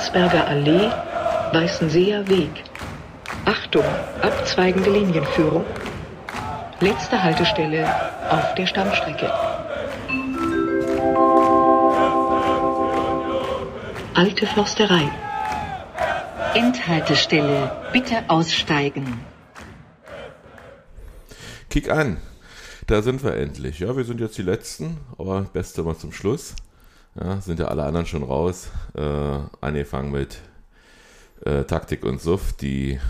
Landsberger 0.00 0.46
Allee, 0.46 0.90
Weißenseer 1.52 2.26
Weg. 2.26 2.64
Achtung, 3.44 3.84
abzweigende 4.22 4.88
Linienführung. 4.88 5.66
Letzte 6.80 7.22
Haltestelle 7.22 7.86
auf 8.30 8.54
der 8.54 8.66
Stammstrecke. 8.66 9.30
Alte 14.14 14.46
Försterei. 14.46 15.10
Endhaltestelle. 16.54 17.70
Bitte 17.92 18.24
aussteigen. 18.28 19.20
Kick 21.68 21.90
an. 21.90 22.16
Da 22.86 23.02
sind 23.02 23.22
wir 23.22 23.36
endlich. 23.36 23.80
Ja, 23.80 23.94
wir 23.94 24.04
sind 24.04 24.18
jetzt 24.18 24.38
die 24.38 24.42
Letzten, 24.42 24.96
aber 25.18 25.42
Beste 25.52 25.82
mal 25.82 25.98
zum 25.98 26.12
Schluss. 26.12 26.54
Ja, 27.18 27.40
sind 27.40 27.58
ja 27.58 27.66
alle 27.66 27.84
anderen 27.84 28.06
schon 28.06 28.22
raus. 28.22 28.70
Äh, 28.94 29.38
angefangen 29.60 30.12
mit 30.12 30.38
äh, 31.44 31.64
Taktik 31.64 32.04
und 32.04 32.20
Suff, 32.20 32.52
die 32.52 33.00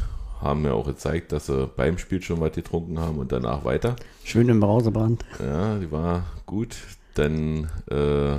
haben 0.41 0.63
mir 0.63 0.73
auch 0.73 0.87
gezeigt, 0.87 1.33
dass 1.33 1.47
sie 1.47 1.67
beim 1.77 1.99
Spiel 1.99 2.23
schon 2.23 2.41
was 2.41 2.53
getrunken 2.53 2.99
haben 2.99 3.19
und 3.19 3.31
danach 3.31 3.65
weiter. 3.65 3.97
Schön 4.25 4.49
im 4.49 4.61
Brausebrand. 4.61 5.25
Ja, 5.39 5.79
die 5.79 5.93
war 5.93 6.25
gut. 6.47 6.77
Dann 7.15 7.71
äh, 7.91 8.39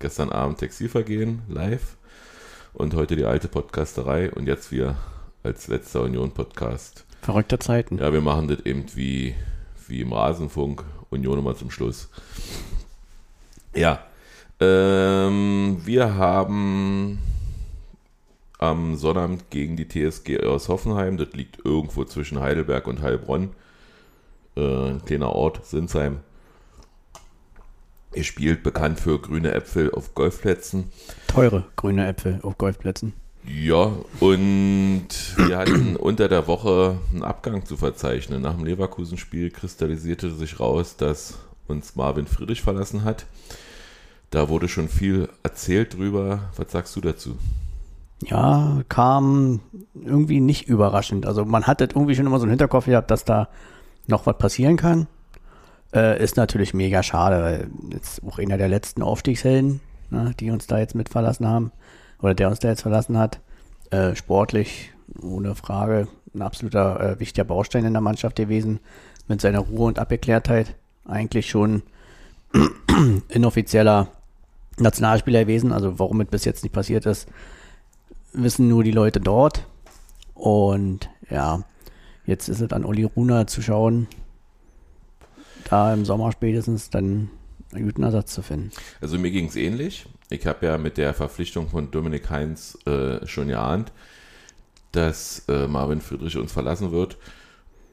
gestern 0.00 0.30
Abend 0.30 0.58
Textilvergehen 0.58 1.42
live 1.48 1.96
und 2.72 2.94
heute 2.94 3.14
die 3.14 3.24
alte 3.24 3.48
Podcasterei 3.48 4.30
und 4.32 4.46
jetzt 4.46 4.72
wir 4.72 4.96
als 5.44 5.68
letzter 5.68 6.02
Union-Podcast. 6.02 7.04
Verrückte 7.22 7.58
Zeiten. 7.58 7.98
Ja, 7.98 8.12
wir 8.12 8.20
machen 8.20 8.48
das 8.48 8.60
eben 8.60 8.86
wie, 8.94 9.34
wie 9.86 10.00
im 10.00 10.12
Rasenfunk. 10.12 10.84
Union 11.10 11.38
immer 11.38 11.56
zum 11.56 11.70
Schluss. 11.70 12.08
Ja, 13.74 14.00
ähm, 14.60 15.80
wir 15.84 16.14
haben 16.16 17.18
am 18.58 18.96
Sonnabend 18.96 19.50
gegen 19.50 19.76
die 19.76 19.88
TSG 19.88 20.40
aus 20.44 20.68
Hoffenheim. 20.68 21.16
Das 21.16 21.32
liegt 21.32 21.64
irgendwo 21.64 22.04
zwischen 22.04 22.40
Heidelberg 22.40 22.86
und 22.86 23.02
Heilbronn. 23.02 23.50
Äh, 24.56 24.90
ein 24.90 25.04
kleiner 25.04 25.30
Ort, 25.30 25.64
Sinsheim. 25.64 26.20
Ihr 28.14 28.24
spielt 28.24 28.62
bekannt 28.62 28.98
für 28.98 29.20
grüne 29.20 29.52
Äpfel 29.52 29.92
auf 29.92 30.14
Golfplätzen. 30.14 30.90
Teure 31.28 31.64
grüne 31.76 32.06
Äpfel 32.06 32.40
auf 32.42 32.58
Golfplätzen. 32.58 33.12
Ja, 33.46 33.92
und 34.20 35.08
wir 35.36 35.56
hatten 35.56 35.96
unter 35.98 36.28
der 36.28 36.46
Woche 36.48 36.98
einen 37.12 37.22
Abgang 37.22 37.64
zu 37.64 37.76
verzeichnen. 37.76 38.42
Nach 38.42 38.54
dem 38.54 38.64
Leverkusen-Spiel 38.64 39.50
kristallisierte 39.50 40.30
sich 40.30 40.58
raus, 40.58 40.96
dass 40.96 41.38
uns 41.66 41.96
Marvin 41.96 42.26
Friedrich 42.26 42.62
verlassen 42.62 43.04
hat. 43.04 43.26
Da 44.30 44.48
wurde 44.48 44.68
schon 44.68 44.88
viel 44.88 45.28
erzählt 45.42 45.94
drüber. 45.94 46.50
Was 46.56 46.70
sagst 46.70 46.94
du 46.96 47.00
dazu? 47.00 47.36
Ja, 48.22 48.82
kam 48.88 49.60
irgendwie 49.94 50.40
nicht 50.40 50.68
überraschend. 50.68 51.24
Also 51.24 51.44
man 51.44 51.66
hatte 51.66 51.84
irgendwie 51.84 52.14
schon 52.14 52.26
immer 52.26 52.38
so 52.38 52.44
einen 52.44 52.50
Hinterkopf 52.50 52.86
gehabt, 52.86 53.10
dass 53.10 53.24
da 53.24 53.48
noch 54.06 54.26
was 54.26 54.38
passieren 54.38 54.76
kann. 54.76 55.06
Äh, 55.94 56.22
ist 56.22 56.36
natürlich 56.36 56.74
mega 56.74 57.02
schade, 57.02 57.42
weil 57.42 57.70
jetzt 57.92 58.22
auch 58.24 58.38
einer 58.38 58.58
der 58.58 58.68
letzten 58.68 59.02
Aufstiegshelden, 59.02 59.80
ne, 60.10 60.34
die 60.38 60.50
uns 60.50 60.66
da 60.66 60.78
jetzt 60.78 60.94
mit 60.94 61.08
verlassen 61.08 61.46
haben, 61.46 61.72
oder 62.20 62.34
der 62.34 62.48
uns 62.48 62.58
da 62.58 62.68
jetzt 62.68 62.82
verlassen 62.82 63.16
hat, 63.16 63.40
äh, 63.90 64.14
sportlich, 64.14 64.92
ohne 65.22 65.54
Frage, 65.54 66.08
ein 66.34 66.42
absoluter 66.42 67.00
äh, 67.00 67.20
wichtiger 67.20 67.44
Baustein 67.44 67.84
in 67.84 67.94
der 67.94 68.02
Mannschaft 68.02 68.36
gewesen, 68.36 68.80
mit 69.28 69.40
seiner 69.40 69.60
Ruhe 69.60 69.86
und 69.86 69.98
Abgeklärtheit. 69.98 70.74
Eigentlich 71.06 71.48
schon 71.48 71.82
inoffizieller 73.28 74.08
Nationalspieler 74.80 75.40
gewesen. 75.40 75.72
Also 75.72 75.98
warum 75.98 76.20
es 76.20 76.28
bis 76.28 76.44
jetzt 76.44 76.62
nicht 76.62 76.72
passiert 76.72 77.06
ist, 77.06 77.28
wissen 78.32 78.68
nur 78.68 78.84
die 78.84 78.92
Leute 78.92 79.20
dort. 79.20 79.66
Und 80.34 81.08
ja, 81.30 81.64
jetzt 82.26 82.48
ist 82.48 82.60
es 82.60 82.72
an 82.72 82.84
Uli 82.84 83.04
Runa 83.04 83.46
zu 83.46 83.62
schauen, 83.62 84.06
da 85.68 85.92
im 85.92 86.04
Sommer 86.04 86.32
spätestens 86.32 86.90
dann 86.90 87.30
einen 87.72 87.86
guten 87.86 88.02
Ersatz 88.02 88.32
zu 88.32 88.42
finden. 88.42 88.70
Also 89.00 89.18
mir 89.18 89.30
ging 89.30 89.46
es 89.46 89.56
ähnlich. 89.56 90.06
Ich 90.30 90.46
habe 90.46 90.66
ja 90.66 90.78
mit 90.78 90.96
der 90.96 91.14
Verpflichtung 91.14 91.68
von 91.68 91.90
Dominik 91.90 92.30
Heinz 92.30 92.78
äh, 92.86 93.26
schon 93.26 93.48
geahnt, 93.48 93.92
dass 94.92 95.44
äh, 95.48 95.66
Marvin 95.66 96.00
Friedrich 96.00 96.36
uns 96.36 96.52
verlassen 96.52 96.92
wird. 96.92 97.18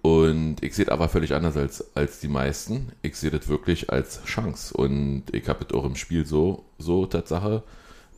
Und 0.05 0.57
ich 0.61 0.75
sehe 0.75 0.85
es 0.85 0.91
aber 0.91 1.09
völlig 1.09 1.33
anders 1.33 1.57
als, 1.57 1.83
als 1.95 2.19
die 2.19 2.27
meisten. 2.27 2.91
Ich 3.01 3.15
sehe 3.15 3.31
das 3.31 3.47
wirklich 3.47 3.89
als 3.89 4.23
Chance. 4.25 4.77
Und 4.77 5.23
ich 5.31 5.49
habe 5.49 5.65
es 5.67 5.73
auch 5.73 5.83
im 5.83 5.95
Spiel 5.95 6.27
so, 6.27 6.63
so 6.77 7.07
Tatsache 7.07 7.63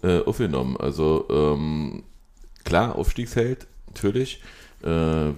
äh, 0.04 0.20
aufgenommen. 0.20 0.76
Also 0.76 1.26
ähm, 1.30 2.04
klar, 2.66 2.98
Aufstiegsheld, 2.98 3.68
natürlich. 3.88 4.42
Äh, 4.84 4.90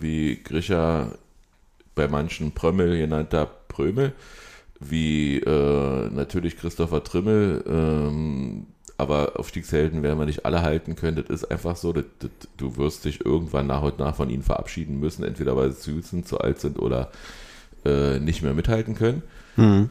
wie 0.02 0.42
Grisha 0.44 1.12
bei 1.94 2.08
manchen 2.08 2.52
Prömmel 2.52 2.98
genannter 2.98 3.46
Prömel. 3.46 4.14
Wie 4.80 5.38
äh, 5.42 6.10
natürlich 6.10 6.58
Christopher 6.58 7.04
Trimmel. 7.04 7.64
Ähm, 7.68 8.66
aber 9.00 9.40
Aufstiegshelden 9.40 10.04
werden 10.04 10.20
wir 10.20 10.26
nicht 10.26 10.46
alle 10.46 10.62
halten 10.62 10.96
können. 10.96 11.24
Das 11.28 11.44
ist 11.44 11.50
einfach 11.50 11.78
so, 11.78 11.94
das, 11.94 12.04
das, 12.20 12.32
du 12.58 12.76
wirst 12.76 13.06
dich 13.06 13.26
irgendwann 13.26 13.68
nach 13.68 13.82
und 13.82 13.98
nach 13.98 14.16
von 14.16 14.30
ihnen 14.30 14.44
verabschieden 14.44 15.00
müssen, 15.00 15.24
entweder 15.24 15.56
weil 15.56 15.72
sie 15.72 15.80
zu 15.80 15.92
gut 15.94 16.06
sind, 16.06 16.28
zu 16.28 16.40
alt 16.40 16.60
sind 16.60 16.78
oder 16.78 17.10
äh, 17.86 18.20
nicht 18.20 18.42
mehr 18.42 18.54
mithalten 18.54 18.96
können. 18.96 19.24
Mhm. 19.56 19.90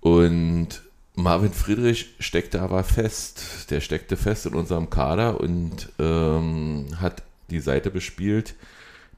Und 0.00 0.82
Marvin 1.14 1.52
Friedrich 1.52 2.14
steckte 2.18 2.62
aber 2.62 2.82
fest. 2.82 3.70
Der 3.70 3.80
steckte 3.80 4.16
fest 4.16 4.46
in 4.46 4.54
unserem 4.54 4.90
Kader 4.90 5.40
und 5.40 5.90
ähm, 6.00 6.86
hat 7.00 7.22
die 7.50 7.60
Seite 7.60 7.90
bespielt, 7.90 8.54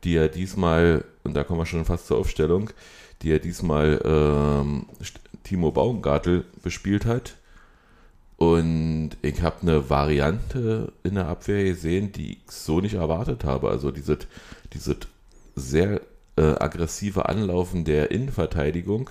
die 0.04 0.16
er 0.16 0.28
diesmal, 0.28 1.04
und 1.22 1.32
da 1.32 1.44
kommen 1.44 1.60
wir 1.60 1.66
schon 1.66 1.86
fast 1.86 2.08
zur 2.08 2.18
Aufstellung, 2.18 2.70
die 3.22 3.30
er 3.30 3.38
diesmal 3.38 4.02
ähm, 4.04 4.84
Timo 5.44 5.70
Baumgartel 5.70 6.44
bespielt 6.62 7.06
hat 7.06 7.36
und 8.36 9.10
ich 9.22 9.42
habe 9.42 9.62
eine 9.62 9.90
Variante 9.90 10.92
in 11.02 11.14
der 11.14 11.28
Abwehr 11.28 11.64
gesehen, 11.64 12.12
die 12.12 12.32
ich 12.32 12.50
so 12.50 12.80
nicht 12.80 12.94
erwartet 12.94 13.44
habe. 13.44 13.70
Also 13.70 13.90
dieses, 13.90 14.18
dieses 14.72 14.96
sehr 15.54 16.00
äh, 16.36 16.42
aggressive 16.42 17.28
Anlaufen 17.28 17.84
der 17.84 18.10
Innenverteidigung 18.10 19.10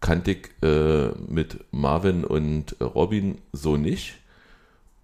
kannte 0.00 0.32
ich 0.32 0.48
äh, 0.62 1.08
mit 1.26 1.64
Marvin 1.72 2.24
und 2.24 2.76
Robin 2.80 3.38
so 3.52 3.76
nicht. 3.76 4.14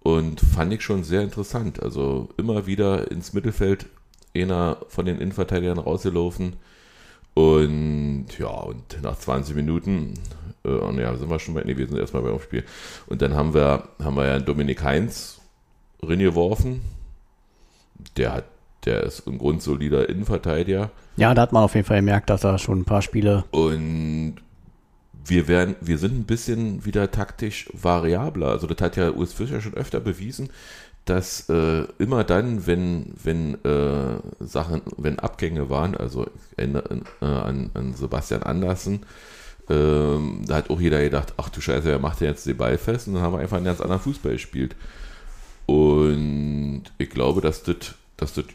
Und 0.01 0.39
fand 0.39 0.71
ich 0.71 0.83
schon 0.83 1.03
sehr 1.03 1.23
interessant. 1.23 1.81
Also 1.81 2.29
immer 2.37 2.67
wieder 2.67 3.09
ins 3.11 3.33
Mittelfeld 3.33 3.87
einer 4.35 4.77
von 4.87 5.05
den 5.05 5.19
Innenverteidigern 5.19 5.79
rausgelaufen. 5.79 6.57
Und 7.35 8.27
ja, 8.39 8.47
und 8.47 9.01
nach 9.03 9.17
20 9.19 9.55
Minuten 9.55 10.13
äh, 10.65 11.01
ja, 11.01 11.15
sind 11.15 11.29
wir 11.29 11.39
schon 11.39 11.53
bei, 11.53 11.63
nee, 11.63 11.77
wir 11.77 11.85
sind 11.85 11.99
erstmal 11.99 12.23
beim 12.23 12.39
Spiel. 12.39 12.63
Und 13.07 13.21
dann 13.21 13.35
haben 13.35 13.53
wir, 13.53 13.89
haben 14.01 14.15
wir 14.15 14.25
ja 14.25 14.39
Dominik 14.39 14.83
Heinz 14.83 15.41
reingeworfen. 16.01 16.81
Der 18.17 18.33
hat, 18.33 18.45
der 18.85 19.03
ist 19.03 19.27
ein 19.27 19.37
grundsolider 19.37 20.07
Innenverteidiger. 20.09 20.91
Ja, 21.17 21.33
da 21.33 21.41
hat 21.43 21.51
man 21.51 21.63
auf 21.63 21.75
jeden 21.75 21.85
Fall 21.85 21.97
gemerkt, 21.99 22.29
dass 22.29 22.43
er 22.43 22.57
schon 22.57 22.79
ein 22.79 22.85
paar 22.85 23.01
Spiele. 23.01 23.43
Und 23.51 24.35
wir 25.25 25.47
werden, 25.47 25.75
wir 25.81 25.97
sind 25.97 26.17
ein 26.17 26.25
bisschen 26.25 26.85
wieder 26.85 27.11
taktisch 27.11 27.69
variabler. 27.73 28.47
Also 28.47 28.67
das 28.67 28.79
hat 28.79 28.95
ja 28.95 29.11
Urs 29.11 29.33
Fischer 29.33 29.59
schon 29.59 29.73
öfter 29.73 29.99
bewiesen, 29.99 30.49
dass 31.05 31.49
äh, 31.49 31.83
immer 31.99 32.23
dann, 32.23 32.65
wenn, 32.65 33.13
wenn 33.23 33.63
äh, 33.63 34.17
Sachen, 34.39 34.81
wenn 34.97 35.19
Abgänge 35.19 35.69
waren, 35.69 35.95
also 35.95 36.25
ich 36.25 36.57
erinnere 36.57 37.01
äh, 37.21 37.25
an, 37.25 37.69
an 37.75 37.93
Sebastian 37.93 38.43
Andersen, 38.43 39.05
ähm, 39.69 40.41
da 40.45 40.55
hat 40.55 40.69
auch 40.69 40.81
jeder 40.81 41.01
gedacht, 41.01 41.33
ach 41.37 41.49
du 41.49 41.61
Scheiße, 41.61 41.85
wer 41.85 41.99
macht 41.99 42.21
denn 42.21 42.29
jetzt 42.29 42.45
den 42.45 42.57
Ball 42.57 42.77
fest? 42.77 43.07
Und 43.07 43.15
dann 43.15 43.23
haben 43.23 43.33
wir 43.33 43.39
einfach 43.39 43.57
einen 43.57 43.65
ganz 43.65 43.81
anderen 43.81 44.01
Fußball 44.01 44.33
gespielt. 44.33 44.75
Und 45.67 46.83
ich 46.97 47.09
glaube, 47.09 47.41
dass 47.41 47.63
das, 47.63 47.95
dass 48.17 48.33
das 48.33 48.45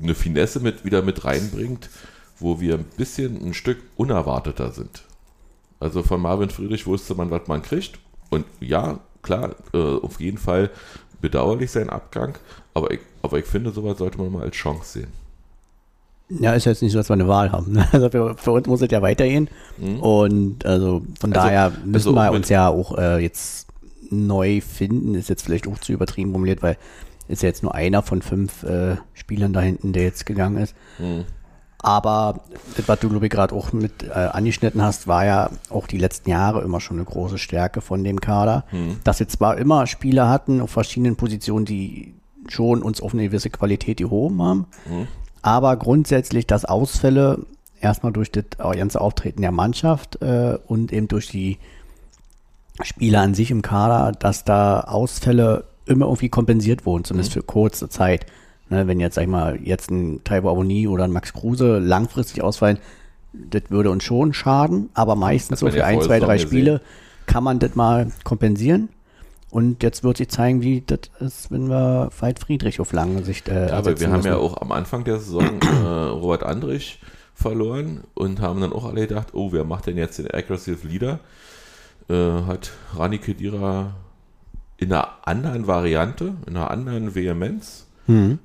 eine 0.00 0.14
Finesse 0.14 0.60
mit, 0.60 0.84
wieder 0.84 1.02
mit 1.02 1.24
reinbringt, 1.24 1.90
wo 2.38 2.60
wir 2.60 2.74
ein 2.74 2.84
bisschen 2.96 3.44
ein 3.44 3.54
Stück 3.54 3.78
unerwarteter 3.96 4.72
sind. 4.72 5.02
Also 5.78 6.02
von 6.02 6.20
Marvin 6.20 6.50
Friedrich 6.50 6.86
wusste 6.86 7.14
man, 7.14 7.30
was 7.30 7.46
man 7.48 7.62
kriegt. 7.62 7.98
Und 8.30 8.46
ja, 8.60 9.00
klar, 9.22 9.54
äh, 9.72 9.78
auf 9.78 10.20
jeden 10.20 10.38
Fall 10.38 10.70
bedauerlich 11.20 11.70
sein 11.70 11.90
Abgang. 11.90 12.36
Aber 12.74 12.90
ich, 12.90 13.00
aber 13.22 13.38
ich 13.38 13.46
finde, 13.46 13.70
sowas 13.70 13.98
sollte 13.98 14.18
man 14.18 14.32
mal 14.32 14.42
als 14.42 14.56
Chance 14.56 15.00
sehen. 15.00 15.12
Ja, 16.30 16.54
ist 16.54 16.64
jetzt 16.64 16.80
nicht 16.80 16.92
so, 16.92 16.98
dass 16.98 17.08
wir 17.08 17.14
eine 17.14 17.26
Wahl 17.26 17.50
haben. 17.50 17.72
Ne? 17.72 17.88
Also 17.92 18.08
für, 18.08 18.36
für 18.36 18.52
uns 18.52 18.66
muss 18.68 18.80
es 18.80 18.90
ja 18.90 19.02
weitergehen. 19.02 19.48
Mhm. 19.78 20.00
Und 20.00 20.64
also 20.64 21.02
von 21.18 21.32
also, 21.32 21.46
daher 21.46 21.72
müssen 21.84 22.16
also 22.16 22.30
wir 22.30 22.36
uns 22.36 22.48
ja 22.48 22.68
auch 22.68 22.96
äh, 22.96 23.18
jetzt 23.18 23.66
neu 24.10 24.60
finden. 24.60 25.14
Ist 25.14 25.28
jetzt 25.28 25.42
vielleicht 25.42 25.66
auch 25.66 25.78
zu 25.78 25.92
übertrieben 25.92 26.30
formuliert, 26.30 26.62
weil 26.62 26.76
ist 27.26 27.42
ja 27.42 27.48
jetzt 27.48 27.62
nur 27.62 27.74
einer 27.74 28.02
von 28.02 28.22
fünf 28.22 28.62
äh, 28.62 28.96
Spielern 29.14 29.52
da 29.52 29.60
hinten, 29.60 29.92
der 29.92 30.04
jetzt 30.04 30.26
gegangen 30.26 30.56
ist. 30.58 30.74
Mhm. 30.98 31.24
Aber 31.82 32.40
das, 32.76 32.88
was 32.88 33.00
du, 33.00 33.08
glaube 33.08 33.26
ich, 33.26 33.32
gerade 33.32 33.54
auch 33.54 33.72
mit 33.72 34.02
äh, 34.02 34.10
angeschnitten 34.12 34.82
hast, 34.82 35.06
war 35.06 35.24
ja 35.24 35.50
auch 35.70 35.86
die 35.86 35.98
letzten 35.98 36.30
Jahre 36.30 36.60
immer 36.62 36.80
schon 36.80 36.98
eine 36.98 37.06
große 37.06 37.38
Stärke 37.38 37.80
von 37.80 38.04
dem 38.04 38.20
Kader. 38.20 38.64
Dass 39.04 39.18
wir 39.20 39.28
zwar 39.28 39.56
immer 39.58 39.86
Spieler 39.86 40.28
hatten 40.28 40.60
auf 40.60 40.70
verschiedenen 40.70 41.16
Positionen, 41.16 41.64
die 41.64 42.14
schon 42.48 42.82
uns 42.82 43.00
auf 43.00 43.14
eine 43.14 43.24
gewisse 43.24 43.50
Qualität 43.50 43.98
gehoben 43.98 44.42
haben, 44.42 44.66
aber 45.42 45.76
grundsätzlich, 45.76 46.46
dass 46.46 46.64
Ausfälle 46.64 47.46
erstmal 47.80 48.12
durch 48.12 48.30
das 48.30 48.44
ganze 48.58 49.00
Auftreten 49.00 49.40
der 49.40 49.52
Mannschaft 49.52 50.20
äh, 50.22 50.58
und 50.66 50.92
eben 50.92 51.08
durch 51.08 51.28
die 51.28 51.58
Spieler 52.82 53.20
an 53.20 53.34
sich 53.34 53.50
im 53.50 53.62
Kader, 53.62 54.12
dass 54.12 54.44
da 54.44 54.80
Ausfälle 54.80 55.64
immer 55.86 56.06
irgendwie 56.06 56.28
kompensiert 56.28 56.86
wurden, 56.86 57.04
zumindest 57.04 57.32
für 57.32 57.42
kurze 57.42 57.88
Zeit. 57.88 58.26
Ne, 58.70 58.86
wenn 58.86 59.00
jetzt, 59.00 59.16
sag 59.16 59.22
ich 59.22 59.28
mal, 59.28 59.58
jetzt 59.62 59.90
ein 59.90 60.22
Taibo 60.24 60.50
Aboni 60.50 60.86
oder 60.86 61.04
ein 61.04 61.10
Max 61.12 61.32
Kruse 61.32 61.78
langfristig 61.80 62.42
ausfallen, 62.42 62.78
das 63.32 63.62
würde 63.68 63.90
uns 63.90 64.04
schon 64.04 64.32
schaden, 64.32 64.90
aber 64.94 65.16
meistens 65.16 65.60
so 65.60 65.68
für 65.70 65.84
ein, 65.84 66.00
zwei, 66.02 66.20
drei. 66.20 66.38
Spiele 66.38 66.80
kann 67.26 67.44
man 67.44 67.58
das 67.58 67.74
mal 67.74 68.10
kompensieren. 68.24 68.88
Und 69.50 69.82
jetzt 69.82 70.04
wird 70.04 70.18
sich 70.18 70.28
zeigen, 70.28 70.62
wie 70.62 70.80
das 70.86 71.00
ist, 71.18 71.50
wenn 71.50 71.68
wir 71.68 72.10
Veit 72.16 72.38
Friedrich 72.38 72.78
auf 72.80 72.92
lange 72.92 73.24
Sicht 73.24 73.48
äh, 73.48 73.68
Ja, 73.68 73.78
aber 73.78 73.98
wir 73.98 74.06
haben 74.06 74.16
müssen. 74.18 74.28
ja 74.28 74.36
auch 74.36 74.60
am 74.60 74.70
Anfang 74.70 75.02
der 75.02 75.18
Saison 75.18 75.60
äh, 75.60 75.86
Robert 76.10 76.44
Andrich 76.44 77.00
verloren 77.34 78.04
und 78.14 78.40
haben 78.40 78.60
dann 78.60 78.72
auch 78.72 78.84
alle 78.84 79.08
gedacht, 79.08 79.28
oh, 79.32 79.50
wer 79.50 79.64
macht 79.64 79.86
denn 79.86 79.96
jetzt 79.96 80.18
den 80.18 80.30
Aggressive 80.30 80.86
Leader? 80.86 81.18
Äh, 82.08 82.14
hat 82.46 82.70
Rani 82.96 83.18
Kedira 83.18 83.94
in 84.76 84.92
einer 84.92 85.08
anderen 85.26 85.66
Variante, 85.66 86.34
in 86.46 86.56
einer 86.56 86.70
anderen 86.70 87.14
Vehemenz 87.16 87.86
Mhm. 88.06 88.38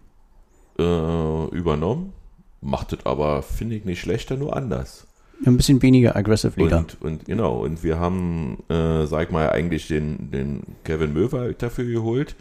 Äh, 0.78 1.46
übernommen. 1.50 2.14
Macht 2.62 2.94
es 2.94 3.06
aber, 3.06 3.44
finde 3.44 3.76
ich, 3.76 3.86
nicht 3.86 4.02
schlechter, 4.02 4.38
nur 4.38 4.56
anders. 4.56 5.08
Ein 5.46 5.58
bisschen 5.58 5.82
weniger 5.82 6.16
aggressive 6.16 6.60
Leader. 6.60 6.80
Und, 6.80 7.02
und 7.02 7.26
genau, 7.26 7.64
und 7.64 7.84
wir 7.84 8.00
haben, 8.00 8.64
äh, 8.70 9.06
sag 9.06 9.28
ich 9.28 9.32
mal, 9.32 9.50
eigentlich 9.50 9.88
den, 9.88 10.32
den 10.32 10.64
Kevin 10.84 11.14
Möwer 11.14 11.54
dafür 11.54 11.86
geholt. 11.86 12.36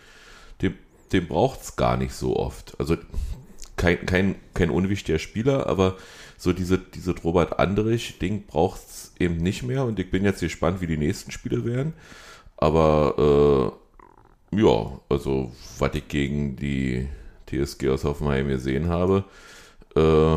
Den, 0.63 0.75
den 1.13 1.27
braucht 1.27 1.63
es 1.63 1.77
gar 1.77 1.97
nicht 1.97 2.15
so 2.15 2.37
oft. 2.37 2.79
Also 2.79 2.97
kein, 3.77 4.07
kein, 4.07 4.37
kein 4.55 4.71
unwichtiger 4.71 5.19
Spieler, 5.19 5.67
aber 5.67 5.97
so 6.39 6.53
diese, 6.53 6.79
diese 6.79 7.15
Robert 7.19 7.59
Andrich-Ding 7.59 8.47
braucht 8.47 8.81
es 8.89 9.13
eben 9.19 9.39
nicht 9.39 9.65
mehr. 9.65 9.85
Und 9.85 9.99
ich 9.99 10.11
bin 10.11 10.25
jetzt 10.25 10.41
gespannt, 10.41 10.81
wie 10.81 10.87
die 10.87 10.97
nächsten 10.97 11.33
Spiele 11.33 11.65
werden. 11.65 11.95
Aber 12.57 13.75
äh, 14.53 14.61
ja, 14.61 15.01
also 15.09 15.51
was 15.79 15.95
ich 15.95 16.07
gegen 16.07 16.57
die 16.57 17.09
TSG 17.46 17.88
aus 17.88 18.05
Hoffenheim 18.05 18.49
gesehen 18.49 18.88
habe, 18.88 19.25
äh, 19.96 20.37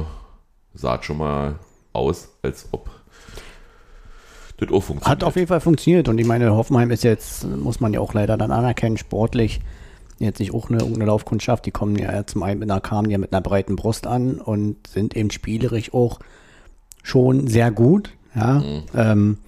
sah 0.74 1.02
schon 1.02 1.18
mal 1.18 1.56
aus, 1.94 2.30
als 2.42 2.68
ob 2.72 2.90
das 4.58 4.70
auch 4.70 4.82
funktioniert. 4.82 5.08
Hat 5.08 5.24
auf 5.24 5.36
jeden 5.36 5.48
Fall 5.48 5.62
funktioniert 5.62 6.08
und 6.08 6.18
ich 6.18 6.26
meine, 6.26 6.56
Hoffenheim 6.56 6.92
ist 6.92 7.04
jetzt, 7.04 7.46
muss 7.46 7.80
man 7.80 7.94
ja 7.94 8.00
auch 8.00 8.14
leider 8.14 8.38
dann 8.38 8.52
anerkennen, 8.52 8.98
sportlich 8.98 9.62
jetzt 10.20 10.40
nicht 10.40 10.54
auch 10.54 10.70
eine, 10.70 10.80
irgendeine 10.80 11.06
Laufkundschaft. 11.06 11.66
Die 11.66 11.72
kommen 11.72 11.96
ja 11.96 12.26
zum 12.26 12.44
einen 12.44 12.60
mit 12.60 12.72
einer, 12.72 12.82
kamen 12.82 13.10
ja 13.10 13.18
mit 13.18 13.34
einer 13.34 13.42
breiten 13.42 13.76
Brust 13.76 14.08
an 14.08 14.40
und 14.40 14.88
sind 14.88 15.16
eben 15.16 15.32
spielerisch 15.32 15.94
auch 15.94 16.20
schon 17.04 17.48
sehr 17.48 17.72
gut. 17.72 18.12
Ja, 18.36 18.62
ähm, 18.96 19.40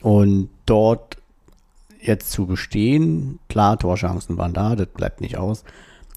und 0.00 0.48
dort 0.66 1.16
jetzt 2.00 2.30
zu 2.30 2.46
bestehen, 2.46 3.40
klar, 3.48 3.78
Torchancen 3.78 4.38
waren 4.38 4.54
da, 4.54 4.76
das 4.76 4.86
bleibt 4.88 5.20
nicht 5.20 5.38
aus. 5.38 5.64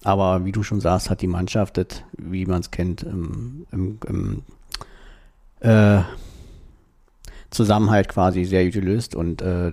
Aber 0.04 0.44
wie 0.44 0.52
du 0.52 0.62
schon 0.62 0.80
sagst, 0.80 1.10
hat 1.10 1.22
die 1.22 1.26
Mannschaft 1.28 1.76
das, 1.76 2.02
wie 2.12 2.46
man 2.46 2.60
es 2.60 2.70
kennt, 2.70 3.02
im, 3.02 3.66
im, 3.70 3.98
im 4.06 4.42
äh, 5.60 6.02
Zusammenhalt 7.50 8.08
quasi 8.08 8.44
sehr 8.44 8.64
gut 8.64 8.74
gelöst 8.74 9.14
und 9.14 9.42
äh, 9.42 9.72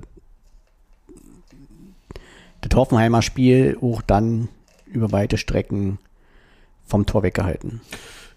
das 2.62 2.78
Hoffenheimer 2.78 3.22
Spiel 3.22 3.78
auch 3.82 4.02
dann 4.02 4.50
über 4.86 5.12
weite 5.12 5.38
Strecken 5.38 5.98
vom 6.86 7.06
Tor 7.06 7.24
weggehalten. 7.24 7.82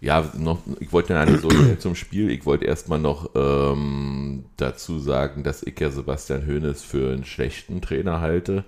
Ja, 0.00 0.32
noch, 0.36 0.58
ich 0.80 0.92
wollte 0.92 1.38
so 1.38 1.48
schnell 1.48 1.78
zum 1.78 1.94
Spiel. 1.94 2.30
Ich 2.30 2.44
wollte 2.44 2.64
erstmal 2.64 2.98
noch 2.98 3.30
ähm, 3.36 4.44
dazu 4.56 4.98
sagen, 4.98 5.44
dass 5.44 5.62
ich 5.62 5.78
ja 5.78 5.90
Sebastian 5.90 6.46
Hoeneß 6.46 6.82
für 6.82 7.12
einen 7.12 7.24
schlechten 7.24 7.80
Trainer 7.80 8.20
halte. 8.20 8.64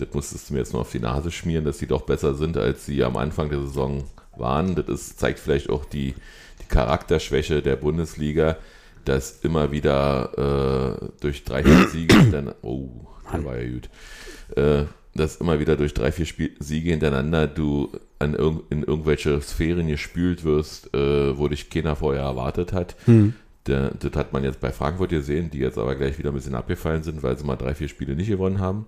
Das 0.00 0.14
musstest 0.14 0.48
du 0.48 0.54
mir 0.54 0.60
jetzt 0.60 0.72
noch 0.72 0.80
auf 0.80 0.92
die 0.92 1.00
Nase 1.00 1.30
schmieren, 1.30 1.64
dass 1.64 1.78
sie 1.78 1.86
doch 1.86 2.02
besser 2.02 2.34
sind, 2.34 2.56
als 2.56 2.86
sie 2.86 3.04
am 3.04 3.16
Anfang 3.16 3.50
der 3.50 3.60
Saison 3.60 4.04
waren. 4.36 4.74
Das 4.74 4.88
ist, 4.88 5.18
zeigt 5.18 5.38
vielleicht 5.38 5.68
auch 5.68 5.84
die, 5.84 6.14
die 6.60 6.68
Charakterschwäche 6.68 7.62
der 7.62 7.76
Bundesliga, 7.76 8.56
dass 9.04 9.40
immer 9.42 9.72
wieder 9.72 10.98
äh, 11.00 11.08
durch 11.20 11.44
drei, 11.44 11.62
vier 11.62 11.88
Siege 11.88 12.16
dann, 12.32 12.54
oh, 12.62 12.88
der 13.32 13.44
war 13.44 13.58
ja 13.58 13.70
gut, 13.70 13.88
äh, 14.56 14.84
dass 15.14 15.36
immer 15.36 15.58
wieder 15.58 15.76
durch 15.76 15.92
drei, 15.92 16.12
vier 16.12 16.26
Spiel 16.26 16.52
Siege 16.60 16.90
hintereinander 16.90 17.46
du 17.46 17.90
an 18.18 18.34
irg 18.34 18.62
in 18.70 18.82
irgendwelche 18.82 19.40
Sphären 19.40 19.88
gespült 19.88 20.44
wirst, 20.44 20.94
äh, 20.94 21.36
wo 21.36 21.48
dich 21.48 21.68
keiner 21.68 21.96
vorher 21.96 22.22
erwartet 22.22 22.72
hat. 22.72 22.96
Der, 23.66 23.90
das 23.90 24.12
hat 24.12 24.32
man 24.32 24.44
jetzt 24.44 24.60
bei 24.60 24.72
Frankfurt 24.72 25.10
gesehen, 25.10 25.50
die 25.50 25.58
jetzt 25.58 25.78
aber 25.78 25.94
gleich 25.94 26.18
wieder 26.18 26.30
ein 26.30 26.34
bisschen 26.34 26.54
abgefallen 26.54 27.02
sind, 27.02 27.22
weil 27.22 27.36
sie 27.36 27.44
mal 27.44 27.56
drei, 27.56 27.74
vier 27.74 27.88
Spiele 27.88 28.14
nicht 28.14 28.28
gewonnen 28.28 28.60
haben. 28.60 28.86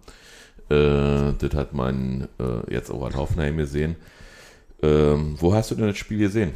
Äh, 0.73 1.35
das 1.39 1.55
hat 1.55 1.75
man 1.75 2.29
äh, 2.41 2.73
jetzt 2.73 2.91
auch 2.91 3.05
an 3.05 3.17
Hoffenheim 3.17 3.57
gesehen. 3.57 3.97
Ähm, 4.83 5.37
wo 5.39 5.55
hast 5.55 5.71
du 5.71 5.75
denn 5.75 5.87
das 5.87 5.97
Spiel 5.99 6.19
gesehen? 6.19 6.53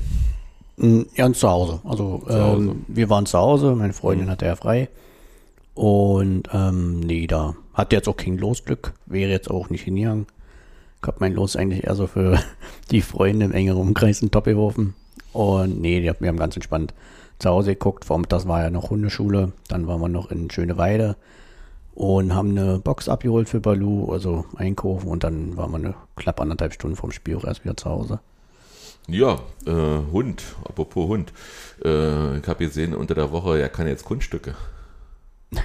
Mm, 0.77 1.03
Ja, 1.15 1.33
zu 1.33 1.49
Hause. 1.49 1.81
Also 1.85 2.23
Zu 2.27 2.41
Hause. 2.43 2.63
Ähm, 2.63 2.85
wir 2.89 3.11
waren 3.11 3.27
zu 3.27 3.39
Hause, 3.39 3.75
meine 3.75 3.93
Freundin 3.93 4.27
Mhm. 4.27 4.31
hatte 4.31 4.47
ja 4.47 4.57
frei. 4.57 4.89
Und 5.75 6.45
ähm, 6.53 7.01
nee, 7.01 7.27
da 7.27 7.55
hatte 7.75 7.97
jetzt 7.97 8.09
auch 8.09 8.17
kein 8.17 8.39
Losglück, 8.39 8.95
wäre 9.07 9.31
jetzt 9.31 9.51
auch 9.51 9.69
nicht 9.71 9.83
hingegangen. 9.83 10.27
Ich 11.03 11.07
habe 11.07 11.19
mein 11.21 11.35
Los 11.35 11.55
eigentlich 11.57 11.85
eher 11.85 11.95
so 11.95 12.07
für 12.07 12.39
die 12.91 13.03
Freunde 13.03 13.45
im 13.47 13.53
engeren 13.53 13.79
Umkreis 13.81 14.23
in 14.23 14.31
Top 14.31 14.45
geworfen. 14.45 14.95
Und 15.33 15.81
nee, 15.83 16.01
die, 16.01 16.11
wir 16.19 16.29
haben 16.29 16.39
ganz 16.39 16.57
entspannt 16.57 16.95
zu 17.39 17.51
Hause 17.51 17.73
geguckt. 17.75 18.07
Vormittags 18.07 18.49
war 18.49 18.63
ja 18.63 18.71
noch 18.71 18.89
Hundeschule. 18.91 19.53
Dann 19.69 19.87
waren 19.87 20.01
wir 20.01 20.09
noch 20.09 20.31
in 20.31 20.51
Schöneweide 20.51 21.17
und 21.97 22.35
haben 22.35 22.51
eine 22.51 22.79
Box 22.79 23.09
abgeholt 23.09 23.49
für 23.49 23.59
Balu, 23.59 24.13
also 24.13 24.45
einkaufen. 24.57 25.09
Und 25.09 25.25
dann 25.25 25.57
waren 25.57 25.71
wir 25.71 25.79
eine 25.79 25.95
knapp 26.15 26.41
anderthalb 26.43 26.75
Stunden 26.75 26.95
vom 26.95 27.11
Spiel 27.11 27.37
auch 27.37 27.45
erst 27.45 27.65
wieder 27.65 27.77
zu 27.77 27.89
Hause. 27.89 28.21
Ja, 29.09 29.41
äh, 29.67 29.73
Hund, 30.13 30.43
apropos 30.65 31.09
Hund. 31.09 31.33
Äh, 31.83 32.39
ich 32.39 32.47
habe 32.47 32.67
gesehen, 32.67 32.95
unter 32.95 33.15
der 33.15 33.33
Woche, 33.33 33.59
er 33.59 33.71
kann 33.71 33.87
jetzt 33.87 34.05
Kunststücke. 34.05 34.55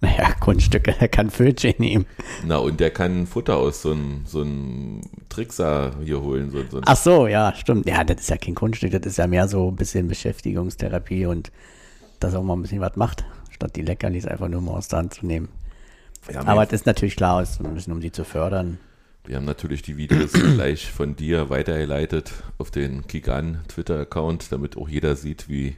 Naja, 0.00 0.34
Kunststücke, 0.38 0.94
er 0.98 1.08
kann 1.08 1.30
Fötchen 1.30 1.76
nehmen. 1.78 2.04
Na, 2.44 2.58
und 2.58 2.78
der 2.78 2.90
kann 2.90 3.26
Futter 3.26 3.56
aus 3.56 3.80
so 3.80 3.92
einem 3.92 4.26
so 4.26 4.42
einem 4.42 5.00
Trickser 5.30 5.92
hier 6.04 6.20
holen. 6.20 6.50
So, 6.50 6.62
so 6.70 6.80
Ach 6.84 6.96
so, 6.96 7.26
ja, 7.26 7.54
stimmt. 7.54 7.88
Ja, 7.88 8.04
das 8.04 8.20
ist 8.20 8.28
ja 8.28 8.36
kein 8.36 8.54
Kunststück, 8.54 8.90
das 8.90 9.06
ist 9.06 9.16
ja 9.16 9.26
mehr 9.26 9.48
so 9.48 9.68
ein 9.68 9.76
bisschen 9.76 10.08
Beschäftigungstherapie 10.08 11.24
und 11.24 11.50
dass 12.20 12.34
er 12.34 12.40
auch 12.40 12.44
mal 12.44 12.54
ein 12.54 12.60
bisschen 12.60 12.82
was 12.82 12.96
macht, 12.96 13.24
statt 13.54 13.76
die 13.76 13.82
Leckerlis 13.82 14.26
einfach 14.26 14.48
nur 14.48 14.60
mal 14.60 14.72
aus 14.72 14.88
der 14.88 14.98
Hand 15.00 15.14
zu 15.14 15.26
nehmen. 15.26 15.48
Aber 16.46 16.64
das 16.64 16.72
ist 16.72 16.86
natürlich 16.86 17.16
klar, 17.16 17.42
es 17.42 17.52
ist 17.52 17.64
ein 17.64 17.74
bisschen 17.74 17.92
um 17.92 18.00
die 18.00 18.12
zu 18.12 18.24
fördern. 18.24 18.78
wir 19.26 19.36
haben 19.36 19.44
natürlich 19.44 19.82
die 19.82 19.96
Videos 19.96 20.32
gleich 20.54 20.90
von 20.90 21.16
dir 21.16 21.50
weitergeleitet 21.50 22.32
auf 22.58 22.70
den 22.70 23.06
Kick-An 23.06 23.60
Twitter-Account, 23.68 24.50
damit 24.50 24.76
auch 24.76 24.88
jeder 24.88 25.16
sieht, 25.16 25.48
wie, 25.48 25.76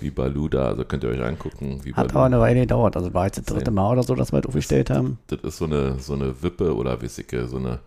wie 0.00 0.10
Balu 0.10 0.48
da, 0.48 0.68
also 0.68 0.84
könnt 0.84 1.04
ihr 1.04 1.10
euch 1.10 1.22
angucken, 1.22 1.80
wie 1.84 1.94
Hat 1.94 2.08
Balu 2.08 2.18
aber 2.18 2.24
eine 2.26 2.40
Weile 2.40 2.60
gedauert. 2.60 2.96
Also 2.96 3.12
war 3.12 3.26
jetzt 3.26 3.38
das 3.38 3.44
dritte 3.44 3.70
Mal 3.70 3.92
oder 3.92 4.02
so, 4.02 4.14
dass 4.14 4.32
wir 4.32 4.40
das 4.40 4.48
aufgestellt 4.48 4.90
haben. 4.90 5.18
das 5.28 5.40
ist 5.40 5.58
so 5.58 5.66
eine, 5.66 5.98
so 5.98 6.14
eine 6.14 6.42
Wippe 6.42 6.74
oder 6.74 7.00
Wissige, 7.02 7.46
so 7.46 7.58
eine, 7.58 7.80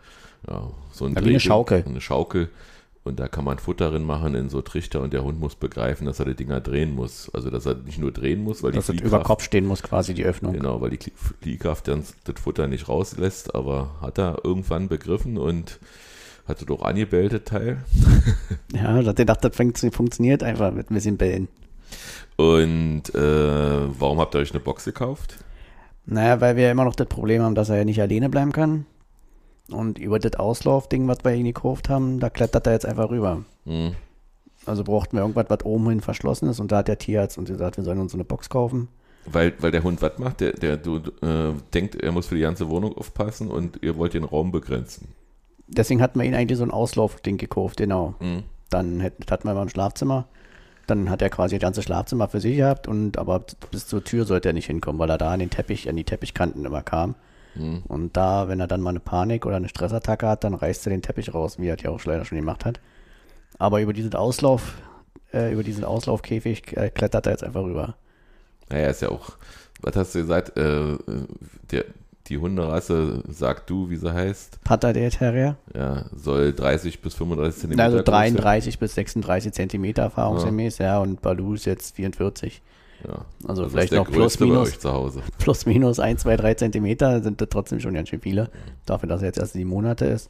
ja, 0.48 0.68
so 0.92 1.06
ein 1.06 1.16
Ja, 1.16 1.26
wie 1.26 1.30
eine 1.30 1.40
Schaukel. 1.40 1.84
Eine 1.86 2.02
Schaukel. 2.02 2.50
Und 3.04 3.20
da 3.22 3.30
kann 3.30 3.46
man 3.46 3.58
Futter 3.58 3.90
drin 3.92 4.04
machen 4.04 4.36
in 4.36 4.50
so 4.50 4.62
Trichter 4.62 5.02
und 5.02 5.14
der 5.14 5.24
Hund 5.24 5.40
muss 5.40 5.56
begreifen, 5.56 6.06
dass 6.06 6.20
er 6.20 6.26
die 6.26 6.36
Dinger 6.36 6.60
drehen 6.60 6.94
muss. 6.94 7.32
Also, 7.34 7.50
dass 7.50 7.66
er 7.66 7.76
nicht 7.76 8.00
nur 8.00 8.12
drehen 8.12 8.44
muss, 8.44 8.64
weil 8.64 8.74
Dass 8.74 8.88
die 8.88 8.98
das 8.98 9.06
über 9.08 9.22
Kopf 9.24 9.44
stehen 9.44 9.66
muss, 9.66 9.82
quasi 9.82 10.14
die 10.14 10.26
Öffnung. 10.26 10.52
Genau, 10.54 10.82
weil 10.82 10.90
die 10.90 11.00
Fliehkraft 11.42 11.88
dann 11.88 12.04
das 12.26 12.42
Futter 12.42 12.68
nicht 12.68 12.90
rauslässt, 12.90 13.56
aber 13.56 13.92
hat 14.02 14.20
er 14.20 14.40
irgendwann 14.44 14.90
begriffen 14.90 15.38
und 15.38 15.80
hatte 16.48 16.66
doch 16.66 16.82
angebellt, 16.82 17.32
das 17.34 17.44
Teil. 17.46 17.84
Ja, 18.74 19.02
dass 19.02 19.16
er 19.18 19.26
dachte, 19.26 19.50
das 19.50 19.58
funktio- 19.58 19.94
funktioniert 19.94 20.44
einfach 20.44 20.74
mit 20.74 20.92
ein 20.92 20.94
bisschen 20.94 21.16
Bällen. 21.18 21.48
Und 22.36 23.04
äh, 23.16 24.00
warum 24.00 24.20
habt 24.20 24.36
ihr 24.36 24.40
euch 24.40 24.52
eine 24.52 24.60
Box 24.60 24.84
gekauft? 24.86 25.38
Naja, 26.06 26.40
weil 26.42 26.56
wir 26.58 26.64
ja 26.66 26.72
immer 26.72 26.86
noch 26.86 26.96
das 26.96 27.08
Problem 27.08 27.42
haben, 27.42 27.56
dass 27.56 27.70
er 27.70 27.78
ja 27.78 27.86
nicht 27.86 28.02
alleine 28.02 28.30
bleiben 28.30 28.52
kann. 28.52 28.86
Und 29.72 30.00
über 30.00 30.20
das 30.20 30.36
Auslaufding, 30.36 31.08
was 31.08 31.20
wir 31.24 31.34
ihn 31.34 31.46
gekauft 31.46 31.90
haben, 31.90 32.20
da 32.20 32.30
klettert 32.30 32.68
er 32.68 32.74
jetzt 32.74 32.86
einfach 32.86 33.10
rüber. 33.10 33.44
Hm. 33.66 33.94
Also 34.66 34.84
brauchten 34.84 35.18
wir 35.18 35.22
irgendwas, 35.22 35.46
was 35.50 35.66
oben 35.66 35.90
hin 35.90 36.02
verschlossen 36.02 36.50
ist. 36.50 36.60
Und 36.60 36.72
da 36.72 36.78
hat 36.78 36.88
der 36.88 36.98
Tierarzt 36.98 37.38
uns 37.38 37.50
gesagt, 37.50 37.78
wir 37.78 37.84
sollen 37.84 38.00
uns 38.00 38.12
so 38.12 38.18
eine 38.18 38.26
Box 38.26 38.50
kaufen. 38.50 38.88
Weil, 39.26 39.54
weil 39.60 39.72
der 39.72 39.84
Hund 39.84 40.02
was 40.02 40.18
macht, 40.20 40.40
der, 40.40 40.54
der 40.54 40.78
du, 40.78 40.98
äh, 41.22 41.54
denkt, 41.74 41.96
er 41.96 42.12
muss 42.14 42.28
für 42.28 42.36
die 42.36 42.42
ganze 42.42 42.70
Wohnung 42.70 42.98
aufpassen 42.98 43.50
und 43.50 43.80
ihr 43.82 43.98
wollt 43.98 44.14
den 44.14 44.24
Raum 44.24 44.52
begrenzen. 44.52 45.10
Deswegen 45.68 46.02
hatten 46.02 46.18
wir 46.18 46.26
ihn 46.26 46.34
eigentlich 46.34 46.58
so 46.58 46.64
ein 46.64 46.72
Auslaufding 46.72 47.38
gekauft, 47.38 47.78
genau. 47.78 48.16
Hm. 48.20 48.44
Dann 48.70 49.04
hatten 49.04 49.48
wir 49.48 49.54
beim 49.54 49.70
Schlafzimmer. 49.70 50.28
Dann 50.86 51.10
hat 51.10 51.22
er 51.22 51.30
quasi 51.30 51.56
das 51.56 51.62
ganze 51.62 51.82
Schlafzimmer 51.82 52.30
für 52.30 52.40
sich 52.40 52.56
gehabt 52.56 52.88
und 52.88 53.18
aber 53.18 53.44
bis 53.72 53.88
zur 53.88 54.06
Tür 54.06 54.24
sollte 54.24 54.50
er 54.50 54.54
nicht 54.54 54.68
hinkommen, 54.68 55.00
weil 55.00 55.10
er 55.10 55.18
da 55.18 55.32
an 55.32 55.40
den 55.40 55.50
Teppich, 55.50 55.90
an 55.90 55.98
die 55.98 56.06
Teppichkanten 56.06 56.64
immer 56.64 56.82
kam. 56.82 57.16
Hm. 57.58 57.84
Und 57.88 58.16
da, 58.18 58.48
wenn 58.48 58.60
er 58.60 58.68
dann 58.68 58.82
mal 58.82 58.92
eine 58.92 59.00
Panik 59.00 59.46
oder 59.46 59.56
eine 59.56 59.70
Stressattacke 59.70 60.28
hat, 60.28 60.44
dann 60.44 60.54
reißt 60.54 60.86
er 60.88 60.92
den 60.92 61.02
Teppich 61.02 61.34
raus, 61.34 61.60
wie 61.60 61.68
er 61.68 61.78
ja 61.78 61.90
auch 61.90 62.04
leider 62.06 62.26
schon 62.26 62.38
gemacht 62.38 62.66
hat. 62.66 62.80
Aber 63.58 63.82
über 63.82 63.94
diesen 63.94 64.14
Auslauf, 64.14 64.76
äh, 65.34 65.52
über 65.52 65.64
diesen 65.64 65.84
Auslaufkäfig 65.84 66.76
äh, 66.78 66.90
klettert 66.90 67.26
er 67.26 67.34
jetzt 67.34 67.44
einfach 67.44 67.64
rüber. 67.64 67.96
Naja, 68.70 68.88
ist 68.90 69.02
ja 69.02 69.10
auch, 69.10 69.38
was 69.82 69.96
hast 69.96 70.16
du 70.16 70.20
gesagt, 70.20 70.58
äh, 70.58 70.98
der, 71.72 71.86
die 72.28 72.38
Hunderasse, 72.38 73.24
sag 73.30 73.66
du, 73.68 73.90
wie 73.90 73.96
sie 73.96 74.14
heißt, 74.14 74.62
Pater 74.64 74.94
der 74.94 75.10
Terrier? 75.10 75.56
ja, 75.74 76.06
soll 76.14 76.54
30 76.54 77.02
bis 77.02 77.14
35 77.16 77.62
Zentimeter 77.62 77.84
Also 77.84 77.98
groß 77.98 78.06
sein. 78.06 78.36
33 78.36 78.80
bis 78.80 78.96
36 78.96 79.54
Zentimeter 79.54 80.04
erfahrungsgemäß, 80.04 80.80
ja. 80.80 81.00
und 81.00 81.22
Baloo 81.22 81.54
ist 81.54 81.66
jetzt 81.66 81.96
44. 81.96 82.62
Ja. 83.06 83.26
Also 83.48 83.66
ist 83.66 83.72
vielleicht 83.72 83.94
noch 83.94 84.10
plus 84.10 84.40
minus. 84.40 84.78
plus 85.38 85.66
minus 85.66 86.00
1, 86.00 86.22
2, 86.22 86.38
3 86.38 86.54
Zentimeter 86.56 87.22
sind 87.22 87.42
das 87.42 87.50
trotzdem 87.50 87.80
schon 87.80 87.94
ganz 87.94 88.10
schön 88.10 88.22
viele. 88.22 88.50
Dafür, 88.86 89.10
dass 89.10 89.22
er 89.22 89.28
jetzt 89.28 89.38
erst 89.38 89.54
sieben 89.54 89.70
Monate 89.70 90.06
ist. 90.06 90.30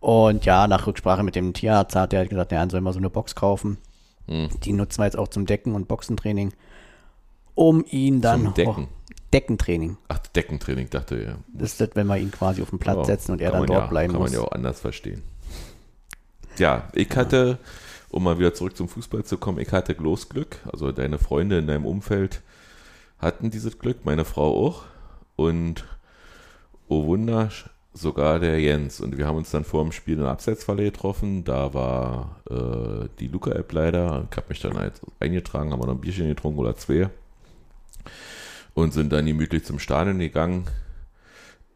Und 0.00 0.44
ja, 0.44 0.68
nach 0.68 0.86
Rücksprache 0.86 1.22
mit 1.22 1.34
dem 1.34 1.54
Tierarzt 1.54 1.96
hat 1.96 2.12
er 2.12 2.20
halt 2.20 2.30
gesagt, 2.30 2.52
ja, 2.52 2.58
dann 2.58 2.70
soll 2.70 2.82
mal 2.82 2.92
so 2.92 2.98
eine 2.98 3.08
Box 3.10 3.34
kaufen. 3.34 3.78
Hm. 4.26 4.48
Die 4.62 4.72
nutzen 4.72 4.98
wir 5.00 5.06
jetzt 5.06 5.16
auch 5.18 5.28
zum 5.28 5.46
Decken 5.46 5.74
und 5.74 5.88
Boxentraining. 5.88 6.52
Um 7.54 7.84
ihn 7.88 8.20
dann. 8.20 8.44
Zum 8.44 8.54
Decken? 8.54 8.88
Deckentraining. 9.34 9.96
Ach, 10.06 10.18
Deckentraining, 10.18 10.90
dachte 10.90 11.16
ich. 11.16 11.26
Ja. 11.26 11.34
Das 11.52 11.72
ist 11.72 11.80
das, 11.80 11.90
wenn 11.94 12.06
wir 12.06 12.18
ihn 12.18 12.30
quasi 12.30 12.62
auf 12.62 12.70
den 12.70 12.78
Platz 12.78 12.98
Ja, 12.98 13.04
setzen 13.04 13.32
und 13.32 13.40
er 13.40 13.50
kann 13.50 13.60
dann 13.60 13.66
dort 13.66 13.80
ja, 13.80 13.86
bleiben 13.86 14.12
kann 14.12 14.22
muss. 14.22 14.30
man 14.30 14.40
ja 14.40 14.46
auch 14.46 14.52
anders 14.52 14.78
verstehen. 14.78 15.22
Ja, 16.56 16.88
ich 16.92 17.10
hatte, 17.16 17.58
um 18.10 18.24
mal 18.24 18.38
wieder 18.38 18.54
zurück 18.54 18.76
zum 18.76 18.88
Fußball 18.88 19.24
zu 19.24 19.38
kommen, 19.38 19.58
ich 19.58 19.72
hatte 19.72 19.94
bloß 19.94 20.28
Glück. 20.28 20.58
Also 20.72 20.92
deine 20.92 21.18
Freunde 21.18 21.58
in 21.58 21.66
deinem 21.66 21.86
Umfeld 21.86 22.42
hatten 23.18 23.50
dieses 23.50 23.78
Glück, 23.78 24.04
meine 24.04 24.24
Frau 24.24 24.66
auch. 24.66 24.84
Und 25.36 25.84
oh 26.88 27.06
Wunder, 27.06 27.50
sogar 27.92 28.38
der 28.38 28.60
Jens. 28.60 29.00
Und 29.00 29.18
wir 29.18 29.26
haben 29.26 29.36
uns 29.36 29.50
dann 29.50 29.64
vor 29.64 29.82
dem 29.82 29.92
Spiel 29.92 30.18
in 30.18 30.24
Abseitsfalle 30.24 30.84
getroffen. 30.84 31.44
Da 31.44 31.74
war 31.74 32.40
äh, 32.50 33.08
die 33.18 33.28
Luca-App 33.28 33.72
leider. 33.72 34.28
Ich 34.30 34.36
habe 34.36 34.48
mich 34.48 34.60
dann 34.60 34.76
halt 34.76 35.00
eingetragen, 35.20 35.72
haben 35.72 35.80
wir 35.80 35.86
noch 35.86 35.94
ein 35.94 36.00
Bierchen 36.00 36.28
getrunken 36.28 36.60
oder 36.60 36.76
zwei. 36.76 37.08
Und 38.74 38.92
sind 38.92 39.12
dann 39.12 39.26
gemütlich 39.26 39.64
zum 39.64 39.78
Stadion 39.78 40.18
gegangen 40.18 40.66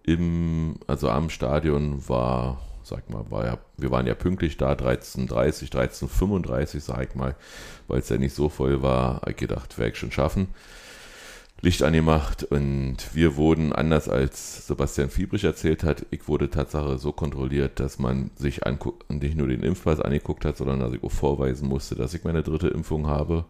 im, 0.09 0.77
also 0.87 1.11
am 1.11 1.29
Stadion 1.29 2.09
war, 2.09 2.61
sag 2.89 3.11
mal, 3.11 3.31
war 3.31 3.47
ja, 3.47 3.59
wir 3.77 3.91
waren 3.91 4.07
ja 4.07 4.15
pünktlich 4.15 4.57
da, 4.57 4.73
13.30, 4.73 5.71
13.35, 5.73 6.81
sag 6.81 7.09
ich 7.09 7.15
mal, 7.15 7.37
weil 7.87 8.01
es 8.01 8.09
ja 8.09 8.19
nicht 8.19 8.35
so 8.35 8.49
voll 8.49 8.83
war, 8.83 9.21
gedacht, 9.37 9.79
werde 9.79 9.93
ich 9.93 9.99
schon 9.99 10.13
schaffen. 10.13 10.49
Licht 11.61 11.83
angemacht 11.83 12.45
und 12.45 12.97
wir 13.15 13.35
wurden, 13.35 13.73
anders 13.73 14.09
als 14.09 14.69
Sebastian 14.69 15.11
Fiebrich 15.11 15.43
erzählt 15.43 15.83
hat, 15.83 16.07
ich 16.11 16.29
wurde 16.29 16.51
Tatsache 16.51 16.99
so 16.99 17.11
kontrolliert, 17.13 17.81
dass 17.81 17.99
man 17.99 18.31
sich 18.37 18.61
nicht 19.09 19.37
nur 19.37 19.49
den 19.49 19.65
Impfpass 19.65 20.01
angeguckt 20.01 20.45
hat, 20.45 20.57
sondern 20.57 20.79
dass 20.79 20.93
ich 20.93 21.03
auch 21.03 21.11
vorweisen 21.11 21.69
musste, 21.69 21.97
dass 21.97 22.15
ich 22.15 22.23
meine 22.23 22.45
dritte 22.45 22.69
Impfung 22.69 23.09
habe 23.09 23.45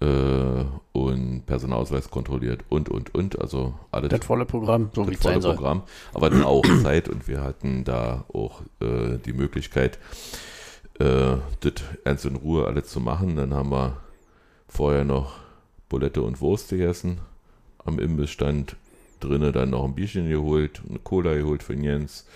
äh, 0.00 0.64
und 0.92 1.46
Personalausweis 1.46 2.10
kontrolliert 2.10 2.64
und, 2.68 2.88
und, 2.88 3.14
und, 3.14 3.40
also 3.40 3.74
alles 3.90 4.10
das 4.10 4.24
volle 4.24 4.44
Programm, 4.44 4.90
so 4.94 5.06
wie 5.06 5.12
das 5.14 5.22
sein 5.22 5.32
volle 5.34 5.42
soll. 5.42 5.54
Programm, 5.56 5.82
aber 6.12 6.30
dann 6.30 6.44
auch 6.44 6.64
Zeit 6.82 7.08
und 7.08 7.28
wir 7.28 7.42
hatten 7.42 7.84
da 7.84 8.24
auch 8.32 8.62
äh, 8.80 9.18
die 9.24 9.32
Möglichkeit, 9.32 9.98
äh, 10.98 11.36
das 11.60 11.72
ernst 12.04 12.26
in 12.26 12.36
Ruhe 12.36 12.66
alles 12.66 12.88
zu 12.88 13.00
machen. 13.00 13.36
Dann 13.36 13.54
haben 13.54 13.70
wir 13.70 13.96
vorher 14.68 15.04
noch 15.04 15.34
Bulette 15.88 16.22
und 16.22 16.40
Wurst 16.40 16.70
gegessen. 16.70 17.20
Am 17.84 17.98
Imbissstand 17.98 18.76
drinnen 19.20 19.52
dann 19.52 19.70
noch 19.70 19.84
ein 19.84 19.94
Bierchen 19.94 20.28
geholt, 20.28 20.82
eine 20.88 20.98
Cola 20.98 21.34
geholt 21.34 21.62
für 21.62 21.74
Jens. 21.74 22.26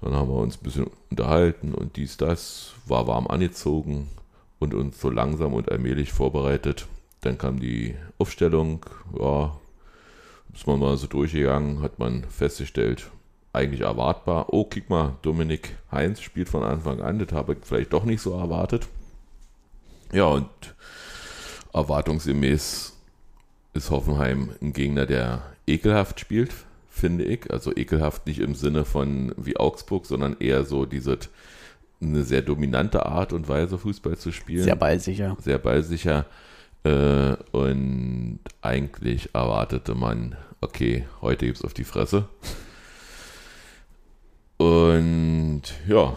Dann 0.00 0.14
haben 0.14 0.30
wir 0.30 0.36
uns 0.36 0.56
ein 0.56 0.62
bisschen 0.62 0.86
unterhalten 1.10 1.74
und 1.74 1.96
dies, 1.96 2.16
das, 2.16 2.72
war 2.86 3.06
warm 3.06 3.26
angezogen 3.26 4.08
und 4.60 4.74
uns 4.74 5.00
so 5.00 5.10
langsam 5.10 5.54
und 5.54 5.72
allmählich 5.72 6.12
vorbereitet. 6.12 6.86
Dann 7.22 7.36
kam 7.36 7.58
die 7.58 7.96
Aufstellung, 8.18 8.86
ja, 9.18 9.58
ist 10.54 10.66
man 10.66 10.78
mal 10.78 10.96
so 10.96 11.08
durchgegangen, 11.08 11.82
hat 11.82 11.98
man 11.98 12.24
festgestellt, 12.24 13.10
eigentlich 13.52 13.80
erwartbar. 13.80 14.52
Oh, 14.52 14.64
guck 14.64 14.88
mal, 14.88 15.16
Dominik 15.22 15.76
Heinz 15.90 16.20
spielt 16.20 16.48
von 16.48 16.62
Anfang 16.62 17.00
an, 17.00 17.18
das 17.18 17.32
habe 17.32 17.54
ich 17.54 17.58
vielleicht 17.62 17.92
doch 17.92 18.04
nicht 18.04 18.22
so 18.22 18.32
erwartet. 18.32 18.86
Ja, 20.12 20.26
und 20.26 20.48
erwartungsgemäß 21.72 22.96
ist 23.72 23.90
Hoffenheim 23.90 24.50
ein 24.60 24.72
Gegner, 24.72 25.06
der 25.06 25.42
ekelhaft 25.66 26.20
spielt, 26.20 26.52
finde 26.90 27.24
ich. 27.24 27.50
Also 27.50 27.74
ekelhaft 27.74 28.26
nicht 28.26 28.40
im 28.40 28.54
Sinne 28.54 28.84
von 28.84 29.32
wie 29.36 29.56
Augsburg, 29.56 30.06
sondern 30.06 30.36
eher 30.40 30.64
so 30.64 30.84
diese 30.84 31.18
eine 32.02 32.22
sehr 32.22 32.42
dominante 32.42 33.04
Art 33.06 33.32
und 33.32 33.48
Weise 33.48 33.78
Fußball 33.78 34.16
zu 34.16 34.32
spielen 34.32 34.64
Sehr 34.64 34.76
ballsicher. 34.76 35.36
sehr 35.40 35.58
ballsicher. 35.58 36.24
Äh, 36.82 37.34
und 37.52 38.40
eigentlich 38.62 39.34
erwartete 39.34 39.94
man, 39.94 40.36
okay, 40.62 41.06
heute 41.20 41.46
gibt's 41.46 41.62
auf 41.64 41.74
die 41.74 41.84
Fresse. 41.84 42.24
Und 44.56 45.62
ja, 45.88 46.14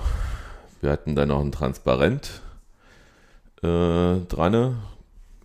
wir 0.81 0.91
hatten 0.91 1.15
dann 1.15 1.29
noch 1.29 1.39
ein 1.41 1.51
Transparent 1.51 2.41
äh, 3.61 4.17
dran. 4.27 4.77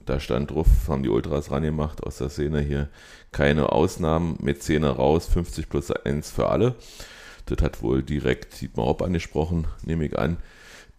Da 0.04 0.20
stand 0.20 0.50
drauf, 0.50 0.66
haben 0.88 1.02
die 1.02 1.08
Ultras 1.10 1.50
rangemacht 1.50 2.02
aus 2.02 2.18
der 2.18 2.28
Szene 2.30 2.60
hier. 2.60 2.88
Keine 3.30 3.72
Ausnahmen, 3.72 4.38
mit 4.40 4.62
Szene 4.62 4.88
raus, 4.88 5.26
50 5.26 5.68
plus 5.68 5.90
1 5.90 6.30
für 6.30 6.48
alle. 6.48 6.74
Das 7.48 7.62
hat 7.62 7.82
wohl 7.82 8.02
direkt 8.02 8.60
Dietmar 8.60 8.86
Hopp 8.86 9.02
angesprochen, 9.02 9.66
nehme 9.82 10.04
ich 10.04 10.18
an. 10.18 10.36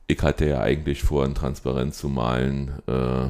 Ich 0.08 0.22
hatte 0.24 0.48
ja 0.48 0.62
eigentlich 0.62 1.04
vor, 1.04 1.24
ein 1.24 1.36
Transparent 1.36 1.94
zu 1.94 2.10
malen, 2.10 2.72
äh, 2.88 3.30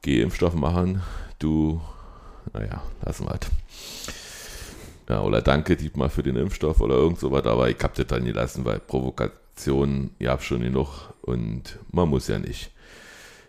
geh 0.00 0.22
Impfstoff 0.22 0.54
machen, 0.54 1.02
du, 1.38 1.82
naja, 2.54 2.82
lassen 3.04 3.26
wir 3.26 3.30
halt. 3.30 3.50
Ja, 5.08 5.20
oder 5.20 5.42
danke 5.42 5.76
Dietmar 5.76 6.08
für 6.08 6.22
den 6.22 6.36
Impfstoff 6.36 6.80
oder 6.80 6.94
irgend 6.94 7.20
sowas, 7.20 7.44
aber 7.44 7.68
ich 7.68 7.76
hab 7.82 7.94
das 7.94 8.06
dann 8.06 8.24
gelassen, 8.24 8.64
weil 8.64 8.80
Provokationen, 8.80 10.14
ihr 10.18 10.30
habt 10.30 10.44
schon 10.44 10.62
genug 10.62 11.12
und 11.20 11.78
man 11.92 12.08
muss 12.08 12.28
ja 12.28 12.38
nicht. 12.38 12.70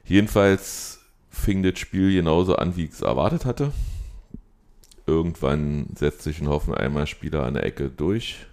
Jedenfalls 0.03 0.99
fing 1.29 1.63
das 1.63 1.79
Spiel 1.79 2.11
genauso 2.11 2.57
an, 2.57 2.75
wie 2.75 2.85
ich 2.85 2.91
es 2.91 3.01
erwartet 3.01 3.45
hatte. 3.45 3.71
Irgendwann 5.07 5.87
setzt 5.95 6.23
sich 6.23 6.41
ein 6.41 6.49
Hoffenheimer 6.49 7.05
Spieler 7.05 7.43
an 7.43 7.53
der 7.53 7.65
Ecke 7.65 7.89
durch, 7.89 8.45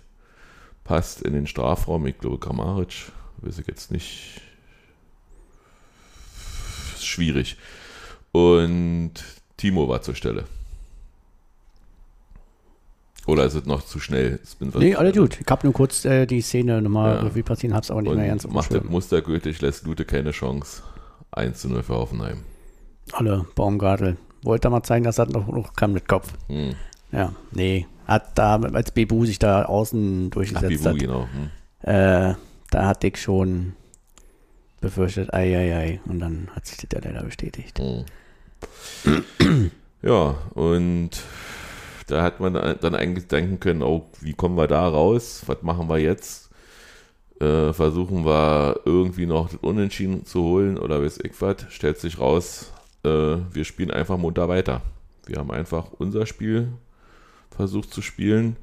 passt 0.85 1.23
in 1.23 1.33
den 1.33 1.47
Strafraum, 1.47 2.07
ich 2.07 2.19
glaube 2.19 2.39
Kramaric, 2.39 3.11
weiß 3.39 3.59
ich 3.59 3.67
jetzt 3.67 3.91
nicht. 3.91 4.41
Ist 6.95 7.07
schwierig. 7.07 7.57
Und 8.33 9.15
Timo 9.57 9.89
war 9.89 10.03
zur 10.03 10.15
Stelle. 10.15 10.45
Oder 13.27 13.45
ist 13.45 13.55
es 13.55 13.67
noch 13.67 13.85
zu 13.85 14.01
schnell? 14.01 14.41
Es 14.43 14.57
Nee, 14.61 14.97
alles 14.97 15.17
gut. 15.17 15.41
Ich 15.41 15.47
habe 15.47 15.67
nur 15.67 15.73
kurz 15.73 16.05
äh, 16.05 16.27
die 16.27 16.41
Szene 16.41 16.83
nochmal 16.83 17.15
Ja. 17.15 17.23
Revue 17.23 17.45
passieren, 17.45 17.75
hab's 17.75 17.91
aber 17.91 18.03
nicht 18.03 18.15
mehr 18.15 18.27
ganz 18.27 18.45
Und 18.45 18.57
auf 18.57 18.69
dem 18.69 18.75
macht 18.77 18.85
das 18.85 18.91
mustergültig, 18.91 19.61
lässt 19.61 19.85
Lute 19.87 20.05
keine 20.05 20.33
Chance. 20.33 20.83
1 21.31 21.61
zu 21.61 21.69
0 21.69 21.85
für 21.85 21.95
Hoffenheim. 21.95 22.43
Alle 23.13 23.47
Baumgartel. 23.55 24.17
Wollte 24.43 24.71
mal 24.71 24.83
zeigen, 24.83 25.05
dass 25.05 25.17
das 25.17 25.29
noch, 25.29 25.47
noch 25.49 25.75
kam 25.75 25.93
mit 25.93 26.09
Kopf. 26.09 26.33
Hm. 26.49 26.75
Ja, 27.13 27.33
nee. 27.53 27.87
Hat 28.07 28.37
da, 28.37 28.57
als 28.57 28.91
Bebu 28.91 29.25
sich 29.25 29.39
da 29.39 29.65
außen 29.65 30.27
Ach, 30.27 30.35
durchgesetzt 30.35 30.69
Bibu, 30.69 30.85
hat, 30.85 30.99
genau. 30.99 31.29
Hm. 31.33 31.51
äh, 31.83 32.35
da 32.71 32.87
hatte 32.87 33.07
ich 33.07 33.21
schon 33.21 33.75
befürchtet, 34.81 35.33
ei, 35.33 35.57
ei, 35.57 35.77
ei. 35.77 36.01
Und 36.07 36.19
dann 36.19 36.49
hat 36.55 36.67
sich 36.67 36.79
das 36.79 36.89
ja 36.93 37.11
leider 37.11 37.25
bestätigt. 37.25 37.79
Hm. 37.79 38.05
Ja, 40.03 40.37
und 40.55 41.11
da 42.09 42.23
hat 42.23 42.41
man 42.41 42.55
dann 42.55 42.95
eigentlich 42.95 43.29
denken 43.29 43.61
können, 43.61 43.83
oh, 43.83 44.07
wie 44.21 44.35
kommen 44.35 44.57
wir 44.57 44.67
da 44.67 44.89
raus? 44.89 45.43
Was 45.47 45.63
machen 45.63 45.89
wir 45.89 45.99
jetzt? 45.99 46.51
Äh, 47.41 47.73
versuchen 47.73 48.25
wir 48.25 48.81
irgendwie 48.85 49.27
noch 49.27 49.49
das 49.49 49.59
Unentschieden 49.61 50.27
zu 50.27 50.43
holen 50.43 50.77
oder 50.79 51.03
weiß 51.03 51.21
ich 51.23 51.41
was? 51.41 51.67
Stellt 51.71 51.99
sich 51.99 52.19
raus, 52.19 52.73
äh, 53.05 53.37
wir 53.53 53.65
spielen 53.65 53.91
einfach 53.91 54.19
munter 54.19 54.49
weiter. 54.49 54.83
Wir 55.27 55.39
haben 55.39 55.51
einfach 55.51 55.93
unser 55.99 56.27
Spiel 56.27 56.69
versucht 57.51 57.93
zu 57.93 58.03
spielen. 58.03 58.57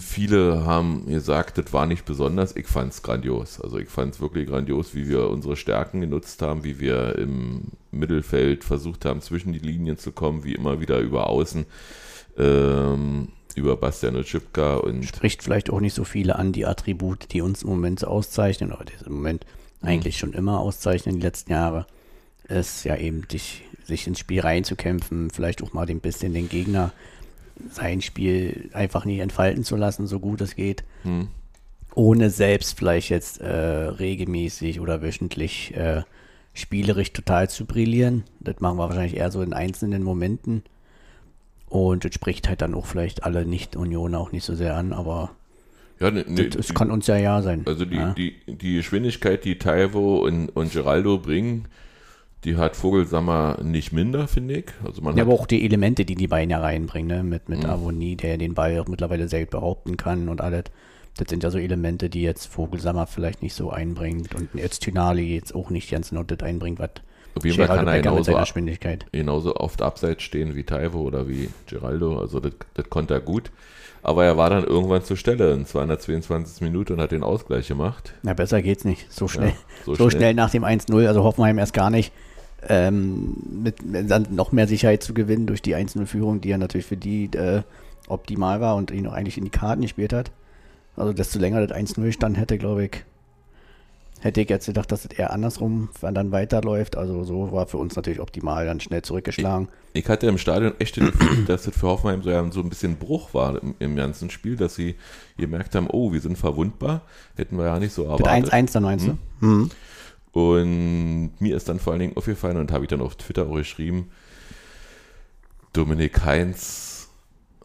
Viele 0.00 0.64
haben 0.66 1.06
gesagt, 1.06 1.58
das 1.58 1.72
war 1.72 1.86
nicht 1.86 2.04
besonders. 2.04 2.56
Ich 2.56 2.66
fand 2.66 2.92
es 2.92 3.02
grandios. 3.02 3.60
Also 3.60 3.78
ich 3.78 3.88
fand 3.88 4.14
es 4.14 4.20
wirklich 4.20 4.48
grandios, 4.48 4.94
wie 4.94 5.08
wir 5.08 5.30
unsere 5.30 5.56
Stärken 5.56 6.00
genutzt 6.00 6.42
haben, 6.42 6.64
wie 6.64 6.80
wir 6.80 7.16
im 7.16 7.68
Mittelfeld 7.92 8.64
versucht 8.64 9.04
haben, 9.04 9.20
zwischen 9.20 9.52
die 9.52 9.60
Linien 9.60 9.96
zu 9.96 10.10
kommen, 10.10 10.42
wie 10.42 10.54
immer 10.54 10.80
wieder 10.80 10.98
über 10.98 11.28
Außen, 11.28 11.66
ähm, 12.36 13.28
über 13.54 13.76
Bastian 13.76 14.16
Oczipka 14.16 14.76
und 14.76 15.04
Spricht 15.04 15.42
vielleicht 15.44 15.70
auch 15.70 15.80
nicht 15.80 15.94
so 15.94 16.04
viele 16.04 16.36
an, 16.36 16.52
die 16.52 16.66
Attribute, 16.66 17.32
die 17.32 17.40
uns 17.40 17.62
im 17.62 17.70
Moment 17.70 18.00
so 18.00 18.08
auszeichnen, 18.08 18.72
aber 18.72 18.84
das 18.84 18.96
ist 18.96 19.06
im 19.06 19.14
Moment 19.14 19.46
eigentlich 19.82 20.18
schon 20.18 20.32
immer 20.32 20.60
auszeichnen 20.60 21.16
die 21.16 21.22
letzten 21.22 21.52
Jahre, 21.52 21.86
ist 22.48 22.84
ja 22.84 22.96
eben 22.96 23.26
dich, 23.28 23.62
sich 23.84 24.06
ins 24.06 24.18
Spiel 24.18 24.40
reinzukämpfen, 24.40 25.30
vielleicht 25.30 25.62
auch 25.62 25.72
mal 25.72 25.88
ein 25.88 26.00
bisschen 26.00 26.32
den 26.32 26.48
Gegner 26.48 26.92
sein 27.70 28.00
Spiel 28.00 28.70
einfach 28.72 29.04
nicht 29.04 29.20
entfalten 29.20 29.64
zu 29.64 29.76
lassen, 29.76 30.06
so 30.06 30.20
gut 30.20 30.40
es 30.40 30.54
geht. 30.54 30.84
Hm. 31.02 31.28
Ohne 31.94 32.30
selbst 32.30 32.78
vielleicht 32.78 33.10
jetzt 33.10 33.40
äh, 33.40 33.48
regelmäßig 33.48 34.80
oder 34.80 35.02
wöchentlich 35.02 35.74
äh, 35.74 36.02
spielerisch 36.54 37.12
total 37.12 37.50
zu 37.50 37.64
brillieren. 37.64 38.24
Das 38.40 38.60
machen 38.60 38.78
wir 38.78 38.88
wahrscheinlich 38.88 39.16
eher 39.16 39.30
so 39.30 39.42
in 39.42 39.52
einzelnen 39.52 40.02
Momenten. 40.02 40.62
Und 41.68 42.04
das 42.04 42.14
spricht 42.14 42.48
halt 42.48 42.62
dann 42.62 42.74
auch 42.74 42.86
vielleicht 42.86 43.24
alle 43.24 43.44
Nicht-Unionen 43.44 44.14
auch 44.14 44.32
nicht 44.32 44.44
so 44.44 44.54
sehr 44.54 44.76
an, 44.76 44.92
aber 44.92 45.30
Ja, 46.00 46.10
ne, 46.10 46.24
ne, 46.28 46.48
das 46.48 46.68
die- 46.68 46.74
kann 46.74 46.90
uns 46.90 47.06
ja 47.06 47.16
ja 47.16 47.42
sein. 47.42 47.62
Also 47.66 47.84
die, 47.84 47.96
ja. 47.96 48.14
die, 48.14 48.36
die 48.46 48.76
Geschwindigkeit, 48.76 49.44
die 49.44 49.58
Taiwo 49.58 50.18
und, 50.18 50.48
und 50.50 50.72
Geraldo 50.72 51.18
bringen, 51.18 51.66
die 52.44 52.56
hat 52.56 52.76
Vogelsammer 52.76 53.58
nicht 53.62 53.92
minder, 53.92 54.28
finde 54.28 54.58
ich. 54.58 54.66
Also 54.84 55.02
man 55.02 55.16
Ja, 55.16 55.24
aber 55.24 55.32
auch 55.34 55.46
die 55.46 55.64
Elemente, 55.64 56.04
die 56.04 56.14
die 56.14 56.28
beiden 56.28 56.50
ja 56.50 56.60
reinbringen, 56.60 57.16
ne? 57.18 57.22
mit, 57.24 57.48
mit 57.48 57.64
Avonie, 57.64 58.16
der 58.16 58.38
den 58.38 58.54
Ball 58.54 58.78
auch 58.78 58.86
mittlerweile 58.86 59.28
selbst 59.28 59.50
behaupten 59.50 59.96
kann 59.96 60.28
und 60.28 60.40
alles. 60.40 60.64
Das 61.16 61.28
sind 61.28 61.42
ja 61.42 61.50
so 61.50 61.58
Elemente, 61.58 62.08
die 62.08 62.22
jetzt 62.22 62.46
Vogelsammer 62.46 63.08
vielleicht 63.08 63.42
nicht 63.42 63.54
so 63.54 63.70
einbringt 63.70 64.36
und 64.36 64.50
jetzt 64.54 64.84
Tynali 64.84 65.34
jetzt 65.34 65.52
auch 65.52 65.70
nicht 65.70 65.90
ganz 65.90 66.12
das 66.12 66.40
einbringt, 66.40 66.78
was 66.78 66.90
auf 67.34 67.44
jeden 67.44 67.56
Fall 67.56 67.66
kann 67.76 67.86
er 67.88 68.00
genauso, 68.00 68.36
genauso 69.12 69.56
oft 69.56 69.82
abseits 69.82 70.22
stehen 70.22 70.54
wie 70.56 70.64
Taiwo 70.64 71.02
oder 71.02 71.28
wie 71.28 71.50
Geraldo. 71.66 72.18
Also 72.18 72.40
das, 72.40 72.52
das 72.74 72.88
konnte 72.88 73.14
er 73.14 73.20
gut. 73.20 73.50
Aber 74.02 74.24
er 74.24 74.36
war 74.36 74.50
dann 74.50 74.64
irgendwann 74.64 75.02
zur 75.02 75.16
Stelle 75.16 75.52
in 75.52 75.66
222 75.66 76.62
Minuten 76.62 76.94
und 76.94 77.00
hat 77.00 77.12
den 77.12 77.22
Ausgleich 77.22 77.68
gemacht. 77.68 78.14
Na, 78.22 78.34
besser 78.34 78.62
geht's 78.62 78.84
nicht. 78.84 79.12
So 79.12 79.28
schnell. 79.28 79.52
so 79.84 79.94
so, 79.94 80.08
schnell. 80.10 80.20
schnell. 80.20 80.34
nach 80.34 80.50
dem 80.50 80.64
1-0, 80.64 81.06
also 81.06 81.24
Hoffenheim 81.24 81.58
erst 81.58 81.74
gar 81.74 81.90
nicht. 81.90 82.12
Ähm, 82.66 83.36
mit, 83.62 83.84
mit 83.84 84.10
dann 84.10 84.26
noch 84.30 84.50
mehr 84.50 84.66
Sicherheit 84.66 85.02
zu 85.02 85.14
gewinnen 85.14 85.46
durch 85.46 85.62
die 85.62 85.76
1-0-Führung, 85.76 86.40
die 86.40 86.48
ja 86.48 86.58
natürlich 86.58 86.86
für 86.86 86.96
die 86.96 87.26
äh, 87.26 87.62
optimal 88.08 88.60
war 88.60 88.76
und 88.76 88.90
ihn 88.90 89.06
auch 89.06 89.12
eigentlich 89.12 89.38
in 89.38 89.44
die 89.44 89.50
Karten 89.50 89.82
gespielt 89.82 90.12
hat. 90.12 90.32
Also 90.96 91.12
desto 91.12 91.38
länger 91.38 91.64
das 91.64 91.76
1-0 91.76 92.12
stand 92.12 92.36
hätte, 92.36 92.58
glaube 92.58 92.86
ich, 92.86 93.04
hätte 94.20 94.40
ich 94.40 94.48
jetzt 94.48 94.66
gedacht, 94.66 94.90
dass 94.90 95.04
es 95.04 95.10
eher 95.12 95.32
andersrum 95.32 95.90
dann 96.00 96.32
weiterläuft. 96.32 96.96
Also 96.96 97.24
so 97.24 97.52
war 97.52 97.66
für 97.66 97.78
uns 97.78 97.96
natürlich 97.96 98.20
optimal, 98.20 98.66
dann 98.66 98.80
schnell 98.80 99.02
zurückgeschlagen. 99.02 99.68
Ich 99.92 100.08
hatte 100.08 100.26
im 100.26 100.38
Stadion 100.38 100.74
echt 100.78 100.96
das 100.96 101.04
Gefühl, 101.12 101.44
dass 101.44 101.64
das 101.64 101.74
für 101.74 101.88
Hoffenheim 101.88 102.22
so, 102.22 102.30
ja, 102.30 102.50
so 102.50 102.60
ein 102.60 102.68
bisschen 102.68 102.96
Bruch 102.96 103.34
war 103.34 103.62
im, 103.62 103.74
im 103.78 103.96
ganzen 103.96 104.30
Spiel, 104.30 104.56
dass 104.56 104.74
sie 104.74 104.96
gemerkt 105.36 105.74
haben, 105.74 105.88
oh, 105.90 106.12
wir 106.12 106.20
sind 106.20 106.36
verwundbar. 106.36 107.02
Hätten 107.36 107.56
wir 107.56 107.66
ja 107.66 107.78
nicht 107.78 107.92
so 107.92 108.02
Mit 108.02 108.20
erwartet. 108.20 108.52
1-1 108.52 108.72
dann 108.72 108.82
meinst 108.82 109.06
du? 109.06 109.46
Mhm. 109.46 109.70
Und 110.32 111.32
mir 111.40 111.56
ist 111.56 111.68
dann 111.68 111.78
vor 111.78 111.92
allen 111.92 112.00
Dingen 112.00 112.16
aufgefallen 112.16 112.58
und 112.58 112.72
habe 112.72 112.84
ich 112.84 112.88
dann 112.88 113.00
auf 113.00 113.16
Twitter 113.16 113.46
auch 113.48 113.56
geschrieben, 113.56 114.10
Dominik 115.72 116.24
Heinz 116.24 117.08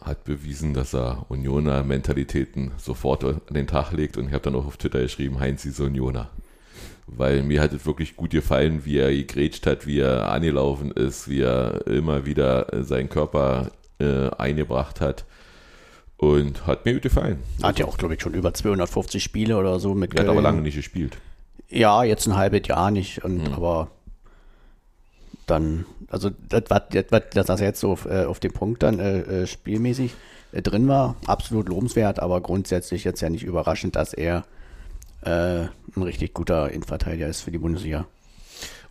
hat 0.02 0.24
bewiesen, 0.24 0.74
dass 0.74 0.94
er 0.94 1.26
Unioner 1.30 1.84
Mentalitäten 1.84 2.72
sofort 2.78 3.24
an 3.24 3.42
den 3.52 3.68
Tag 3.68 3.92
legt 3.92 4.18
und 4.18 4.28
ich 4.28 4.34
habe 4.34 4.44
dann 4.44 4.56
auch 4.56 4.66
auf 4.66 4.78
Twitter 4.78 5.02
geschrieben, 5.02 5.40
Heinz 5.40 5.66
ist 5.66 5.80
Unioner. 5.80 6.30
Weil 7.08 7.44
mir 7.44 7.62
hat 7.62 7.74
es 7.74 7.86
wirklich 7.86 8.16
gut 8.16 8.32
gefallen, 8.32 8.86
wie 8.86 8.98
er 8.98 9.12
gegrätscht 9.12 9.68
hat, 9.68 9.86
wie 9.86 10.00
er 10.00 10.30
angelaufen 10.32 10.92
ist, 10.92 11.28
wie 11.30 11.42
er 11.42 11.86
immer 11.86 12.26
wieder 12.26 12.74
äh, 12.74 12.84
seinen 12.84 13.10
Körper 13.10 13.72
äh, 14.00 14.30
eingebracht 14.38 15.02
hat 15.02 15.26
und 16.18 16.66
hat 16.66 16.86
mir 16.86 16.94
gut 16.94 17.04
gefallen. 17.04 17.40
Hat 17.62 17.78
ja 17.80 17.86
auch, 17.86 17.98
glaube 17.98 18.16
ich, 18.16 18.22
schon 18.22 18.34
über 18.34 18.54
250 18.54 19.22
Spiele 19.22 19.58
oder 19.58 19.80
so 19.80 19.94
mit 19.94 20.16
Er 20.16 20.22
hat 20.22 20.30
aber 20.30 20.42
lange 20.42 20.62
nicht 20.62 20.76
gespielt. 20.76 21.18
Ja, 21.70 22.04
jetzt 22.04 22.26
ein 22.28 22.36
halbes 22.38 22.68
Jahr 22.68 22.90
nicht, 22.92 23.24
und, 23.26 23.48
Mhm. 23.50 23.54
aber 23.54 23.90
dann, 25.48 25.86
also 26.08 26.30
das, 26.50 26.64
was, 26.70 26.84
das, 27.34 27.48
was- 27.50 27.60
jetzt 27.60 27.80
so 27.80 27.92
auf, 27.92 28.06
äh, 28.06 28.26
auf 28.26 28.40
dem 28.40 28.54
Punkt 28.54 28.82
dann 28.84 29.00
äh, 29.00 29.20
äh, 29.44 29.48
spielmäßig 29.48 30.14
äh, 30.54 30.62
drin 30.62 30.88
war, 30.88 31.16
absolut 31.26 31.68
lobenswert, 31.68 32.20
aber 32.20 32.40
grundsätzlich 32.42 33.04
jetzt 33.04 33.22
ja 33.22 33.30
nicht 33.30 33.44
überraschend, 33.44 33.96
dass 33.96 34.14
er 34.14 34.46
äh, 35.26 35.68
ein 35.96 36.04
richtig 36.04 36.34
guter 36.34 36.70
Innenverteidiger 36.72 37.28
ist 37.28 37.42
für 37.42 37.52
die 37.52 37.58
Bundesliga. 37.58 38.06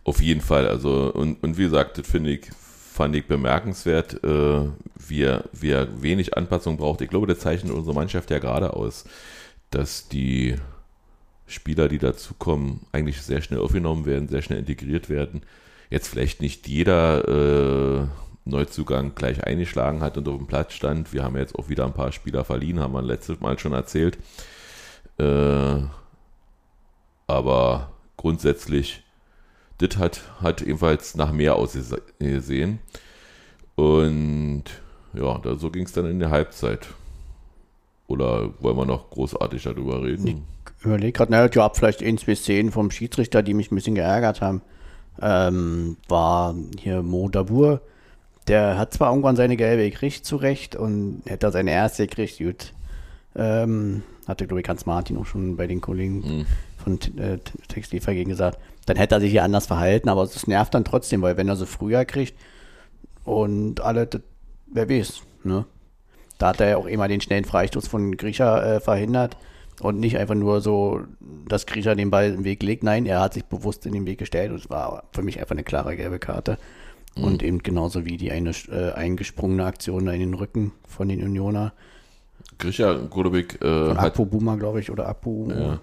Auf 0.03 0.21
jeden 0.21 0.41
Fall. 0.41 0.67
Also, 0.67 1.11
und, 1.13 1.41
und 1.43 1.57
wie 1.57 1.63
gesagt, 1.63 1.97
das 1.97 2.07
finde 2.07 2.31
ich, 2.31 2.49
fand 2.93 3.15
ich 3.15 3.25
bemerkenswert, 3.25 4.23
äh, 4.23 4.61
wie, 5.07 5.21
er, 5.21 5.45
wie 5.53 5.71
er 5.71 6.01
wenig 6.01 6.35
Anpassung 6.37 6.77
braucht. 6.77 7.01
Ich 7.01 7.09
glaube, 7.09 7.27
das 7.27 7.39
zeichnet 7.39 7.73
unsere 7.73 7.95
Mannschaft 7.95 8.29
ja 8.29 8.39
gerade 8.39 8.73
aus, 8.73 9.05
dass 9.69 10.09
die 10.09 10.55
Spieler, 11.47 11.87
die 11.87 11.99
dazukommen, 11.99 12.81
eigentlich 12.91 13.21
sehr 13.21 13.41
schnell 13.41 13.59
aufgenommen 13.59 14.05
werden, 14.05 14.27
sehr 14.27 14.41
schnell 14.41 14.59
integriert 14.59 15.09
werden. 15.09 15.41
Jetzt 15.89 16.07
vielleicht 16.07 16.41
nicht 16.41 16.67
jeder 16.67 17.27
äh, 18.01 18.07
Neuzugang 18.45 19.15
gleich 19.15 19.43
eingeschlagen 19.43 20.01
hat 20.01 20.17
und 20.17 20.27
auf 20.27 20.37
dem 20.37 20.47
Platz 20.47 20.73
stand. 20.73 21.13
Wir 21.13 21.23
haben 21.23 21.37
jetzt 21.37 21.55
auch 21.55 21.69
wieder 21.69 21.85
ein 21.85 21.93
paar 21.93 22.11
Spieler 22.11 22.43
verliehen, 22.43 22.79
haben 22.79 22.93
wir 22.93 23.01
letztes 23.01 23.39
Mal 23.39 23.57
schon 23.57 23.73
erzählt. 23.73 24.17
Äh, 25.17 25.81
aber 27.33 27.91
grundsätzlich, 28.17 29.03
das 29.79 29.97
hat, 29.97 30.21
hat 30.41 30.61
ebenfalls 30.61 31.15
nach 31.15 31.31
mehr 31.31 31.55
ausgesehen. 31.55 32.79
Und 33.75 34.63
ja, 35.13 35.37
da, 35.39 35.55
so 35.55 35.69
ging 35.69 35.85
es 35.85 35.93
dann 35.93 36.05
in 36.05 36.19
der 36.19 36.29
Halbzeit. 36.29 36.87
Oder 38.07 38.51
wollen 38.59 38.77
wir 38.77 38.85
noch 38.85 39.09
großartig 39.09 39.63
darüber 39.63 40.03
reden? 40.03 40.23
Nee. 40.23 40.41
Überleg 40.83 41.15
gerade, 41.15 41.31
naja, 41.31 41.47
gab 41.47 41.77
vielleicht 41.77 42.03
ein, 42.03 42.17
zwei 42.17 42.35
Szenen 42.35 42.71
vom 42.71 42.91
Schiedsrichter, 42.91 43.41
die 43.41 43.53
mich 43.53 43.71
ein 43.71 43.75
bisschen 43.75 43.95
geärgert 43.95 44.41
haben. 44.41 44.61
Ähm, 45.21 45.97
war 46.09 46.55
hier 46.79 47.01
Mo 47.03 47.29
Dabur. 47.29 47.81
Der 48.47 48.77
hat 48.77 48.93
zwar 48.93 49.09
irgendwann 49.11 49.37
seine 49.37 49.55
gelbe 49.55 49.89
gekriegt, 49.89 50.25
zu 50.25 50.35
Recht, 50.35 50.75
und 50.75 51.21
hätte 51.25 51.49
seine 51.51 51.71
erste 51.71 52.07
gekriegt, 52.07 52.39
gut. 52.39 52.73
Ähm, 53.35 54.03
hatte, 54.27 54.45
glaube 54.45 54.61
ich, 54.61 54.67
Hans 54.67 54.85
Martin 54.85 55.17
auch 55.17 55.25
schon 55.25 55.55
bei 55.55 55.67
den 55.67 55.81
Kollegen 55.81 56.19
Mhm. 56.19 56.45
Von 56.83 56.99
äh, 57.17 57.39
Textilvergehen 57.67 58.29
gesagt. 58.29 58.59
Dann 58.85 58.97
hätte 58.97 59.15
er 59.15 59.21
sich 59.21 59.33
ja 59.33 59.43
anders 59.43 59.67
verhalten, 59.67 60.09
aber 60.09 60.23
es 60.23 60.47
nervt 60.47 60.73
dann 60.73 60.85
trotzdem, 60.85 61.21
weil 61.21 61.37
wenn 61.37 61.47
er 61.47 61.55
so 61.55 61.65
früher 61.65 62.05
kriegt 62.05 62.35
und 63.23 63.81
alle, 63.81 64.07
das, 64.07 64.21
wer 64.67 64.89
weiß, 64.89 65.21
ne? 65.43 65.65
Da 66.37 66.47
hat 66.47 66.59
er 66.59 66.69
ja 66.69 66.77
auch 66.77 66.87
immer 66.87 67.07
den 67.07 67.21
schnellen 67.21 67.45
Freistoß 67.45 67.87
von 67.87 68.17
Grisha 68.17 68.75
äh, 68.75 68.79
verhindert 68.79 69.37
und 69.81 69.99
nicht 69.99 70.17
einfach 70.17 70.35
nur 70.35 70.61
so, 70.61 71.01
dass 71.47 71.65
Grisha 71.65 71.95
den 71.95 72.09
Ball 72.09 72.31
im 72.31 72.43
Weg 72.43 72.63
legt. 72.63 72.83
Nein, 72.83 73.05
er 73.05 73.21
hat 73.21 73.35
sich 73.35 73.45
bewusst 73.45 73.85
in 73.85 73.93
den 73.93 74.05
Weg 74.05 74.17
gestellt 74.17 74.51
und 74.51 74.57
es 74.57 74.69
war 74.69 75.03
für 75.13 75.21
mich 75.21 75.39
einfach 75.39 75.55
eine 75.55 75.63
klare 75.63 75.95
gelbe 75.95 76.19
Karte. 76.19 76.57
Und 77.15 77.43
eben 77.43 77.61
genauso 77.61 78.05
wie 78.05 78.17
die 78.17 78.31
eine 78.31 78.51
äh, 78.71 78.91
eingesprungene 78.93 79.63
Aktion 79.63 80.07
in 80.07 80.19
den 80.19 80.33
Rücken 80.33 80.71
von 80.87 81.07
den 81.07 81.23
Unioner, 81.23 81.71
Grisha 82.57 82.93
Godobik 82.93 83.61
äh, 83.61 83.87
von 83.87 83.97
hat, 83.97 84.05
Akpo 84.05 84.25
Buma, 84.25 84.55
glaube 84.55 84.79
ich, 84.79 84.91
oder 84.91 85.07
Akpo. 85.07 85.47
ja, 85.49 85.79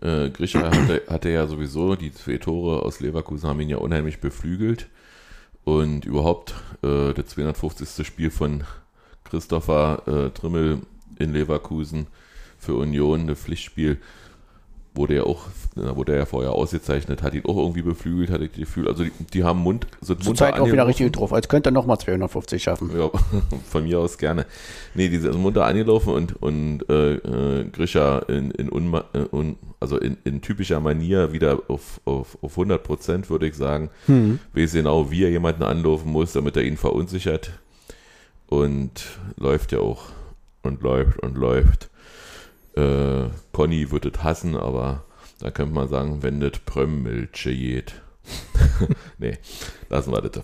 äh, 0.00 0.30
Grisha 0.30 0.70
hatte, 0.70 1.02
hatte 1.08 1.30
ja 1.30 1.46
sowieso, 1.46 1.96
die 1.96 2.12
zwei 2.12 2.38
Tore 2.38 2.82
aus 2.82 3.00
Leverkusen 3.00 3.48
haben 3.48 3.60
ihn 3.60 3.68
ja 3.68 3.78
unheimlich 3.78 4.20
beflügelt. 4.20 4.88
Und 5.64 6.04
überhaupt 6.04 6.54
äh, 6.82 7.12
das 7.12 7.26
250. 7.26 8.06
Spiel 8.06 8.30
von 8.30 8.64
Christopher 9.24 10.02
äh, 10.06 10.30
Trimmel 10.30 10.82
in 11.18 11.32
Leverkusen 11.32 12.06
für 12.58 12.74
Union, 12.74 13.28
ein 13.28 13.36
Pflichtspiel, 13.36 13.98
wurde 14.96 15.16
ja 15.16 15.22
auch, 15.24 15.44
wurde 15.74 16.12
er 16.12 16.18
ja 16.18 16.26
vorher 16.26 16.52
ausgezeichnet, 16.52 17.22
hat 17.22 17.34
ihn 17.34 17.44
auch 17.44 17.56
irgendwie 17.56 17.82
beflügelt, 17.82 18.30
hatte 18.30 18.44
ich 18.44 18.50
das 18.50 18.60
Gefühl. 18.60 18.88
Also 18.88 19.04
die, 19.04 19.12
die 19.32 19.44
haben 19.44 19.60
Mund, 19.60 19.86
sind 20.00 20.22
Zurzeit 20.22 20.58
auch 20.58 20.70
wieder 20.70 20.86
richtig 20.86 21.12
drauf, 21.12 21.32
als 21.32 21.48
könnte 21.48 21.70
er 21.70 21.72
nochmal 21.72 21.98
250 21.98 22.62
schaffen. 22.62 22.90
Ja, 22.96 23.10
von 23.70 23.84
mir 23.84 24.00
aus 24.00 24.18
gerne. 24.18 24.46
Nee, 24.94 25.08
die 25.08 25.18
sind 25.18 25.36
munter 25.38 25.64
angelaufen 25.64 26.12
und, 26.12 26.42
und 26.42 26.88
äh, 26.88 27.14
äh, 27.14 27.64
Grisha 27.70 28.18
in, 28.28 28.50
in, 28.52 28.68
unma 28.68 29.04
äh, 29.12 29.24
un 29.30 29.56
also 29.78 29.98
in, 29.98 30.16
in 30.24 30.40
typischer 30.40 30.80
Manier 30.80 31.32
wieder 31.32 31.60
auf, 31.68 32.00
auf, 32.06 32.38
auf 32.42 32.52
100 32.52 32.82
Prozent, 32.82 33.30
würde 33.30 33.46
ich 33.46 33.54
sagen. 33.54 33.90
Weiß 34.54 34.72
genau, 34.72 35.10
wie 35.10 35.24
er 35.24 35.30
jemanden 35.30 35.62
anlaufen 35.62 36.10
muss, 36.10 36.32
damit 36.32 36.56
er 36.56 36.64
ihn 36.64 36.76
verunsichert. 36.76 37.50
Und 38.48 39.18
läuft 39.36 39.72
ja 39.72 39.80
auch 39.80 40.04
und 40.62 40.82
läuft 40.82 41.20
und 41.20 41.36
läuft. 41.36 41.90
Äh, 42.76 43.30
Conny 43.52 43.90
wird 43.90 44.06
es 44.06 44.22
hassen, 44.22 44.56
aber 44.56 45.04
da 45.40 45.50
könnte 45.50 45.74
man 45.74 45.88
sagen, 45.88 46.22
wenn 46.22 46.40
das 46.40 46.58
Prömmilche 46.64 47.54
geht. 47.54 47.94
nee, 49.18 49.38
lassen 49.88 50.12
wir 50.12 50.20
das. 50.22 50.42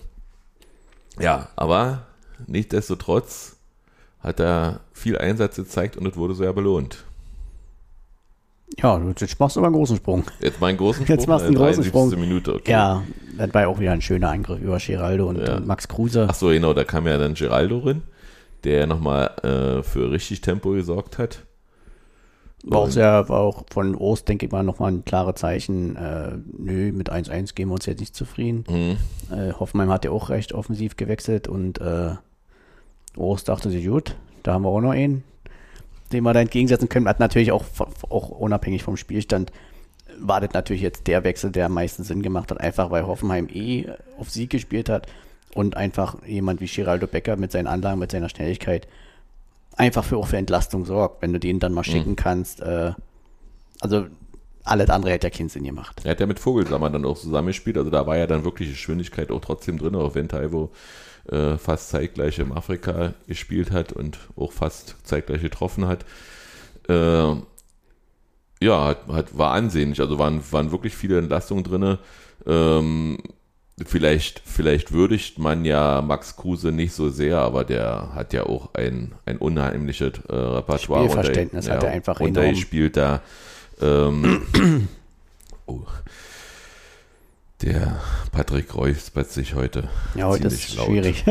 Ja, 1.18 1.49
aber 1.57 2.07
nichtsdestotrotz 2.47 3.57
hat 4.21 4.40
er 4.40 4.81
viel 4.92 5.18
Einsatz 5.18 5.57
gezeigt 5.57 5.97
und 5.97 6.07
es 6.07 6.16
wurde 6.16 6.35
sehr 6.35 6.53
belohnt. 6.53 7.05
Ja, 8.79 8.99
jetzt 8.99 9.38
machst 9.38 9.57
du 9.57 9.61
aber 9.61 9.66
einen 9.66 9.77
großen 9.77 9.97
Sprung. 9.97 10.25
Jetzt 10.40 10.61
meinen 10.61 10.79
großen 10.79 11.05
Jetzt 11.07 11.29
machst 11.29 11.45
du 11.45 11.49
einen 11.49 11.57
äh, 11.57 11.59
großen 11.59 11.83
73. 11.83 11.88
Sprung. 11.88 12.21
Minute, 12.21 12.55
okay. 12.55 12.71
Ja, 12.71 13.03
das 13.37 13.53
war 13.53 13.62
ja 13.62 13.68
auch 13.68 13.79
wieder 13.79 13.92
ein 13.92 14.01
schöner 14.01 14.31
Angriff 14.31 14.61
über 14.61 14.79
Geraldo 14.79 15.29
und, 15.29 15.37
Ja. 15.38 15.57
und 15.57 15.66
Max 15.66 15.88
Kruse. 15.88 16.27
Ach 16.31 16.35
so, 16.35 16.49
genau, 16.49 16.73
da 16.73 16.85
kam 16.85 17.07
ja 17.07 17.18
dann 17.18 17.35
Geraldo 17.35 17.81
rein, 17.81 18.03
der 18.64 18.87
nochmal 18.87 19.27
äh, 19.42 19.83
für 19.83 20.11
richtig 20.11 20.40
Tempo 20.40 20.71
gesorgt 20.71 21.18
hat. 21.18 21.40
War 22.64 22.81
auch 22.81 22.90
sehr, 22.90 23.29
war 23.29 23.40
auch 23.40 23.64
von 23.70 23.96
Ost, 23.96 24.29
denke 24.29 24.46
ich 24.46 24.53
mal, 24.53 24.62
nochmal 24.62 24.92
ein 24.92 25.05
klares 25.05 25.35
Zeichen. 25.35 25.96
Äh, 25.96 26.38
nö, 26.57 26.92
mit 26.92 27.11
1-1 27.11 27.55
geben 27.55 27.70
wir 27.70 27.75
uns 27.75 27.87
jetzt 27.87 27.98
nicht 27.98 28.14
zufrieden. 28.14 28.64
Mhm. 28.68 29.35
Äh, 29.37 29.53
Hoffenheim 29.53 29.90
hat 29.90 30.05
ja 30.05 30.12
auch 30.12 30.31
recht 30.31 30.53
offensiv 30.53 30.96
gewechselt 30.96 31.48
und 31.48 31.81
äh, 31.81 32.14
Ost 33.16 33.48
dachte 33.48 33.68
sich, 33.70 33.87
gut, 33.87 34.16
da 34.44 34.55
haben 34.55 34.62
wir 34.62 34.68
auch 34.68 34.81
noch 34.81 34.92
einen, 34.92 35.25
den 36.12 36.22
wir 36.22 36.33
da 36.33 36.40
entgegensetzen 36.40 36.88
können. 36.88 37.09
Hat 37.09 37.18
natürlich 37.18 37.51
auch, 37.51 37.64
auch 38.09 38.29
unabhängig 38.29 38.85
vom 38.85 38.96
Spielstand, 38.96 39.51
war 40.18 40.40
das 40.40 40.53
natürlich 40.53 40.83
jetzt 40.83 41.09
der 41.09 41.25
Wechsel, 41.25 41.51
der 41.51 41.66
am 41.66 41.75
meisten 41.75 42.05
Sinn 42.05 42.22
gemacht 42.22 42.51
hat, 42.51 42.61
einfach 42.61 42.90
weil 42.90 43.07
Hoffenheim 43.07 43.48
eh 43.53 43.87
auf 44.18 44.31
Sieg 44.31 44.51
gespielt 44.51 44.88
hat 44.88 45.09
und 45.55 45.77
einfach 45.77 46.16
jemand 46.27 46.61
wie 46.61 46.66
Geraldo 46.66 47.09
Becker 47.09 47.37
mit 47.37 47.51
seinen 47.51 47.66
Anlagen, 47.66 47.98
mit 47.98 48.12
seiner 48.12 48.29
Schnelligkeit 48.29 48.87
einfach 49.76 50.04
für 50.04 50.16
auch 50.16 50.26
für 50.26 50.37
Entlastung 50.37 50.85
sorgt, 50.85 51.22
wenn 51.22 51.32
du 51.32 51.40
den 51.40 51.58
dann 51.58 51.72
mal 51.72 51.85
schicken 51.85 52.16
kannst. 52.16 52.61
Äh, 52.61 52.92
also 53.80 54.06
alles 54.64 54.90
andere 54.90 55.12
hätte 55.12 55.26
ja 55.26 55.30
keinen 55.30 55.48
Sinn 55.48 55.64
gemacht. 55.64 56.02
Er 56.04 56.12
hat 56.12 56.20
ja 56.20 56.26
mit 56.26 56.38
Vogelsammer 56.38 56.90
dann 56.90 57.04
auch 57.04 57.18
zusammengespielt, 57.18 57.76
also 57.76 57.90
da 57.90 58.06
war 58.06 58.16
ja 58.16 58.26
dann 58.26 58.44
wirklich 58.44 58.70
Geschwindigkeit 58.70 59.30
auch 59.30 59.40
trotzdem 59.40 59.78
drin, 59.78 59.94
auch 59.94 60.14
wenn 60.14 60.28
Taiwo 60.28 60.70
äh, 61.30 61.56
fast 61.56 61.90
zeitgleich 61.90 62.38
im 62.38 62.52
Afrika 62.52 63.14
gespielt 63.26 63.70
hat 63.70 63.92
und 63.92 64.18
auch 64.37 64.52
fast 64.52 64.96
zeitgleich 65.04 65.42
getroffen 65.42 65.87
hat. 65.87 66.04
Äh, 66.88 67.35
ja, 68.61 68.85
hat, 68.85 69.08
hat, 69.08 69.38
war 69.38 69.52
ansehnlich, 69.52 70.00
also 70.00 70.18
waren, 70.18 70.40
waren 70.52 70.70
wirklich 70.70 70.94
viele 70.94 71.18
Entlastungen 71.18 71.64
drin. 71.64 71.98
Ähm, 72.46 73.18
vielleicht, 73.87 74.40
vielleicht 74.45 74.92
würdigt 74.92 75.38
man 75.38 75.64
ja 75.64 76.03
Max 76.03 76.37
Kruse 76.37 76.73
nicht 76.73 76.92
so 76.92 77.09
sehr, 77.11 77.38
aber 77.38 77.64
der 77.64 78.11
hat 78.14 78.33
ja 78.33 78.45
auch 78.45 78.75
ein, 78.75 79.12
ein 79.27 79.38
unheimliches 79.38 80.12
äh, 80.29 80.35
Repertoire. 80.35 81.05
Spielverständnis 81.11 81.68
hat 81.71 81.83
er 81.83 81.90
einfach 81.90 82.21
Und 82.21 82.37
enorm. 82.37 82.47
er 82.47 82.55
spielt 82.57 82.97
da 82.97 83.21
ähm, 83.81 84.42
oh, 85.66 85.81
der 87.62 88.01
Patrick 88.33 88.75
räuspert 88.75 89.31
sich 89.31 89.55
heute. 89.55 89.88
Ja, 90.14 90.27
heute 90.27 90.49
ist 90.49 90.75
laut. 90.77 90.87
schwierig. 90.87 91.25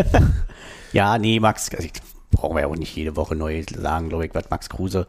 ja, 0.94 1.18
nee, 1.18 1.40
Max, 1.40 1.70
also 1.72 1.84
ich, 1.86 1.92
brauchen 2.32 2.56
wir 2.56 2.62
ja 2.62 2.68
auch 2.68 2.76
nicht 2.76 2.96
jede 2.96 3.16
Woche 3.18 3.36
neu 3.36 3.64
sagen, 3.76 4.10
glaube 4.10 4.26
ich, 4.26 4.34
was 4.34 4.50
Max 4.50 4.70
Kruse, 4.70 5.08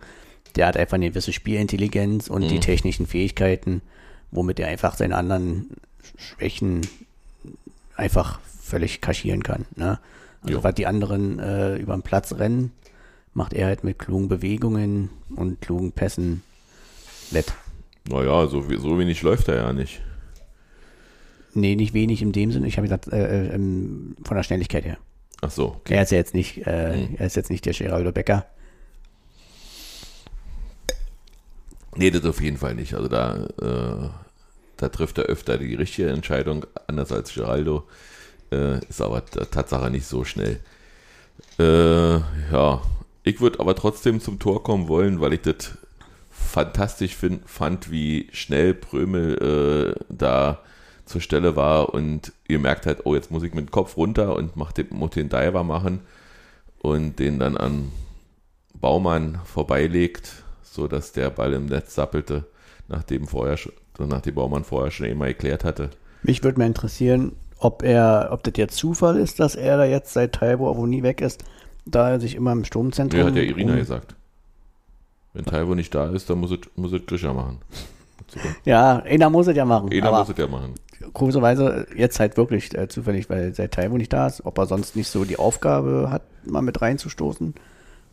der 0.57 0.67
hat 0.67 0.77
einfach 0.77 0.97
eine 0.97 1.11
gewisse 1.11 1.33
Spielintelligenz 1.33 2.29
und 2.29 2.43
Mhm. 2.43 2.49
die 2.49 2.61
technischen 2.61 3.07
Fähigkeiten, 3.07 3.83
womit 4.33 4.59
er 4.59 4.69
einfach 4.69 4.97
seine 4.97 5.17
anderen 5.17 5.71
Schwächen 6.19 6.81
einfach 7.97 8.41
völlig 8.63 9.01
kaschieren 9.01 9.43
kann. 9.43 9.67
Ne? 9.77 9.99
Also 10.43 10.55
Jo. 10.59 10.65
was 10.65 10.75
die 10.75 10.87
anderen 10.87 11.39
äh, 11.39 11.77
über 11.77 11.95
den 11.95 12.03
Platz 12.03 12.33
rennen, 12.35 12.73
macht 13.35 13.53
er 13.53 13.67
halt 13.67 13.85
mit 13.85 13.99
klugen 13.99 14.29
Bewegungen 14.29 15.11
und 15.37 15.61
klugen 15.61 15.93
Pässen 15.93 16.43
wett. 17.31 17.53
Naja, 18.09 18.47
so, 18.49 18.63
so 18.79 18.99
wenig 18.99 19.23
läuft 19.23 19.49
er 19.49 19.57
ja 19.57 19.73
nicht. 19.73 20.01
Nee, 21.55 21.77
nicht 21.77 21.95
wenig 21.95 22.23
in 22.23 22.33
dem 22.33 22.51
Sinne. 22.51 22.67
Ich 22.67 22.77
habe 22.79 22.87
gesagt, 22.89 23.09
äh, 23.13 23.47
äh, 23.49 23.55
ähm, 23.55 24.17
von 24.25 24.37
der 24.37 24.43
Schnelligkeit 24.43 24.85
her. 24.85 24.97
Ach 25.43 25.51
so, 25.51 25.67
okay. 25.77 25.95
Er 25.95 26.03
ist 26.03 26.11
ja 26.13 26.19
jetzt 26.19 26.35
nicht, 26.35 26.67
äh, 26.67 26.97
Mhm. 27.09 27.17
er 27.19 27.27
ist 27.27 27.37
jetzt 27.37 27.51
nicht 27.51 27.65
der 27.67 27.75
Geraldo 27.75 28.11
Becker. 28.13 28.47
Nee, 31.95 32.11
das 32.11 32.25
auf 32.25 32.41
jeden 32.41 32.57
Fall 32.57 32.75
nicht. 32.75 32.95
Also 32.95 33.09
da, 33.09 33.47
äh, 33.61 34.09
da 34.83 34.89
trifft 34.89 35.17
er 35.19 35.27
öfter 35.27 35.59
die 35.59 35.77
richtige 35.77 36.11
Entscheidung, 36.11 36.67
anders 36.89 37.13
als 37.13 37.33
Geraldo. 37.33 37.85
Äh, 38.51 38.85
ist 38.89 39.01
aber 39.01 39.25
Tatsache 39.25 39.91
nicht 39.91 40.07
so 40.07 40.25
schnell. 40.25 40.59
Äh, 41.57 42.17
ja, 42.53 42.83
ich 43.23 43.41
würde 43.41 43.61
aber 43.61 43.77
trotzdem 43.77 44.21
zum 44.21 44.41
Tor 44.41 44.65
kommen 44.65 44.89
wollen, 44.89 45.21
weil 45.21 45.35
ich 45.35 45.43
das 45.43 45.79
fantastisch 46.31 47.15
find, 47.15 47.49
fand, 47.49 47.93
wie 47.93 48.29
schnell 48.33 48.75
Prömel 48.75 49.95
äh, 50.01 50.05
da 50.09 50.63
zur 51.05 51.21
Stelle 51.21 51.55
war 51.55 51.95
und 51.95 52.33
ihr 52.49 52.59
merkt 52.59 52.87
halt, 52.87 53.03
oh, 53.07 53.15
jetzt 53.15 53.31
muss 53.31 53.45
ich 53.45 53.55
mit 53.55 53.69
dem 53.69 53.71
Kopf 53.71 53.97
runter 53.97 54.35
und 54.35 54.57
mach 54.57 54.73
den, 54.73 54.89
muss 54.91 55.11
den 55.11 55.29
Diver 55.29 55.63
machen 55.63 56.01
und 56.81 57.21
den 57.21 57.39
dann 57.39 57.57
an 57.57 57.93
Baumann 58.75 59.39
vorbeilegt, 59.45 60.43
so 60.65 60.89
dass 60.89 61.13
der 61.13 61.31
Ball 61.31 61.53
im 61.53 61.67
Netz 61.67 61.95
sappelte, 61.95 62.49
nachdem 62.89 63.29
vorher 63.29 63.57
schon, 63.97 64.09
nachdem 64.09 64.35
Baumann 64.35 64.65
vorher 64.65 64.91
schon 64.91 65.07
immer 65.07 65.27
erklärt 65.27 65.65
hatte. 65.65 65.91
Mich 66.23 66.43
würde 66.45 66.59
mal 66.59 66.67
interessieren, 66.67 67.33
ob 67.59 67.83
er, 67.83 68.29
ob 68.33 68.43
das 68.43 68.55
jetzt 68.57 68.77
Zufall 68.77 69.17
ist, 69.17 69.41
dass 69.41 69.55
er 69.55 69.77
da 69.77 69.85
jetzt 69.85 70.13
seit 70.13 70.33
Taibo 70.33 70.69
auch 70.69 70.87
nie 70.87 71.03
weg 71.03 71.21
ist, 71.21 71.45
da 71.85 72.11
er 72.11 72.21
sich 72.21 72.35
immer 72.35 72.53
im 72.53 72.65
Sturmzentrum. 72.65 73.21
Ja, 73.21 73.27
hat 73.27 73.37
ja 73.37 73.43
Irina 73.43 73.77
gesagt. 73.77 74.15
Wenn 75.33 75.45
Taiwo 75.45 75.75
nicht 75.75 75.95
da 75.95 76.09
ist, 76.09 76.29
dann 76.29 76.39
muss 76.39 76.51
es, 76.51 76.59
muss 76.77 76.93
es 76.93 77.07
Grisha 77.07 77.33
machen. 77.33 77.59
Ja, 78.65 78.99
einer 78.99 79.31
muss 79.31 79.47
es 79.47 79.57
ja 79.57 79.65
machen. 79.65 79.91
Einer 79.93 80.11
muss 80.11 80.29
es 80.29 80.37
ja 80.39 80.47
machen. 80.47 80.75
komischerweise 81.13 81.87
jetzt 81.95 82.19
halt 82.21 82.37
wirklich 82.37 82.77
äh, 82.77 82.89
zufällig, 82.89 83.29
weil 83.29 83.55
seit 83.55 83.73
Taibo 83.73 83.99
nicht 83.99 84.13
da 84.13 84.27
ist, 84.27 84.45
ob 84.45 84.59
er 84.59 84.67
sonst 84.67 84.97
nicht 84.97 85.09
so 85.09 85.25
die 85.25 85.39
Aufgabe 85.39 86.09
hat, 86.11 86.23
mal 86.45 86.63
mit 86.63 86.81
reinzustoßen. 86.81 87.55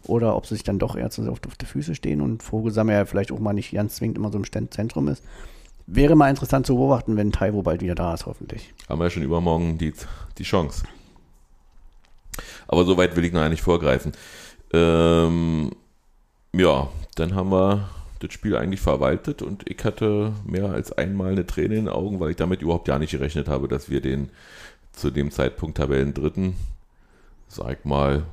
Oder 0.04 0.36
ob 0.36 0.46
sie 0.46 0.56
sich 0.56 0.64
dann 0.64 0.80
doch 0.80 0.96
eher 0.96 1.10
zu 1.10 1.24
sehr 1.24 1.32
auf, 1.32 1.40
die 1.40 1.66
Füße 1.66 1.94
stehen 1.94 2.22
und 2.22 2.42
Vogelsammer 2.42 2.94
ja 2.94 3.06
vielleicht 3.06 3.32
auch 3.32 3.40
mal 3.40 3.54
nicht 3.54 3.74
ganz 3.74 3.96
zwingend 3.96 4.18
immer 4.18 4.32
so 4.32 4.38
im 4.38 4.72
Zentrum 4.72 5.08
ist. 5.10 5.24
Wäre 5.92 6.16
mal 6.16 6.30
interessant 6.30 6.68
zu 6.68 6.76
beobachten, 6.76 7.18
wenn 7.18 7.32
Taiwo 7.32 7.64
bald 7.64 7.82
wieder 7.82 7.96
da 7.96 8.14
ist, 8.14 8.28
hoffentlich. 8.28 8.74
Haben 8.88 9.00
wir 9.00 9.06
ja 9.06 9.10
schon 9.10 9.24
übermorgen 9.24 9.80
die, 9.80 9.92
die 10.38 10.44
Chance. 10.44 10.84
Aber 12.68 12.86
so 12.86 12.96
weit 12.96 13.16
will 13.16 13.26
ich 13.26 13.34
noch 13.34 13.50
nicht 13.50 13.64
vorgreifen. 13.64 14.12
Ähm, 14.72 15.72
ja, 16.54 16.90
dann 17.16 17.34
haben 17.34 17.52
wir 17.52 17.90
das 18.20 18.34
Spiel 18.34 18.56
eigentlich 18.56 18.82
verwaltet 18.82 19.42
und 19.42 19.68
ich 19.68 19.84
hatte 19.84 20.34
mehr 20.46 20.66
als 20.66 20.92
einmal 20.92 21.32
eine 21.32 21.48
Träne 21.48 21.76
in 21.76 21.86
den 21.86 21.94
Augen, 21.94 22.20
weil 22.20 22.32
ich 22.32 22.36
damit 22.36 22.62
überhaupt 22.62 22.86
gar 22.86 23.00
nicht 23.00 23.12
gerechnet 23.12 23.48
habe, 23.48 23.68
dass 23.68 23.90
wir 23.90 24.00
den 24.00 24.30
zu 24.92 25.10
dem 25.10 25.32
Zeitpunkt 25.32 25.78
Tabellen 25.78 26.14
dritten, 26.14 26.56
sag 27.48 27.86
mal, 27.86 28.26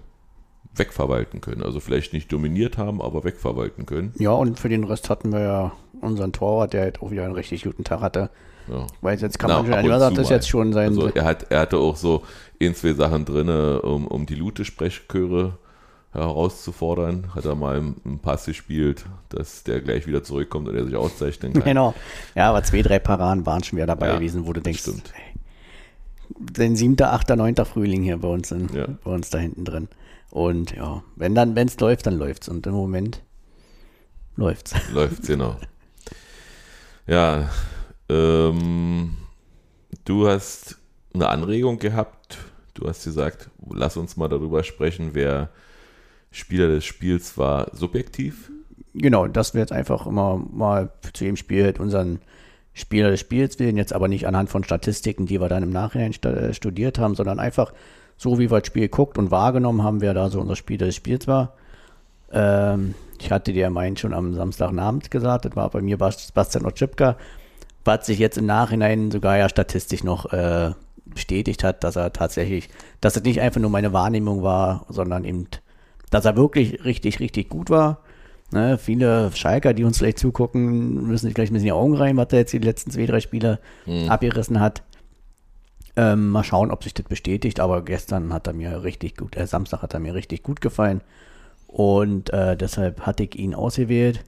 wegverwalten 0.74 1.40
können. 1.40 1.62
Also 1.62 1.80
vielleicht 1.80 2.12
nicht 2.12 2.30
dominiert 2.32 2.78
haben, 2.78 3.00
aber 3.00 3.24
wegverwalten 3.24 3.86
können. 3.86 4.12
Ja, 4.18 4.30
und 4.32 4.58
für 4.58 4.68
den 4.68 4.84
Rest 4.84 5.10
hatten 5.10 5.32
wir 5.32 5.40
ja 5.40 5.72
unseren 6.00 6.32
Torwart, 6.32 6.72
der 6.72 6.82
halt 6.82 7.00
auch 7.02 7.10
wieder 7.10 7.24
einen 7.24 7.34
richtig 7.34 7.64
guten 7.64 7.84
Tag 7.84 8.00
hatte. 8.00 8.30
Ja. 8.68 8.86
Weil 9.00 9.18
jetzt 9.18 9.38
kann 9.38 9.48
Na, 9.50 9.62
man 9.62 9.66
schon, 9.66 9.90
ja, 9.90 10.10
das 10.10 10.28
jetzt 10.28 10.48
schon 10.48 10.72
sein. 10.72 10.88
Also 10.88 11.08
er, 11.08 11.24
hat, 11.24 11.46
er 11.50 11.60
hatte 11.60 11.78
auch 11.78 11.96
so 11.96 12.22
ein, 12.60 12.74
zwei 12.74 12.92
Sachen 12.94 13.24
drin, 13.24 13.48
um, 13.48 14.06
um 14.08 14.26
die 14.26 14.34
Lute-Sprechchöre 14.34 15.56
herauszufordern. 16.12 17.34
Hat 17.34 17.44
er 17.44 17.54
mal 17.54 17.76
einen 17.76 18.18
Pass 18.20 18.46
gespielt, 18.46 19.04
dass 19.28 19.62
der 19.62 19.80
gleich 19.80 20.06
wieder 20.06 20.24
zurückkommt 20.24 20.68
und 20.68 20.74
er 20.76 20.84
sich 20.84 20.96
auszeichnen 20.96 21.52
kann. 21.52 21.62
genau. 21.64 21.94
Ja, 22.34 22.50
aber 22.50 22.62
zwei, 22.64 22.82
drei 22.82 22.98
Paraden 22.98 23.46
waren 23.46 23.62
schon 23.62 23.76
wieder 23.76 23.86
dabei 23.86 24.08
Ja, 24.08 24.14
gewesen, 24.16 24.46
wo 24.46 24.52
du 24.52 24.60
denkst, 24.60 24.80
stimmt. 24.82 25.12
sein 26.56 26.74
siebter, 26.76 27.12
achter, 27.12 27.36
neunter 27.36 27.64
Frühling 27.64 28.02
hier 28.02 28.18
bei 28.18 28.28
uns, 28.28 28.50
in, 28.50 28.68
Ja. 28.74 28.86
bei 29.04 29.10
uns 29.12 29.30
da 29.30 29.38
hinten 29.38 29.64
drin. 29.64 29.88
Und 30.36 30.76
ja, 30.76 31.02
wenn 31.14 31.34
dann, 31.34 31.56
wenn 31.56 31.66
es 31.66 31.80
läuft, 31.80 32.06
dann 32.06 32.18
läuft's. 32.18 32.50
Und 32.50 32.66
im 32.66 32.74
Moment 32.74 33.22
läuft's. 34.36 34.74
Läuft, 34.92 35.26
genau. 35.26 35.56
Ja, 37.06 37.48
ähm, 38.10 39.16
du 40.04 40.28
hast 40.28 40.76
eine 41.14 41.30
Anregung 41.30 41.78
gehabt. 41.78 42.36
Du 42.74 42.86
hast 42.86 43.04
gesagt, 43.04 43.48
lass 43.66 43.96
uns 43.96 44.18
mal 44.18 44.28
darüber 44.28 44.62
sprechen, 44.62 45.12
wer 45.14 45.48
Spieler 46.30 46.68
des 46.68 46.84
Spiels 46.84 47.38
war 47.38 47.74
subjektiv. 47.74 48.52
Genau, 48.92 49.28
dass 49.28 49.54
wir 49.54 49.62
jetzt 49.62 49.72
einfach 49.72 50.06
immer 50.06 50.36
mal 50.36 50.92
zu 51.14 51.24
jedem 51.24 51.36
Spiel 51.36 51.64
halt 51.64 51.80
unseren 51.80 52.20
Spieler 52.74 53.10
des 53.10 53.20
Spiels 53.20 53.58
wählen, 53.58 53.78
jetzt 53.78 53.94
aber 53.94 54.06
nicht 54.06 54.26
anhand 54.26 54.50
von 54.50 54.64
Statistiken, 54.64 55.24
die 55.24 55.40
wir 55.40 55.48
dann 55.48 55.62
im 55.62 55.70
Nachhinein 55.70 56.12
äh, 56.12 56.52
studiert 56.52 56.98
haben, 56.98 57.14
sondern 57.14 57.38
einfach 57.38 57.72
so, 58.16 58.38
wie 58.38 58.50
wir 58.50 58.60
das 58.60 58.66
Spiel 58.66 58.82
geguckt 58.82 59.18
und 59.18 59.30
wahrgenommen 59.30 59.82
haben, 59.82 60.00
wer 60.00 60.14
da 60.14 60.30
so 60.30 60.40
unser 60.40 60.56
Spieler 60.56 60.86
des 60.86 60.94
Spiels 60.96 61.26
war. 61.26 61.52
Ähm, 62.32 62.94
ich 63.20 63.30
hatte 63.30 63.52
dir 63.52 63.70
meinen 63.70 63.96
schon 63.96 64.12
am 64.14 64.34
Samstagabend 64.34 65.10
gesagt, 65.10 65.44
das 65.44 65.56
war 65.56 65.70
bei 65.70 65.80
mir 65.82 65.98
Bas- 65.98 66.32
Bastian 66.32 66.66
Otschipka, 66.66 67.16
was 67.84 68.06
sich 68.06 68.18
jetzt 68.18 68.38
im 68.38 68.46
Nachhinein 68.46 69.10
sogar 69.10 69.36
ja 69.38 69.48
statistisch 69.48 70.02
noch 70.04 70.32
äh, 70.32 70.72
bestätigt 71.04 71.62
hat, 71.64 71.84
dass 71.84 71.96
er 71.96 72.12
tatsächlich, 72.12 72.68
dass 73.00 73.16
es 73.16 73.22
nicht 73.22 73.40
einfach 73.40 73.60
nur 73.60 73.70
meine 73.70 73.92
Wahrnehmung 73.92 74.42
war, 74.42 74.86
sondern 74.88 75.24
eben, 75.24 75.46
dass 76.10 76.24
er 76.24 76.36
wirklich 76.36 76.84
richtig, 76.84 77.20
richtig 77.20 77.48
gut 77.48 77.70
war. 77.70 77.98
Ne, 78.52 78.78
viele 78.78 79.32
Schalker, 79.32 79.74
die 79.74 79.82
uns 79.82 79.98
vielleicht 79.98 80.20
zugucken, 80.20 81.08
müssen 81.08 81.26
sich 81.26 81.34
vielleicht 81.34 81.50
ein 81.50 81.54
bisschen 81.54 81.66
die 81.66 81.72
Augen 81.72 81.96
rein, 81.96 82.16
was 82.16 82.28
er 82.30 82.38
jetzt 82.40 82.52
die 82.52 82.58
letzten 82.58 82.92
zwei, 82.92 83.06
drei 83.06 83.18
Spiele 83.20 83.58
abgerissen 84.08 84.60
hat. 84.60 84.82
Ähm, 85.96 86.28
mal 86.28 86.44
schauen, 86.44 86.70
ob 86.70 86.84
sich 86.84 86.92
das 86.92 87.06
bestätigt, 87.06 87.58
aber 87.58 87.82
gestern 87.82 88.32
hat 88.32 88.46
er 88.46 88.52
mir 88.52 88.82
richtig 88.82 89.16
gut, 89.16 89.36
äh, 89.36 89.46
Samstag 89.46 89.80
hat 89.82 89.94
er 89.94 90.00
mir 90.00 90.14
richtig 90.14 90.42
gut 90.42 90.60
gefallen. 90.60 91.00
Und 91.66 92.30
äh, 92.32 92.56
deshalb 92.56 93.00
hatte 93.00 93.24
ich 93.24 93.34
ihn 93.34 93.54
ausgewählt 93.54 94.24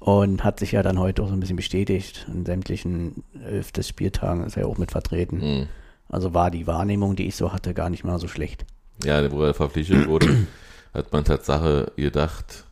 und 0.00 0.44
hat 0.44 0.58
sich 0.58 0.72
ja 0.72 0.82
dann 0.82 0.98
heute 0.98 1.22
auch 1.22 1.28
so 1.28 1.34
ein 1.34 1.40
bisschen 1.40 1.56
bestätigt. 1.56 2.26
In 2.32 2.44
sämtlichen 2.44 3.24
elf 3.44 3.72
des 3.72 3.88
Spieltagen 3.88 4.44
ist 4.44 4.56
er 4.56 4.66
auch 4.66 4.78
mit 4.78 4.90
vertreten. 4.90 5.40
Hm. 5.40 5.68
Also 6.08 6.34
war 6.34 6.50
die 6.50 6.66
Wahrnehmung, 6.66 7.16
die 7.16 7.26
ich 7.26 7.36
so 7.36 7.52
hatte, 7.52 7.74
gar 7.74 7.90
nicht 7.90 8.04
mal 8.04 8.18
so 8.18 8.28
schlecht. 8.28 8.64
Ja, 9.04 9.30
wo 9.30 9.42
er 9.42 9.54
verpflichtet 9.54 10.08
wurde, 10.08 10.46
hat 10.94 11.12
man 11.12 11.24
Tatsache 11.24 11.92
gedacht, 11.96 12.64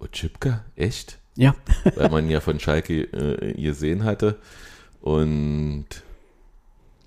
Otschipka? 0.00 0.64
Echt? 0.74 1.18
Ja. 1.36 1.54
Weil 1.96 2.10
man 2.10 2.28
ja 2.28 2.40
von 2.40 2.58
Schalke 2.60 3.02
äh, 3.02 3.52
gesehen 3.54 4.04
hatte. 4.04 4.38
Und 5.00 5.86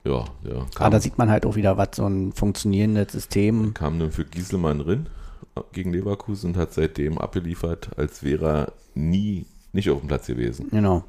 ja, 0.05 0.25
ja. 0.43 0.55
Aber 0.55 0.69
Kam, 0.73 0.91
da 0.91 0.99
sieht 0.99 1.17
man 1.17 1.29
halt 1.29 1.45
auch 1.45 1.55
wieder, 1.55 1.77
was 1.77 1.89
so 1.95 2.05
ein 2.05 2.31
funktionierendes 2.31 3.11
System. 3.11 3.73
kam 3.73 3.97
nun 3.97 4.11
für 4.11 4.25
Gieselmann 4.25 4.79
drin 4.79 5.09
äh, 5.55 5.61
gegen 5.73 5.91
Leverkusen 5.91 6.51
und 6.51 6.57
hat 6.57 6.73
seitdem 6.73 7.17
abgeliefert, 7.17 7.89
als 7.97 8.23
wäre 8.23 8.47
er 8.47 8.73
nie 8.93 9.45
nicht 9.73 9.89
auf 9.89 9.99
dem 9.99 10.07
Platz 10.07 10.27
gewesen. 10.27 10.69
Genau. 10.71 11.03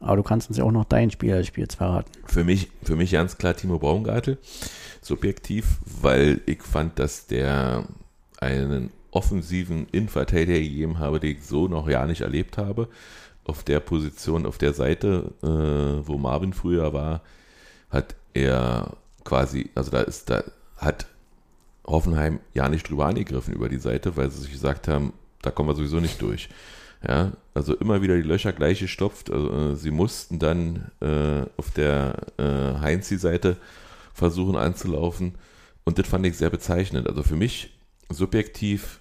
Aber 0.00 0.16
du 0.16 0.22
kannst 0.22 0.48
uns 0.48 0.58
ja 0.58 0.64
auch 0.64 0.72
noch 0.72 0.84
dein 0.84 1.10
Spiel 1.10 1.32
als 1.32 1.46
Spiel 1.46 1.66
verraten. 1.68 2.10
Für 2.26 2.44
mich, 2.44 2.70
für 2.82 2.96
mich 2.96 3.12
ganz 3.12 3.38
klar 3.38 3.54
Timo 3.54 3.78
Baumgartel, 3.78 4.38
subjektiv, 5.00 5.78
weil 6.00 6.40
ich 6.46 6.62
fand, 6.62 6.98
dass 6.98 7.26
der 7.26 7.84
einen 8.38 8.90
offensiven 9.10 9.86
Innenverteidiger 9.92 10.58
gegeben 10.58 10.98
habe, 10.98 11.20
den 11.20 11.36
ich 11.36 11.44
so 11.44 11.68
noch 11.68 11.88
ja 11.88 12.06
nicht 12.06 12.20
erlebt 12.20 12.58
habe. 12.58 12.88
Auf 13.44 13.62
der 13.62 13.80
Position, 13.80 14.44
auf 14.44 14.58
der 14.58 14.74
Seite, 14.74 15.32
äh, 15.42 16.06
wo 16.06 16.18
Marvin 16.18 16.52
früher 16.52 16.92
war, 16.92 17.22
hat 17.96 18.14
er 18.34 18.96
quasi, 19.24 19.70
also 19.74 19.90
da 19.90 20.02
ist, 20.02 20.30
da 20.30 20.44
hat 20.76 21.06
Hoffenheim 21.86 22.40
ja 22.54 22.68
nicht 22.68 22.88
drüber 22.88 23.06
angegriffen 23.06 23.54
über 23.54 23.68
die 23.68 23.78
Seite, 23.78 24.16
weil 24.16 24.30
sie 24.30 24.42
sich 24.42 24.52
gesagt 24.52 24.88
haben, 24.88 25.12
da 25.42 25.50
kommen 25.50 25.68
wir 25.68 25.74
sowieso 25.74 26.00
nicht 26.00 26.20
durch. 26.20 26.48
Ja, 27.06 27.32
also 27.54 27.74
immer 27.74 28.02
wieder 28.02 28.16
die 28.16 28.22
Löcher 28.22 28.52
gleich 28.52 28.80
gestopft. 28.80 29.30
Also, 29.30 29.52
äh, 29.52 29.76
sie 29.76 29.90
mussten 29.90 30.38
dann 30.38 30.90
äh, 31.00 31.42
auf 31.56 31.70
der 31.70 32.16
äh, 32.38 32.80
Heinzi-Seite 32.80 33.56
versuchen 34.12 34.56
anzulaufen. 34.56 35.34
Und 35.84 35.98
das 35.98 36.08
fand 36.08 36.26
ich 36.26 36.36
sehr 36.36 36.50
bezeichnend. 36.50 37.06
Also 37.06 37.22
für 37.22 37.36
mich 37.36 37.78
subjektiv 38.08 39.00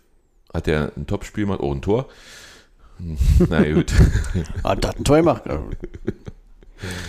hat 0.53 0.67
er 0.67 0.91
ein 0.95 1.07
Topspiel 1.07 1.45
gemacht, 1.45 1.61
auch 1.61 1.71
ein 1.71 1.81
Tor. 1.81 2.07
Na 3.49 3.63
gut. 3.71 3.91
Ah, 4.63 4.71
hat 4.71 4.97
ein 4.97 5.03
Tor 5.03 5.17
gemacht. 5.17 5.43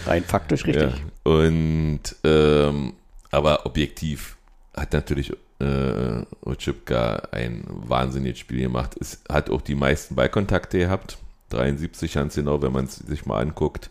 Rein 0.07 0.25
faktisch 0.25 0.65
richtig. 0.67 0.95
Ja. 0.95 1.33
Und 1.33 2.01
ähm, 2.25 2.95
aber 3.31 3.67
objektiv 3.67 4.37
hat 4.75 4.93
natürlich 4.93 5.33
äh, 5.59 6.23
Ochipka 6.43 7.29
ein 7.33 7.65
wahnsinniges 7.67 8.39
Spiel 8.39 8.61
gemacht. 8.61 8.97
Es 9.01 9.23
hat 9.29 9.51
auch 9.51 9.63
die 9.63 9.75
meisten 9.75 10.15
Ballkontakte 10.15 10.79
gehabt. 10.79 11.19
73 11.51 12.13
ganz 12.13 12.35
genau, 12.35 12.61
wenn 12.63 12.73
man 12.73 12.87
es 12.87 12.97
sich 12.97 13.27
mal 13.27 13.41
anguckt. 13.41 13.91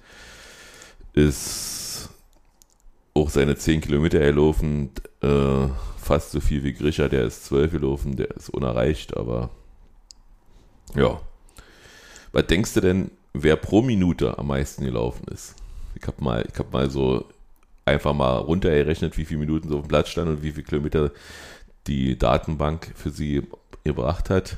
Ist 1.13 2.09
auch 3.13 3.29
seine 3.29 3.55
10 3.55 3.81
Kilometer 3.81 4.19
erlaufen, 4.19 4.91
äh, 5.21 5.67
fast 5.97 6.31
so 6.31 6.41
viel 6.41 6.63
wie 6.63 6.73
Grisha, 6.73 7.07
der 7.07 7.23
ist 7.23 7.45
12 7.45 7.71
gelaufen, 7.71 8.15
der 8.17 8.31
ist 8.31 8.49
unerreicht, 8.49 9.15
aber 9.15 9.49
ja. 10.93 11.19
Was 12.33 12.47
denkst 12.47 12.73
du 12.73 12.81
denn, 12.81 13.11
wer 13.33 13.55
pro 13.55 13.81
Minute 13.81 14.37
am 14.37 14.47
meisten 14.47 14.83
gelaufen 14.83 15.25
ist? 15.33 15.55
Ich 16.05 16.07
habe 16.07 16.23
mal, 16.23 16.45
ich 16.47 16.59
hab 16.59 16.71
mal 16.71 16.87
so 16.91 17.25
einfach 17.83 18.13
mal 18.13 18.37
runtergerechnet, 18.37 19.17
wie 19.17 19.25
viele 19.25 19.39
Minuten 19.39 19.69
so 19.69 19.79
auf 19.79 19.85
dem 19.85 19.87
Platz 19.87 20.09
stand 20.09 20.29
und 20.29 20.43
wie 20.43 20.51
viele 20.51 20.63
Kilometer 20.63 21.09
die 21.87 22.15
Datenbank 22.15 22.91
für 22.95 23.09
sie 23.09 23.47
gebracht 23.83 24.29
hat. 24.29 24.57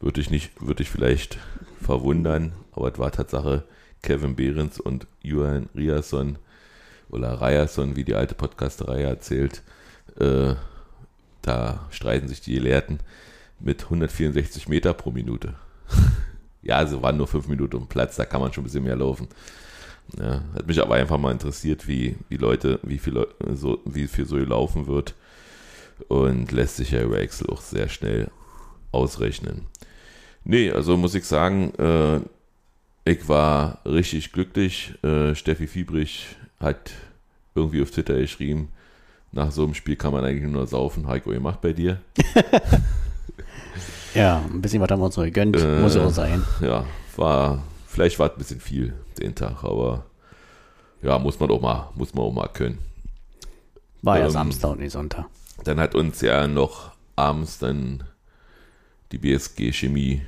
Würde 0.00 0.20
ich 0.20 0.28
nicht, 0.28 0.50
würde 0.60 0.82
ich 0.82 0.90
vielleicht 0.90 1.38
verwundern, 1.80 2.52
aber 2.72 2.92
es 2.92 2.98
war 2.98 3.10
Tatsache 3.10 3.64
Kevin 4.02 4.36
Behrens 4.36 4.78
und 4.78 5.06
Johan 5.22 5.70
Riasson 5.74 6.36
oder 7.08 7.40
Ryerson, 7.40 7.96
wie 7.96 8.04
die 8.04 8.14
alte 8.14 8.34
Podcasterei 8.34 9.00
erzählt. 9.00 9.62
Äh, 10.18 10.56
da 11.40 11.86
streiten 11.90 12.28
sich 12.28 12.42
die 12.42 12.52
Gelehrten 12.52 12.98
mit 13.60 13.84
164 13.84 14.68
Meter 14.68 14.92
pro 14.92 15.10
Minute. 15.10 15.54
ja, 16.62 16.76
also 16.76 17.00
waren 17.00 17.16
nur 17.16 17.28
fünf 17.28 17.48
Minuten 17.48 17.78
dem 17.78 17.86
Platz, 17.86 18.16
da 18.16 18.26
kann 18.26 18.42
man 18.42 18.52
schon 18.52 18.60
ein 18.60 18.66
bisschen 18.66 18.84
mehr 18.84 18.96
laufen. 18.96 19.26
Ja, 20.18 20.42
hat 20.54 20.66
mich 20.66 20.80
aber 20.80 20.94
einfach 20.94 21.18
mal 21.18 21.32
interessiert, 21.32 21.86
wie, 21.86 22.16
wie 22.28 22.36
Leute, 22.36 22.80
wie 22.82 22.98
viel, 22.98 23.26
so, 23.54 23.80
wie 23.84 24.06
viel 24.06 24.26
so 24.26 24.36
gelaufen 24.36 24.86
wird. 24.86 25.14
Und 26.08 26.50
lässt 26.52 26.76
sich 26.76 26.92
ja 26.92 27.02
über 27.02 27.20
Excel 27.20 27.48
auch 27.50 27.60
sehr 27.60 27.88
schnell 27.88 28.30
ausrechnen. 28.90 29.66
Nee, 30.44 30.70
also 30.70 30.96
muss 30.96 31.14
ich 31.14 31.24
sagen, 31.26 31.72
äh, 31.78 32.20
ich 33.04 33.28
war 33.28 33.80
richtig 33.84 34.32
glücklich. 34.32 34.94
Äh, 35.02 35.34
Steffi 35.34 35.66
Fiebrich 35.66 36.36
hat 36.58 36.92
irgendwie 37.54 37.82
auf 37.82 37.90
Twitter 37.90 38.18
geschrieben, 38.18 38.68
nach 39.32 39.52
so 39.52 39.64
einem 39.64 39.74
Spiel 39.74 39.96
kann 39.96 40.12
man 40.12 40.24
eigentlich 40.24 40.50
nur 40.50 40.66
saufen. 40.66 41.06
Heiko, 41.06 41.32
ihr 41.32 41.40
macht 41.40 41.60
bei 41.60 41.72
dir? 41.72 42.00
Ja, 44.14 44.42
ein 44.52 44.60
bisschen 44.60 44.80
was 44.82 44.90
haben 44.90 45.00
wir 45.00 45.06
uns 45.06 45.16
noch 45.16 45.24
gegönnt. 45.24 45.56
Äh, 45.56 45.80
Muss 45.80 45.94
ja 45.94 46.04
auch 46.04 46.10
sein. 46.10 46.42
Ja, 46.60 46.84
war, 47.16 47.62
vielleicht 47.90 48.18
war 48.18 48.28
es 48.28 48.32
ein 48.32 48.38
bisschen 48.38 48.60
viel 48.60 48.94
den 49.18 49.34
Tag, 49.34 49.64
aber 49.64 50.06
ja, 51.02 51.18
muss 51.18 51.40
man 51.40 51.50
auch 51.50 51.60
mal, 51.60 51.90
muss 51.94 52.14
man 52.14 52.24
auch 52.24 52.32
mal 52.32 52.48
können. 52.48 52.78
War 54.02 54.18
ja 54.18 54.26
ähm, 54.26 54.30
Samstag 54.30 54.70
und 54.70 54.80
nicht 54.80 54.92
Sonntag. 54.92 55.26
Dann 55.64 55.80
hat 55.80 55.94
uns 55.94 56.20
ja 56.20 56.46
noch 56.46 56.92
abends 57.16 57.58
dann 57.58 58.04
die 59.12 59.18
BSG 59.18 59.72
Chemie 59.72 60.22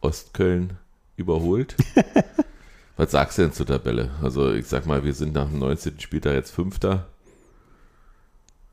Ostköln 0.00 0.76
überholt. 1.16 1.76
Was 2.96 3.10
sagst 3.10 3.38
du 3.38 3.42
denn 3.42 3.52
zur 3.52 3.66
Tabelle? 3.66 4.10
Also 4.22 4.52
ich 4.52 4.66
sag 4.66 4.86
mal, 4.86 5.04
wir 5.04 5.12
sind 5.14 5.34
nach 5.34 5.48
dem 5.48 5.58
19. 5.58 6.00
Spieltag 6.00 6.34
jetzt 6.34 6.50
Fünfter. 6.50 7.06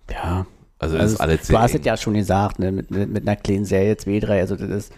Ja. 0.09 0.45
Also, 0.79 0.95
das 0.95 1.03
Also 1.03 1.15
ist 1.15 1.21
alles 1.21 1.47
du 1.47 1.59
hast 1.59 1.75
es 1.75 1.85
ja 1.85 1.95
schon 1.95 2.13
gesagt, 2.13 2.59
ne? 2.59 2.71
mit, 2.71 2.91
mit, 2.91 3.09
mit 3.09 3.27
einer 3.27 3.37
kleinen 3.37 3.65
Serie 3.65 3.93
2-3, 3.93 4.39
also 4.39 4.55
das 4.55 4.69
ist 4.69 4.93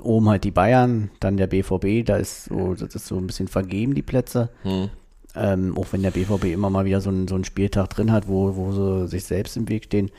oben 0.00 0.28
halt 0.28 0.44
die 0.44 0.50
Bayern, 0.50 1.10
dann 1.20 1.36
der 1.36 1.46
BVB, 1.46 2.04
da 2.06 2.16
ist 2.16 2.44
so, 2.46 2.74
das 2.74 2.94
ist 2.94 3.06
so 3.06 3.16
ein 3.16 3.26
bisschen 3.26 3.48
vergeben, 3.48 3.94
die 3.94 4.02
Plätze. 4.02 4.50
Hm. 4.62 4.90
Ähm, 5.34 5.76
auch 5.76 5.86
wenn 5.92 6.02
der 6.02 6.10
BVB 6.12 6.44
immer 6.46 6.70
mal 6.70 6.84
wieder 6.86 7.00
so 7.00 7.10
einen, 7.10 7.28
so 7.28 7.34
einen 7.34 7.44
Spieltag 7.44 7.90
drin 7.90 8.10
hat, 8.10 8.26
wo, 8.28 8.56
wo 8.56 8.72
sie 8.72 9.08
sich 9.08 9.24
selbst 9.24 9.56
im 9.56 9.68
Weg 9.68 9.84
stehen. 9.84 10.10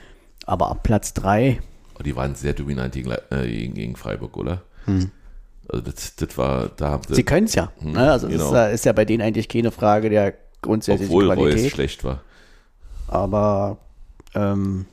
Aber 0.46 0.70
ab 0.70 0.84
Platz 0.84 1.14
3, 1.14 1.60
Oh, 2.00 2.04
die 2.04 2.16
waren 2.16 2.36
sehr 2.36 2.54
dominant 2.54 2.94
gegen, 2.94 3.10
äh, 3.32 3.48
gegen, 3.70 3.96
Freiburg, 3.96 4.38
oder? 4.38 4.62
Also 5.68 5.82
das, 5.92 6.16
das 6.16 6.38
war, 6.38 6.70
da 6.70 6.90
haben 6.92 7.04
Hm. 7.08 7.16
sie 7.16 7.24
können 7.24 7.46
es 7.48 7.56
ja. 7.56 7.72
Hm, 7.80 7.94
Ne? 7.94 8.12
Also 8.12 8.28
genau. 8.28 8.46
ist, 8.46 8.52
ja- 8.54 8.68
ist 8.68 8.86
ja 8.86 8.94
bei 8.94 9.04
denen 9.06 9.24
eigentlich 9.24 9.50
keine 9.50 9.72
Frage 9.72 10.10
der 10.12 10.36
grundsätzlichen 10.62 11.12
obwohl 11.12 11.32
Reus 11.32 11.38
Qualität. 11.52 11.72
schlecht 11.72 12.04
war. 12.04 12.22
aber 13.08 13.80
ähm, 14.36 14.86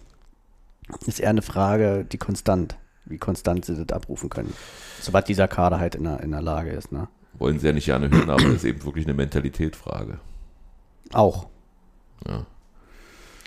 ist 1.06 1.20
eher 1.20 1.30
eine 1.30 1.42
Frage, 1.42 2.06
die 2.10 2.18
konstant, 2.18 2.76
wie 3.06 3.18
konstant 3.18 3.64
sie 3.64 3.74
das 3.76 3.94
abrufen 3.94 4.30
können. 4.30 4.52
Sobald 5.00 5.28
dieser 5.28 5.48
Kader 5.48 5.78
halt 5.78 5.94
in 5.94 6.04
der, 6.04 6.20
in 6.20 6.30
der 6.30 6.42
Lage 6.42 6.70
ist. 6.70 6.92
Ne? 6.92 7.08
Wollen 7.38 7.58
sie 7.58 7.66
ja 7.66 7.72
nicht 7.72 7.86
gerne 7.86 8.10
hören, 8.10 8.30
aber 8.30 8.42
das 8.42 8.54
ist 8.54 8.64
eben 8.64 8.84
wirklich 8.84 9.06
eine 9.06 9.14
Mentalitätsfrage. 9.14 10.18
Auch. 11.12 11.46
Ja. 12.26 12.46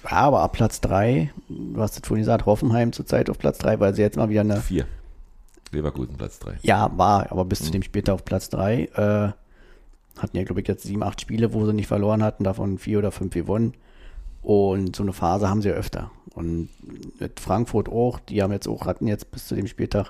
Ja, 0.04 0.18
aber 0.18 0.42
ab 0.42 0.54
Platz 0.54 0.80
3, 0.82 1.34
du 1.50 1.82
hast 1.82 1.96
es 1.98 2.08
vorhin 2.08 2.22
gesagt, 2.22 2.46
Hoffenheim 2.46 2.94
zurzeit 2.94 3.30
auf 3.30 3.38
Platz 3.38 3.58
3, 3.58 3.80
weil 3.80 3.94
sie 3.94 4.02
jetzt 4.02 4.16
mal 4.16 4.30
wieder 4.30 4.42
eine, 4.42 4.62
Vier. 4.62 4.86
Leverkusen 5.72 6.16
Platz 6.16 6.40
drei. 6.40 6.58
ja, 6.62 6.92
war, 6.98 7.30
aber 7.32 7.44
bis 7.44 7.62
zu 7.62 7.72
dem 7.72 7.84
Spieltag 7.84 8.14
auf 8.16 8.24
Platz 8.24 8.50
3, 8.50 8.84
äh, 8.84 9.32
hatten 10.22 10.38
ja, 10.38 10.44
glaube 10.44 10.62
ich, 10.62 10.68
jetzt 10.68 10.84
sieben, 10.84 11.04
acht 11.04 11.20
Spiele, 11.20 11.54
wo 11.54 11.66
sie 11.66 11.74
nicht 11.74 11.88
verloren 11.88 12.24
hatten, 12.24 12.44
davon 12.44 12.78
vier 12.78 13.00
oder 13.00 13.12
fünf 13.12 13.34
gewonnen. 13.34 13.74
Und 14.48 14.96
so 14.96 15.04
eine 15.04 15.12
Phase 15.12 15.50
haben 15.50 15.62
sie 15.62 15.68
ja 15.68 15.76
öfter. 15.76 16.10
Und 16.34 16.70
mit 17.20 17.38
Frankfurt 17.42 17.90
auch, 17.90 18.22
die 18.22 18.42
haben 18.42 18.54
jetzt 18.54 18.66
auch, 18.70 18.86
hatten 18.86 19.06
jetzt 19.06 19.30
bis 19.30 19.46
zu 19.46 19.56
dem 19.56 19.68
Spieltag, 19.68 20.10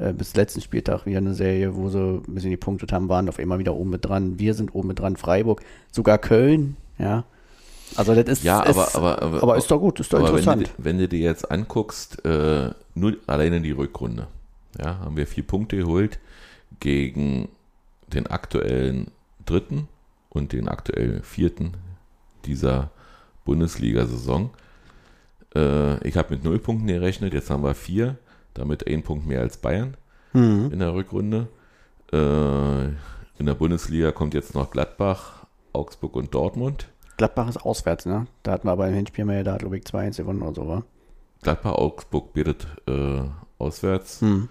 äh, 0.00 0.12
bis 0.12 0.34
letzten 0.34 0.60
Spieltag 0.60 1.06
wieder 1.06 1.18
eine 1.18 1.32
Serie, 1.32 1.76
wo 1.76 1.88
sie 1.88 2.00
ein 2.00 2.34
bisschen 2.34 2.50
gepunktet 2.50 2.90
haben, 2.92 3.08
waren 3.08 3.28
auf 3.28 3.38
einmal 3.38 3.60
wieder 3.60 3.76
oben 3.76 3.90
mit 3.90 4.04
dran. 4.04 4.36
Wir 4.40 4.54
sind 4.54 4.74
oben 4.74 4.88
mit 4.88 4.98
dran, 4.98 5.14
Freiburg, 5.14 5.62
sogar 5.92 6.18
Köln, 6.18 6.76
ja. 6.98 7.22
Also 7.94 8.16
das 8.16 8.24
ist, 8.26 8.42
Ja, 8.42 8.64
ist 8.64 8.76
aber, 8.76 8.96
aber, 8.96 9.22
aber, 9.22 9.42
aber 9.44 9.56
ist 9.56 9.70
doch 9.70 9.78
gut, 9.78 10.00
ist 10.00 10.12
doch 10.12 10.18
aber 10.18 10.30
wenn 10.30 10.38
interessant. 10.38 10.72
du, 10.76 10.84
wenn 10.84 10.98
du 10.98 11.06
dir 11.06 11.20
jetzt 11.20 11.48
anguckst, 11.48 12.24
äh, 12.24 12.70
nur 12.96 13.16
alleine 13.28 13.60
die 13.60 13.70
Rückrunde, 13.70 14.26
ja, 14.76 14.98
haben 14.98 15.16
wir 15.16 15.28
vier 15.28 15.44
Punkte 15.46 15.76
geholt 15.76 16.18
gegen 16.80 17.48
den 18.12 18.26
aktuellen 18.26 19.12
dritten 19.46 19.86
und 20.30 20.52
den 20.52 20.66
aktuellen 20.66 21.22
vierten 21.22 21.74
dieser 22.44 22.90
Bundesliga-Saison. 23.48 24.50
Äh, 25.54 26.06
ich 26.06 26.18
habe 26.18 26.34
mit 26.34 26.44
null 26.44 26.58
Punkten 26.58 26.86
gerechnet, 26.86 27.32
jetzt 27.32 27.48
haben 27.48 27.62
wir 27.64 27.74
vier, 27.74 28.18
damit 28.52 28.86
ein 28.86 29.02
Punkt 29.02 29.26
mehr 29.26 29.40
als 29.40 29.56
Bayern 29.56 29.96
Mhm. 30.34 30.68
in 30.70 30.78
der 30.80 30.92
Rückrunde. 30.92 31.48
Äh, 32.12 32.88
in 33.38 33.46
der 33.46 33.54
Bundesliga 33.54 34.12
kommt 34.12 34.34
jetzt 34.34 34.54
noch 34.54 34.70
Gladbach, 34.70 35.46
Augsburg 35.72 36.14
und 36.16 36.34
Dortmund. 36.34 36.88
Gladbach 37.16 37.48
ist 37.48 37.56
auswärts, 37.56 38.04
ne? 38.04 38.26
Da 38.42 38.52
hatten 38.52 38.68
wir 38.68 38.72
aber 38.72 38.86
im 38.86 38.94
Hinspiel 38.94 39.24
mal, 39.24 39.42
da 39.42 39.54
hat, 39.54 39.62
ich, 39.62 39.84
2-1 39.84 40.18
gewonnen 40.18 40.42
oder 40.42 40.54
so, 40.54 40.68
wa? 40.68 40.84
Gladbach, 41.40 41.72
Augsburg 41.72 42.34
bietet 42.34 42.66
äh, 42.86 43.22
auswärts. 43.58 44.20
Hm. 44.20 44.48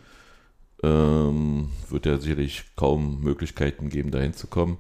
Ähm, 0.82 1.70
wird 1.90 2.08
ja 2.08 2.18
sicherlich 2.18 2.64
kaum 2.76 3.22
Möglichkeiten 3.22 3.90
geben, 3.90 4.10
dahin 4.10 4.34
zu 4.34 4.48
kommen. 4.48 4.78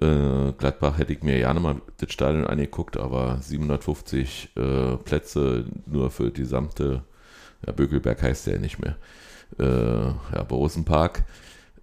Äh, 0.00 0.52
Gladbach 0.52 0.98
hätte 0.98 1.12
ich 1.12 1.22
mir 1.22 1.38
gerne 1.38 1.60
mal 1.60 1.80
das 1.98 2.12
Stadion 2.12 2.46
angeguckt, 2.46 2.96
aber 2.96 3.38
750 3.40 4.50
äh, 4.56 4.96
Plätze 4.96 5.66
nur 5.86 6.10
für 6.10 6.30
die 6.30 6.42
gesamte, 6.42 7.04
ja, 7.66 7.72
Bökelberg 7.72 8.22
heißt 8.22 8.46
ja 8.48 8.58
nicht 8.58 8.80
mehr. 8.80 8.96
äh, 9.58 9.64
ja, 10.34 10.42
Borusenpark. 10.46 11.24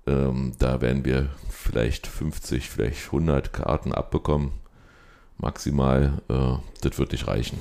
Ähm, 0.08 0.54
da 0.58 0.82
werden 0.82 1.06
wir 1.06 1.30
vielleicht 1.50 2.08
50, 2.08 2.70
vielleicht 2.70 3.06
100 3.08 3.54
Karten 3.54 3.94
abbekommen. 3.94 4.52
Maximal. 5.38 6.22
Äh, 6.28 6.58
das 6.82 6.98
wird 6.98 7.12
nicht 7.12 7.28
reichen. 7.28 7.60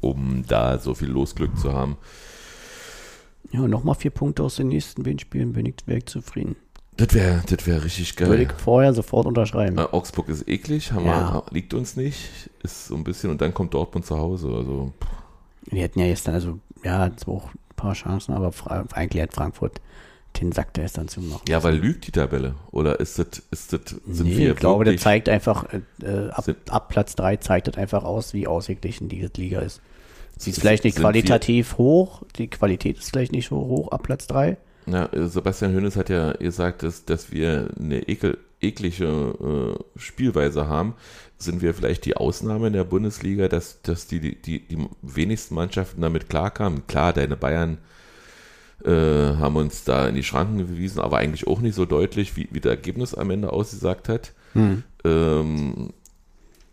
Um 0.00 0.44
da 0.46 0.78
so 0.78 0.94
viel 0.94 1.08
Losglück 1.08 1.58
zu 1.58 1.72
haben. 1.72 1.96
Ja, 3.50 3.66
nochmal 3.66 3.96
vier 3.96 4.10
Punkte 4.10 4.42
aus 4.42 4.56
den 4.56 4.68
nächsten 4.68 5.02
beiden 5.02 5.18
Spielen, 5.18 5.52
bin 5.52 5.66
ich 5.66 6.06
zufrieden. 6.06 6.56
Das 7.00 7.14
wäre 7.14 7.42
das 7.48 7.66
wär 7.66 7.82
richtig 7.84 8.14
geil. 8.16 8.28
Würde 8.28 8.42
ich 8.42 8.52
vorher 8.52 8.92
sofort 8.92 9.26
unterschreiben. 9.26 9.78
Äh, 9.78 9.82
Augsburg 9.92 10.28
ist 10.28 10.46
eklig, 10.48 10.92
haben 10.92 11.06
Ja. 11.06 11.34
wir, 11.34 11.44
liegt 11.52 11.72
uns 11.74 11.96
nicht. 11.96 12.28
Ist 12.62 12.86
so 12.88 12.94
ein 12.94 13.04
bisschen, 13.04 13.30
und 13.30 13.40
dann 13.40 13.54
kommt 13.54 13.74
Dortmund 13.74 14.04
zu 14.06 14.18
Hause. 14.18 14.48
Also, 14.48 14.92
Wir 15.66 15.82
hätten 15.82 16.00
ja 16.00 16.06
gestern, 16.06 16.34
also, 16.34 16.58
ja, 16.84 17.10
zwar 17.16 17.34
auch 17.34 17.44
ein 17.54 17.58
paar 17.76 17.94
Chancen, 17.94 18.34
aber 18.34 18.52
Fra 18.52 18.84
eigentlich 18.92 19.22
hat 19.22 19.32
Frankfurt 19.34 19.80
den 20.40 20.52
Sack 20.52 20.74
der 20.74 20.84
ist 20.84 20.96
dann 20.96 21.08
zu 21.08 21.20
machen. 21.20 21.42
ja, 21.48 21.62
weil 21.64 21.74
lügt 21.76 22.06
die 22.06 22.12
Tabelle? 22.12 22.54
Oder 22.70 23.00
ist 23.00 23.18
das, 23.18 23.42
ist 23.50 23.72
das, 23.72 23.80
sind 24.08 24.26
nee, 24.28 24.36
wir 24.36 24.50
ich 24.52 24.56
glaube, 24.56 24.84
das 24.84 24.92
wirklich- 24.92 25.02
zeigt 25.02 25.28
einfach, 25.28 25.64
äh, 25.72 26.28
ab, 26.30 26.44
Sind- 26.44 26.70
ab 26.70 26.88
Platz 26.88 27.16
3 27.16 27.36
zeigt 27.38 27.66
das 27.66 27.76
einfach 27.76 28.04
aus, 28.04 28.32
wie 28.32 28.46
ausgeglichen 28.46 29.08
die 29.08 29.28
Liga 29.36 29.58
ist. 29.60 29.80
Sie 30.36 30.50
ist 30.50 30.60
vielleicht 30.60 30.84
nicht 30.84 30.96
qualitativ 30.98 31.78
hoch, 31.78 32.22
die 32.36 32.48
Qualität 32.48 32.98
ist 32.98 33.10
vielleicht 33.10 33.32
nicht 33.32 33.48
so 33.48 33.56
hoch 33.56 33.88
ab 33.90 34.04
Platz 34.04 34.26
3. 34.28 34.56
Ja, 34.86 35.06
äh, 35.12 35.26
Sebastian 35.28 35.72
Hönes 35.72 35.96
hat 35.96 36.08
ja 36.08 36.32
gesagt, 36.32 36.82
dass, 36.82 37.04
dass 37.04 37.32
wir 37.32 37.70
eine 37.78 38.08
ekel, 38.08 38.38
eklige 38.60 39.76
äh, 39.96 39.98
Spielweise 39.98 40.68
haben. 40.68 40.94
Sind 41.38 41.62
wir 41.62 41.74
vielleicht 41.74 42.04
die 42.04 42.16
Ausnahme 42.16 42.66
in 42.66 42.72
der 42.74 42.84
Bundesliga, 42.84 43.48
dass, 43.48 43.80
dass 43.82 44.06
die, 44.06 44.20
die, 44.20 44.36
die, 44.36 44.66
die 44.66 44.86
wenigsten 45.02 45.54
Mannschaften 45.54 46.02
damit 46.02 46.28
klarkamen? 46.28 46.86
Klar, 46.86 47.12
deine 47.12 47.36
Bayern 47.36 47.78
äh, 48.84 48.90
haben 48.90 49.56
uns 49.56 49.84
da 49.84 50.06
in 50.08 50.14
die 50.14 50.22
Schranken 50.22 50.58
gewiesen, 50.58 51.00
aber 51.00 51.18
eigentlich 51.18 51.46
auch 51.46 51.60
nicht 51.60 51.74
so 51.74 51.86
deutlich, 51.86 52.36
wie, 52.36 52.48
wie 52.50 52.60
das 52.60 52.70
Ergebnis 52.70 53.14
am 53.14 53.30
Ende 53.30 53.52
ausgesagt 53.52 54.08
hat. 54.08 54.32
Ähm, 55.04 55.90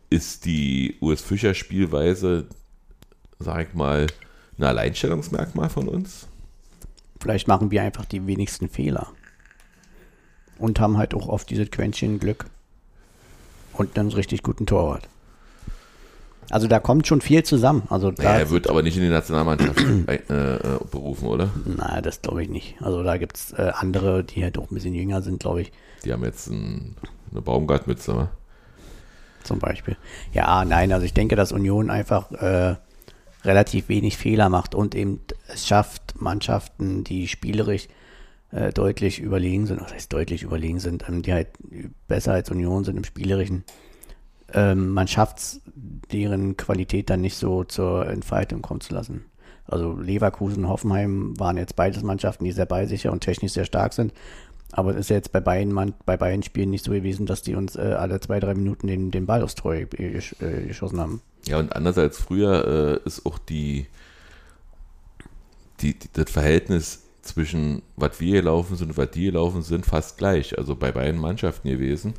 ist 0.10 0.46
die 0.46 0.96
US 1.02 1.22
Fischer 1.22 1.54
Spielweise, 1.54 2.48
sag 3.40 3.70
ich 3.70 3.74
mal, 3.74 4.08
ein 4.58 4.64
Alleinstellungsmerkmal 4.64 5.70
von 5.70 5.88
uns? 5.88 6.28
Vielleicht 7.20 7.48
machen 7.48 7.72
wir 7.72 7.82
einfach 7.82 8.06
die 8.06 8.26
wenigsten 8.28 8.70
Fehler. 8.70 9.08
Und 10.58 10.80
haben 10.80 10.98
halt 10.98 11.14
auch 11.14 11.28
oft 11.28 11.50
dieses 11.50 11.70
Quäntchen 11.72 12.20
Glück. 12.20 12.46
Und 13.74 13.98
einen 13.98 14.12
richtig 14.12 14.42
guten 14.42 14.66
Torwart. 14.66 15.08
Also 16.50 16.68
da 16.68 16.80
kommt 16.80 17.06
schon 17.06 17.22
viel 17.22 17.44
zusammen. 17.44 17.84
Also 17.90 18.10
Ja, 18.10 18.16
da, 18.16 18.40
er 18.40 18.50
wird 18.50 18.70
aber 18.70 18.82
nicht 18.82 18.96
in 18.98 19.04
die 19.04 19.10
Nationalmannschaft 19.10 19.80
äh, 20.08 20.16
äh, 20.16 20.60
berufen, 20.90 21.28
oder? 21.28 21.50
na, 21.66 22.02
das 22.02 22.22
glaube 22.22 22.44
ich 22.44 22.50
nicht. 22.50 22.76
Also 22.82 23.04
da 23.04 23.18
gibt 23.18 23.38
es 23.38 23.52
äh, 23.52 23.72
andere, 23.76 24.24
die 24.24 24.44
halt 24.44 24.58
auch 24.58 24.72
ein 24.72 24.74
bisschen 24.74 24.94
jünger 24.96 25.22
sind, 25.22 25.40
glaube 25.42 25.62
ich. 25.62 25.72
Die 26.06 26.14
haben 26.14 26.24
jetzt 26.24 26.48
ein, 26.48 26.96
eine 27.32 27.42
Baumgartmütze, 27.42 28.16
wa? 28.16 28.30
zum 29.44 29.60
Beispiel. 29.60 29.98
Ja, 30.34 30.64
nein, 30.66 30.92
also 30.92 31.06
ich 31.06 31.14
denke, 31.14 31.36
dass 31.36 31.52
Union 31.52 31.90
einfach 31.90 32.32
äh, 32.34 32.76
relativ 33.48 33.90
wenig 33.90 34.18
Fehler 34.18 34.50
macht 34.50 34.76
und 34.76 34.94
eben 34.94 35.22
es 35.48 35.68
schafft, 35.68 36.22
Mannschaften, 36.22 37.04
die 37.04 37.28
spielerisch 37.28 37.88
äh, 38.52 38.72
deutlich 38.72 39.20
überlegen 39.20 39.66
sind, 39.66 39.82
was 39.82 39.94
heißt 39.94 40.14
deutlich 40.14 40.44
überlegen 40.44 40.80
sind, 40.80 41.08
ähm, 41.10 41.22
die 41.22 41.34
halt 41.34 41.50
besser 42.08 42.34
als 42.34 42.52
Union 42.52 42.84
sind 42.84 42.98
im 42.98 43.04
Spielerischen. 43.04 43.64
Ähm, 44.54 44.90
man 44.90 45.08
schafft 45.08 45.40
es, 45.40 45.62
deren 46.12 46.56
Qualität 46.58 47.10
dann 47.10 47.22
nicht 47.22 47.36
so 47.36 47.64
zur 47.64 48.08
Entfaltung 48.08 48.62
kommen 48.62 48.82
zu 48.82 48.94
lassen. 48.94 49.26
Also 49.66 50.00
Leverkusen 50.00 50.70
Hoffenheim 50.70 51.38
waren 51.38 51.58
jetzt 51.58 51.76
beides 51.76 52.02
Mannschaften, 52.04 52.46
die 52.46 52.54
sehr 52.54 52.66
ballsicher 52.66 53.12
und 53.12 53.20
technisch 53.22 53.52
sehr 53.52 53.66
stark 53.66 53.94
sind. 53.94 54.14
Aber 54.72 54.92
es 54.92 54.98
ist 54.98 55.10
ja 55.10 55.16
jetzt 55.16 55.32
bei 55.32 55.40
beiden, 55.40 55.74
Mann, 55.74 55.94
bei 56.06 56.18
beiden 56.18 56.44
Spielen 56.44 56.70
nicht 56.70 56.86
so 56.86 56.92
gewesen, 56.92 57.26
dass 57.26 57.42
die 57.42 57.56
uns 57.56 57.76
äh, 57.76 57.96
alle 57.98 58.20
zwei, 58.20 58.40
drei 58.40 58.54
Minuten 58.54 58.88
den, 58.88 59.12
den 59.12 59.26
Ball 59.26 59.42
aufs 59.42 59.56
Tor 59.56 59.74
äh, 59.74 59.84
äh, 59.84 60.68
geschossen 60.68 61.00
haben. 61.00 61.22
Ja, 61.46 61.58
und 61.60 61.76
anders 61.76 61.98
als 61.98 62.18
früher 62.20 63.00
äh, 63.06 63.08
ist 63.08 63.26
auch 63.26 63.40
die, 63.40 63.88
die, 65.80 65.98
die, 65.98 66.10
das 66.12 66.30
Verhältnis 66.30 67.04
zwischen 67.22 67.82
was 67.96 68.20
wir 68.20 68.42
gelaufen 68.42 68.76
sind 68.76 68.90
und 68.90 68.98
was 68.98 69.12
die 69.12 69.26
gelaufen 69.26 69.62
sind 69.62 69.86
fast 69.86 70.18
gleich. 70.18 70.58
Also 70.58 70.76
bei 70.76 70.92
beiden 70.92 71.20
Mannschaften 71.20 71.70
gewesen. 71.70 72.14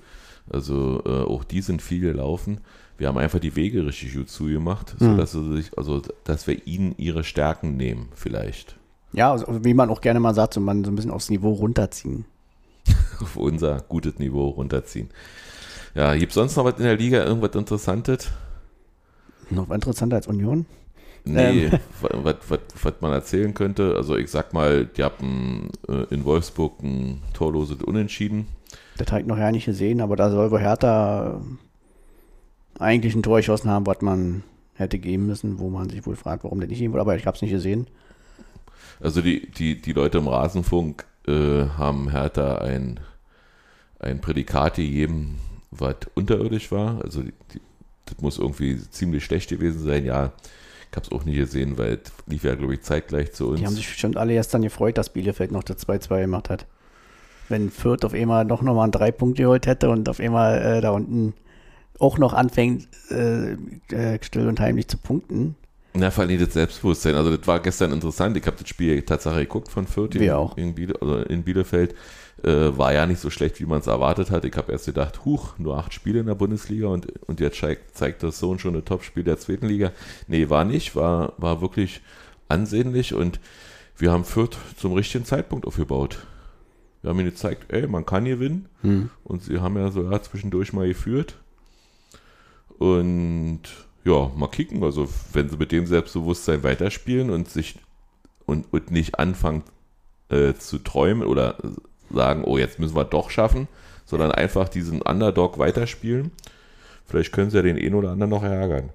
Also 0.50 1.02
äh, 1.04 1.24
auch 1.24 1.44
die 1.44 1.60
sind 1.60 1.82
viel 1.82 2.00
gelaufen. 2.00 2.60
Wir 2.96 3.08
haben 3.08 3.18
einfach 3.18 3.38
die 3.38 3.54
Wege 3.54 3.86
richtig 3.86 4.14
gut 4.14 4.28
zugemacht, 4.28 4.96
sodass 4.98 5.32
sie 5.32 5.56
sich, 5.56 5.78
also 5.78 6.02
dass 6.24 6.48
wir 6.48 6.66
ihnen 6.66 6.94
ihre 6.98 7.22
Stärken 7.22 7.76
nehmen, 7.76 8.08
vielleicht. 8.14 8.76
Ja, 9.12 9.30
also, 9.30 9.64
wie 9.64 9.74
man 9.74 9.88
auch 9.88 10.00
gerne 10.00 10.18
mal 10.18 10.34
sagt, 10.34 10.54
so 10.54 10.60
man 10.60 10.84
so 10.84 10.90
ein 10.90 10.96
bisschen 10.96 11.12
aufs 11.12 11.30
Niveau 11.30 11.52
runterziehen. 11.52 12.24
auf 13.20 13.36
unser 13.36 13.80
gutes 13.88 14.18
Niveau 14.18 14.48
runterziehen. 14.48 15.10
Ja, 15.94 16.14
gibt 16.14 16.32
sonst 16.32 16.56
noch 16.56 16.64
was 16.64 16.78
in 16.78 16.84
der 16.84 16.96
Liga, 16.96 17.24
irgendwas 17.24 17.54
Interessantes? 17.54 18.30
Noch 19.50 19.70
interessanter 19.70 20.16
als 20.16 20.26
Union. 20.26 20.66
Nee, 21.24 21.66
Ähm. 21.66 21.78
was, 22.00 22.36
was, 22.48 22.60
was 22.82 22.94
man 23.00 23.12
erzählen 23.12 23.52
könnte. 23.54 23.94
Also 23.96 24.16
ich 24.16 24.30
sag 24.30 24.52
mal, 24.52 24.86
die 24.86 25.02
haben 25.02 25.70
äh, 25.88 26.04
in 26.14 26.24
Wolfsburg 26.24 26.82
ein 26.82 27.22
torloses 27.34 27.82
Unentschieden. 27.82 28.46
Das 28.96 29.08
habe 29.10 29.22
ich 29.22 29.26
noch 29.26 29.38
ja 29.38 29.50
nicht 29.50 29.66
gesehen, 29.66 30.00
aber 30.00 30.16
da 30.16 30.30
soll 30.30 30.50
wohl 30.50 30.60
Hertha 30.60 31.40
äh, 32.78 32.82
eigentlich 32.82 33.14
ein 33.14 33.22
Tor 33.22 33.38
geschossen 33.38 33.70
haben, 33.70 33.86
was 33.86 34.00
man 34.00 34.42
hätte 34.74 34.98
geben 34.98 35.26
müssen, 35.26 35.58
wo 35.58 35.70
man 35.70 35.90
sich 35.90 36.06
wohl 36.06 36.16
fragt, 36.16 36.44
warum 36.44 36.60
das 36.60 36.68
nicht 36.68 36.78
geben 36.78 36.92
wurde, 36.92 37.02
aber 37.02 37.16
ich 37.16 37.26
habe 37.26 37.34
es 37.34 37.42
nicht 37.42 37.50
gesehen. 37.50 37.88
Also 39.00 39.20
die, 39.20 39.50
die, 39.50 39.80
die 39.80 39.92
Leute 39.92 40.18
im 40.18 40.28
Rasenfunk 40.28 41.04
äh, 41.28 41.68
haben 41.76 42.10
Hertha 42.10 42.58
ein, 42.58 43.00
ein 43.98 44.20
Prädikat 44.20 44.76
gegeben, 44.76 45.38
was 45.70 45.96
unterirdisch 46.14 46.72
war. 46.72 47.02
Also 47.02 47.22
die, 47.22 47.34
die, 47.52 47.60
das 48.06 48.18
muss 48.20 48.38
irgendwie 48.38 48.78
ziemlich 48.90 49.24
schlecht 49.24 49.50
gewesen 49.50 49.84
sein. 49.84 50.04
Ja, 50.04 50.32
ich 50.90 50.96
habe 50.96 51.06
es 51.06 51.12
auch 51.12 51.24
nicht 51.24 51.36
gesehen, 51.36 51.76
weil 51.76 52.00
es 52.02 52.12
lief 52.26 52.44
ja, 52.44 52.54
glaube 52.54 52.74
ich, 52.74 52.82
zeitgleich 52.82 53.32
zu 53.32 53.48
uns. 53.48 53.60
Die 53.60 53.66
haben 53.66 53.74
sich 53.74 53.88
bestimmt 53.88 54.16
alle 54.16 54.32
erst 54.32 54.54
dann 54.54 54.62
gefreut, 54.62 54.96
dass 54.96 55.10
Bielefeld 55.10 55.52
noch 55.52 55.62
das 55.62 55.86
2-2 55.86 56.22
gemacht 56.22 56.48
hat. 56.48 56.66
Wenn 57.48 57.70
Fürth 57.70 58.04
auf 58.04 58.14
einmal 58.14 58.44
noch 58.44 58.62
nochmal 58.62 58.84
einen 58.84 58.92
drei 58.92 59.10
Punkte 59.10 59.42
geholt 59.42 59.66
hätte 59.66 59.90
und 59.90 60.08
auf 60.08 60.20
einmal 60.20 60.58
äh, 60.60 60.80
da 60.80 60.90
unten 60.90 61.34
auch 61.98 62.18
noch 62.18 62.32
anfängt, 62.32 62.88
äh, 63.10 63.52
äh, 63.92 64.18
still 64.22 64.48
und 64.48 64.60
heimlich 64.60 64.88
zu 64.88 64.98
punkten. 64.98 65.56
Na, 65.94 66.10
vor 66.10 66.24
allem 66.24 66.38
das 66.38 66.52
Selbstbewusstsein. 66.52 67.14
Also, 67.14 67.36
das 67.36 67.46
war 67.46 67.60
gestern 67.60 67.92
interessant. 67.92 68.36
Ich 68.36 68.46
habe 68.46 68.56
das 68.58 68.68
Spiel 68.68 69.02
tatsächlich 69.02 69.48
geguckt 69.48 69.70
von 69.70 69.86
Fürth 69.86 70.14
in, 70.14 70.20
Wir 70.20 70.38
auch. 70.38 70.56
In, 70.56 70.74
Biele, 70.74 70.94
also 71.00 71.16
in 71.18 71.42
Bielefeld. 71.42 71.94
Äh, 72.44 72.78
war 72.78 72.92
ja 72.92 73.04
nicht 73.04 73.18
so 73.18 73.30
schlecht, 73.30 73.58
wie 73.58 73.66
man 73.66 73.80
es 73.80 73.88
erwartet 73.88 74.30
hat. 74.30 74.44
Ich 74.44 74.56
habe 74.56 74.70
erst 74.70 74.86
gedacht, 74.86 75.24
huch, 75.24 75.58
nur 75.58 75.76
acht 75.76 75.92
Spiele 75.92 76.20
in 76.20 76.26
der 76.26 76.36
Bundesliga 76.36 76.86
und, 76.86 77.06
und 77.26 77.40
jetzt 77.40 77.58
zeigt, 77.58 77.96
zeigt 77.96 78.22
das 78.22 78.38
so 78.38 78.56
schon 78.58 78.76
ein 78.76 78.84
Topspiel 78.84 79.24
der 79.24 79.38
zweiten 79.38 79.66
Liga. 79.66 79.90
Nee, 80.28 80.48
war 80.48 80.64
nicht. 80.64 80.94
War, 80.94 81.32
war 81.38 81.60
wirklich 81.60 82.00
ansehnlich 82.48 83.12
und 83.12 83.40
wir 83.96 84.12
haben 84.12 84.24
Fürth 84.24 84.56
zum 84.76 84.92
richtigen 84.92 85.24
Zeitpunkt 85.24 85.66
aufgebaut. 85.66 86.18
Wir 87.02 87.10
haben 87.10 87.18
ihnen 87.18 87.30
gezeigt, 87.30 87.72
ey, 87.72 87.88
man 87.88 88.06
kann 88.06 88.24
gewinnen. 88.24 88.68
Und 89.24 89.42
sie 89.42 89.58
haben 89.58 89.76
ja 89.76 89.90
sogar 89.90 90.22
zwischendurch 90.22 90.72
mal 90.72 90.86
geführt. 90.86 91.34
Und 92.78 93.62
ja, 94.04 94.30
mal 94.36 94.48
kicken. 94.48 94.82
Also, 94.84 95.08
wenn 95.32 95.48
sie 95.48 95.56
mit 95.56 95.72
dem 95.72 95.86
Selbstbewusstsein 95.86 96.62
weiterspielen 96.62 97.30
und 97.30 97.48
sich 97.50 97.76
und, 98.46 98.72
und 98.72 98.90
nicht 98.90 99.18
anfangen 99.18 99.62
äh, 100.30 100.54
zu 100.54 100.78
träumen 100.78 101.26
oder 101.26 101.56
sagen, 102.10 102.44
oh, 102.44 102.56
jetzt 102.58 102.78
müssen 102.78 102.96
wir 102.96 103.04
doch 103.04 103.30
schaffen, 103.30 103.68
sondern 104.06 104.32
einfach 104.32 104.68
diesen 104.68 105.02
Underdog 105.02 105.58
weiterspielen. 105.58 106.30
Vielleicht 107.06 107.32
können 107.32 107.50
sie 107.50 107.56
ja 107.58 107.62
den 107.62 107.76
einen 107.76 107.94
oder 107.94 108.10
anderen 108.10 108.30
noch 108.30 108.42
ärgern. 108.42 108.90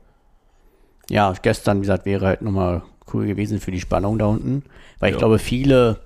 Ja, 1.09 1.33
gestern, 1.41 1.77
wie 1.77 1.81
gesagt, 1.81 2.05
wäre 2.05 2.25
halt 2.25 2.41
nochmal 2.41 2.81
cool 3.13 3.25
gewesen 3.27 3.59
für 3.59 3.71
die 3.71 3.81
Spannung 3.81 4.17
da 4.17 4.25
unten. 4.25 4.63
Weil 4.99 5.09
ich 5.09 5.15
Ja. 5.15 5.19
glaube, 5.19 5.37
viele 5.39 5.99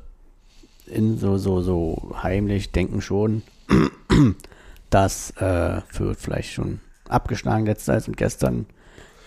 in 0.88 1.18
so, 1.18 1.38
so, 1.38 1.62
so 1.62 2.16
heimlich 2.24 2.72
denken 2.72 3.02
schon, 3.02 3.44
dass 4.90 5.32
äh, 5.38 5.82
Fürth 5.88 6.18
vielleicht 6.20 6.54
schon 6.54 6.80
abgeschlagen 7.10 7.66
letzter 7.66 7.96
ist 7.98 8.08
und 8.08 8.18
gestern 8.18 8.66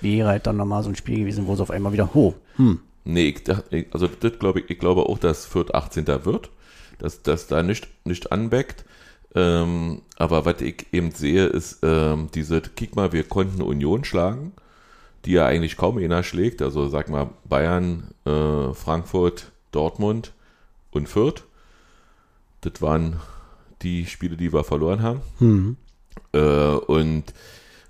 wäre 0.00 0.28
halt 0.28 0.46
dann 0.46 0.56
nochmal 0.56 0.82
so 0.82 0.88
ein 0.88 0.96
Spiel 0.96 1.20
gewesen, 1.20 1.46
wo 1.46 1.54
es 1.54 1.60
auf 1.60 1.70
einmal 1.70 1.92
wieder, 1.92 2.10
oh, 2.14 2.34
hm, 2.56 2.80
Nee, 3.04 3.34
ich, 3.70 3.86
also 3.92 4.08
das 4.08 4.38
glaube 4.38 4.60
ich, 4.60 4.70
ich 4.70 4.78
glaube 4.78 5.02
auch, 5.02 5.18
dass 5.18 5.46
Fürth 5.46 5.74
18. 5.74 6.06
wird, 6.24 6.50
dass, 6.98 7.22
dass 7.22 7.46
da 7.46 7.62
nicht, 7.62 7.88
nicht 8.04 8.30
anbeckt. 8.30 8.84
Ähm, 9.34 10.02
aber 10.16 10.44
was 10.44 10.60
ich 10.60 10.86
eben 10.92 11.12
sehe, 11.12 11.46
ist 11.46 11.78
ähm, 11.82 12.28
diese, 12.34 12.60
kick 12.60 12.96
mal, 12.96 13.12
wir 13.12 13.24
konnten 13.24 13.62
Union 13.62 14.04
schlagen, 14.04 14.52
die 15.24 15.32
ja 15.32 15.46
eigentlich 15.46 15.76
kaum 15.76 15.98
einer 15.98 16.22
schlägt. 16.22 16.62
Also 16.62 16.88
sag 16.88 17.08
mal 17.08 17.30
Bayern, 17.48 18.10
äh, 18.26 18.74
Frankfurt, 18.74 19.52
Dortmund 19.70 20.32
und 20.90 21.08
Fürth. 21.08 21.44
Das 22.60 22.82
waren 22.82 23.20
die 23.82 24.04
Spiele, 24.06 24.36
die 24.36 24.52
wir 24.52 24.64
verloren 24.64 25.02
haben. 25.02 25.20
Äh, 26.32 26.38
und, 26.38 27.24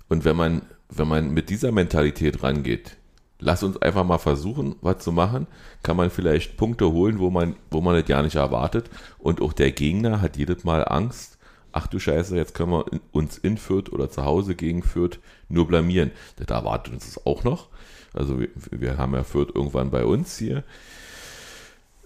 und 0.07 0.23
wenn 0.23 0.37
man, 0.37 0.61
wenn 0.91 1.07
man 1.07 1.33
mit 1.33 1.49
dieser 1.49 1.71
Mentalität 1.71 2.43
rangeht, 2.43 2.97
lass 3.39 3.63
uns 3.63 3.81
einfach 3.81 4.03
mal 4.03 4.17
versuchen, 4.17 4.75
was 4.81 4.99
zu 4.99 5.11
machen. 5.11 5.47
Kann 5.83 5.97
man 5.97 6.09
vielleicht 6.09 6.57
Punkte 6.57 6.91
holen, 6.91 7.19
wo 7.19 7.29
man, 7.29 7.55
wo 7.71 7.81
man 7.81 7.99
das 7.99 8.07
ja 8.07 8.21
nicht 8.21 8.35
erwartet. 8.35 8.89
Und 9.17 9.41
auch 9.41 9.53
der 9.53 9.71
Gegner 9.71 10.21
hat 10.21 10.37
jedes 10.37 10.63
Mal 10.63 10.85
Angst. 10.87 11.37
Ach 11.71 11.87
du 11.87 11.99
Scheiße, 11.99 12.35
jetzt 12.35 12.53
können 12.53 12.71
wir 12.71 12.85
uns 13.11 13.37
in 13.37 13.57
Fürth 13.57 13.91
oder 13.91 14.09
zu 14.09 14.25
Hause 14.25 14.55
gegen 14.55 14.83
Fürth 14.83 15.19
nur 15.47 15.67
blamieren. 15.67 16.11
Das 16.35 16.47
erwartet 16.47 16.93
uns 16.93 17.05
das 17.05 17.25
auch 17.25 17.43
noch. 17.43 17.69
Also 18.13 18.39
wir, 18.39 18.49
wir 18.71 18.97
haben 18.97 19.13
ja 19.13 19.23
Fürth 19.23 19.55
irgendwann 19.55 19.89
bei 19.89 20.05
uns 20.05 20.37
hier. 20.37 20.63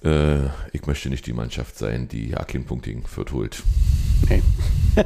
Äh, 0.06 0.46
ich 0.72 0.86
möchte 0.86 1.10
nicht 1.10 1.26
die 1.26 1.34
Mannschaft 1.34 1.78
sein, 1.78 2.08
die 2.08 2.30
keinen 2.32 2.66
Punkt 2.66 2.86
gegen 2.86 3.04
Fürth 3.04 3.32
holt. 3.34 3.64
Nee. 4.30 4.42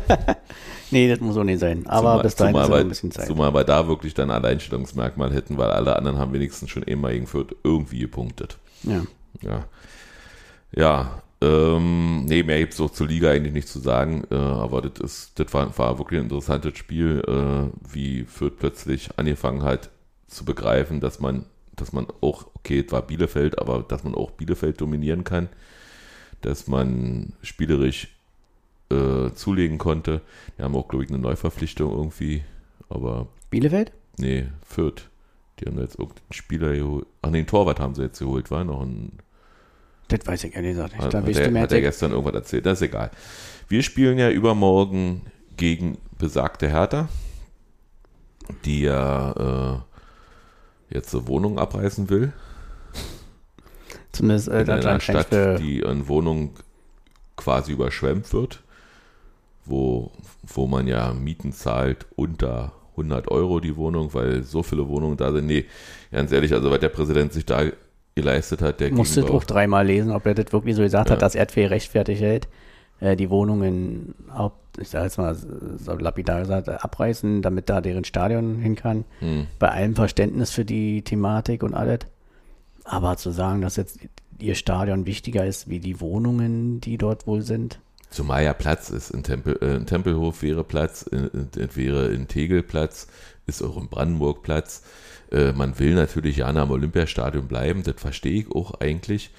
nee, 0.91 1.07
das 1.09 1.19
muss 1.19 1.37
auch 1.37 1.43
nicht 1.43 1.59
sein. 1.59 1.87
Aber 1.87 1.99
zumal, 2.11 2.23
bis 2.23 2.35
dahin 2.35 2.53
zumal 2.53 2.63
ist 2.65 2.69
wir- 2.71 2.77
ein 2.79 2.89
bisschen 2.89 3.11
Zeit. 3.11 3.27
Zumal 3.27 3.53
wir 3.53 3.63
da 3.63 3.87
wirklich 3.87 4.13
dann 4.13 4.29
ein 4.29 4.43
Alleinstellungsmerkmal 4.43 5.33
hätten, 5.33 5.57
weil 5.57 5.71
alle 5.71 5.95
anderen 5.95 6.17
haben 6.17 6.33
wenigstens 6.33 6.69
schon 6.69 6.83
immer 6.83 7.11
gegen 7.11 7.27
Fürth 7.27 7.55
irgendwie 7.63 7.99
gepunktet. 7.99 8.57
Ja. 8.83 9.03
Ja. 9.41 9.65
Ja, 10.71 11.23
ähm, 11.41 12.25
nee, 12.25 12.43
mehr 12.43 12.59
gibt 12.59 12.73
es 12.73 12.81
auch 12.81 12.91
zur 12.91 13.07
Liga 13.07 13.31
eigentlich 13.31 13.53
nicht 13.53 13.67
zu 13.67 13.79
sagen, 13.79 14.25
äh, 14.29 14.35
aber 14.35 14.81
das 14.81 14.99
ist, 14.99 15.39
das 15.39 15.51
war, 15.53 15.75
war 15.77 15.97
wirklich 15.97 16.19
ein 16.19 16.25
interessantes 16.25 16.77
Spiel, 16.77 17.23
äh, 17.27 17.93
wie 17.93 18.25
Fürth 18.25 18.57
plötzlich 18.59 19.09
angefangen 19.17 19.63
hat 19.63 19.89
zu 20.27 20.45
begreifen, 20.45 20.99
dass 20.99 21.19
man, 21.19 21.45
dass 21.81 21.93
man 21.93 22.07
auch, 22.21 22.47
okay, 22.55 22.83
es 22.85 22.91
war 22.91 23.01
Bielefeld, 23.01 23.59
aber 23.59 23.83
dass 23.87 24.03
man 24.03 24.15
auch 24.15 24.31
Bielefeld 24.31 24.79
dominieren 24.81 25.23
kann, 25.23 25.49
dass 26.41 26.67
man 26.67 27.33
spielerisch 27.41 28.15
äh, 28.89 29.31
zulegen 29.33 29.77
konnte. 29.77 30.21
Die 30.57 30.63
haben 30.63 30.75
auch, 30.75 30.87
glaube 30.87 31.05
ich, 31.05 31.09
eine 31.09 31.19
Neuverpflichtung 31.19 31.91
irgendwie, 31.91 32.43
aber 32.89 33.27
Bielefeld? 33.49 33.91
nee, 34.19 34.47
Fürth. 34.63 35.09
Die 35.59 35.65
haben 35.65 35.79
jetzt 35.79 35.99
irgendeinen 35.99 36.31
Spieler 36.31 36.73
geholt. 36.73 37.05
Ach 37.21 37.29
nee, 37.29 37.39
einen 37.39 37.47
Torwart 37.47 37.79
haben 37.79 37.95
sie 37.95 38.03
jetzt 38.03 38.19
geholt, 38.19 38.49
war 38.49 38.63
noch 38.63 38.81
ein 38.81 39.19
Das 40.07 40.25
weiß 40.25 40.45
ich 40.45 40.55
ehrlich 40.55 40.71
gesagt 40.71 40.93
nicht. 40.93 41.13
Da 41.13 41.17
hat, 41.17 41.25
bist 41.25 41.39
du 41.39 41.43
er, 41.43 41.51
mehr 41.51 41.63
hat 41.63 41.71
er 41.71 41.81
gestern 41.81 42.11
irgendwas 42.11 42.35
erzählt, 42.35 42.65
das 42.65 42.81
ist 42.81 42.87
egal. 42.87 43.11
Wir 43.67 43.83
spielen 43.83 44.17
ja 44.17 44.29
übermorgen 44.29 45.23
gegen 45.57 45.97
besagte 46.17 46.69
Hertha, 46.69 47.09
die 48.63 48.81
ja 48.81 49.31
äh, 49.85 49.88
jetzt 50.89 51.13
eine 51.13 51.27
Wohnung 51.27 51.59
abreißen 51.59 52.09
will. 52.09 52.33
Zumindest 54.11 54.47
äh, 54.47 54.61
in 54.61 54.69
einer 54.69 54.99
Stadt, 54.99 55.31
die 55.59 55.79
in 55.79 56.07
Wohnung 56.07 56.51
quasi 57.35 57.71
überschwemmt 57.71 58.33
wird, 58.33 58.61
wo, 59.65 60.11
wo 60.47 60.67
man 60.67 60.87
ja 60.87 61.13
Mieten 61.13 61.53
zahlt 61.53 62.05
unter 62.15 62.73
100 62.91 63.29
Euro 63.29 63.59
die 63.59 63.75
Wohnung, 63.77 64.13
weil 64.13 64.43
so 64.43 64.63
viele 64.63 64.87
Wohnungen 64.87 65.15
da 65.15 65.31
sind. 65.31 65.45
Nee, 65.45 65.65
ganz 66.11 66.31
ehrlich, 66.31 66.53
also 66.53 66.69
was 66.69 66.79
der 66.79 66.89
Präsident 66.89 67.31
sich 67.31 67.45
da 67.45 67.63
geleistet 68.15 68.61
hat, 68.61 68.79
der 68.81 68.91
musste 68.91 69.23
auch 69.25 69.43
dreimal 69.45 69.85
lesen, 69.85 70.11
ob 70.11 70.25
er 70.25 70.33
das 70.33 70.51
wirklich 70.51 70.75
so 70.75 70.81
gesagt 70.81 71.09
Ja. 71.09 71.13
hat, 71.15 71.21
dass 71.21 71.35
Erdfee 71.35 71.67
rechtfertigt 71.67 72.21
hält. 72.21 72.47
Äh, 72.99 73.15
die 73.15 73.29
Wohnungen, 73.29 74.15
ich 74.77 74.89
sag 74.89 75.03
jetzt 75.03 75.17
mal 75.17 75.35
so 75.35 75.93
lapidar 75.93 76.41
gesagt, 76.41 76.67
äh, 76.67 76.71
abreißen, 76.71 77.41
damit 77.41 77.69
da 77.69 77.81
deren 77.81 78.03
Stadion 78.03 78.59
hin 78.59 78.75
kann. 78.75 79.05
Hm. 79.19 79.47
Bei 79.57 79.69
allem 79.69 79.95
Verständnis 79.95 80.51
für 80.51 80.65
die 80.65 81.01
Thematik 81.01 81.63
und 81.63 81.73
alles. 81.73 81.99
Aber 82.83 83.17
zu 83.17 83.31
sagen, 83.31 83.61
dass 83.61 83.75
jetzt 83.75 83.99
ihr 84.39 84.55
Stadion 84.55 85.05
wichtiger 85.05 85.45
ist 85.45 85.69
wie 85.69 85.79
die 85.79 85.99
Wohnungen, 85.99 86.81
die 86.81 86.97
dort 86.97 87.27
wohl 87.27 87.41
sind. 87.41 87.79
Zumal 88.09 88.43
ja 88.43 88.53
Platz 88.53 88.89
ist. 88.89 89.11
In, 89.11 89.23
Tempel, 89.23 89.57
äh, 89.61 89.75
in 89.75 89.85
Tempelhof 89.85 90.41
wäre 90.41 90.63
Platz, 90.63 91.03
in, 91.03 91.29
in, 91.55 91.75
wäre 91.75 92.07
in 92.07 92.27
Tegel 92.27 92.63
Platz, 92.63 93.07
ist 93.45 93.61
auch 93.61 93.77
in 93.77 93.87
Brandenburg 93.87 94.41
Platz. 94.41 94.83
Äh, 95.31 95.51
man 95.51 95.77
will 95.77 95.93
natürlich 95.93 96.37
ja 96.37 96.47
am 96.47 96.71
Olympiastadion 96.71 97.47
bleiben, 97.47 97.83
das 97.83 97.95
verstehe 97.97 98.41
ich 98.41 98.51
auch 98.51 98.79
eigentlich. 98.79 99.29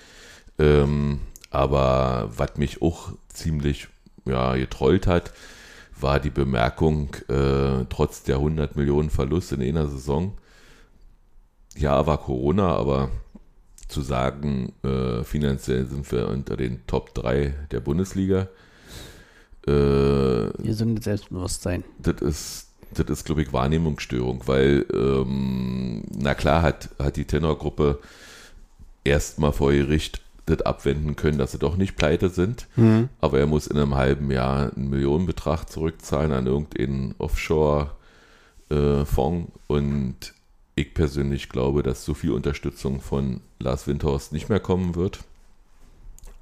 Ähm, 0.59 1.21
aber 1.51 2.31
was 2.37 2.57
mich 2.57 2.81
auch 2.81 3.13
ziemlich 3.29 3.89
ja, 4.25 4.55
getrollt 4.55 5.07
hat, 5.07 5.33
war 6.01 6.21
die 6.21 6.31
Bemerkung, 6.31 7.15
äh, 7.29 7.85
trotz 7.89 8.23
der 8.23 8.37
100 8.37 8.77
Millionen 8.77 9.11
Verlust 9.11 9.53
in 9.53 9.63
einer 9.63 9.87
Saison, 9.87 10.39
ja, 11.77 12.07
war 12.07 12.19
Corona, 12.19 12.75
aber 12.75 13.11
zu 13.89 14.03
sagen, 14.03 14.73
äh, 14.83 15.25
finanziell 15.25 15.87
sind 15.87 16.11
wir 16.13 16.29
unter 16.29 16.57
den 16.57 16.87
Top 16.87 17.15
3 17.15 17.55
der 17.71 17.81
Bundesliga, 17.81 18.49
äh, 19.67 20.51
Gesundes 20.63 21.05
Selbstbewusstsein. 21.05 21.85
das 21.99 22.23
ist, 22.23 22.67
das 22.95 23.07
ist, 23.09 23.25
glaube 23.25 23.43
ich, 23.43 23.53
Wahrnehmungsstörung, 23.53 24.43
weil, 24.47 24.87
ähm, 24.93 26.03
na 26.17 26.35
klar, 26.35 26.63
hat, 26.63 26.91
hat 26.99 27.17
die 27.17 27.25
Tenorgruppe 27.25 27.99
erstmal 29.05 29.53
vor 29.53 29.73
Gericht 29.73 30.23
das 30.47 30.63
abwenden 30.63 31.17
können, 31.17 31.39
dass 31.39 31.53
sie 31.53 31.59
doch 31.59 31.77
nicht 31.77 31.97
pleite 31.97 32.29
sind, 32.29 32.67
aber 33.21 33.39
er 33.39 33.47
muss 33.47 33.67
in 33.67 33.77
einem 33.77 33.95
halben 33.95 34.31
Jahr 34.31 34.75
einen 34.75 34.91
Millionenbetrag 34.91 35.69
zurückzahlen 35.71 36.33
an 36.33 36.47
irgendeinen 36.47 37.15
Offshore-Fonds. 37.19 39.53
Und 39.69 40.35
ich 40.75 40.95
persönlich 40.95 41.49
glaube, 41.49 41.83
dass 41.83 42.05
so 42.05 42.15
viel 42.15 42.33
Unterstützung 42.33 43.01
von 43.01 43.41
Lars 43.59 43.87
Windhorst 43.87 44.33
nicht 44.33 44.49
mehr 44.49 44.61
kommen 44.61 44.97
wird. 44.97 45.21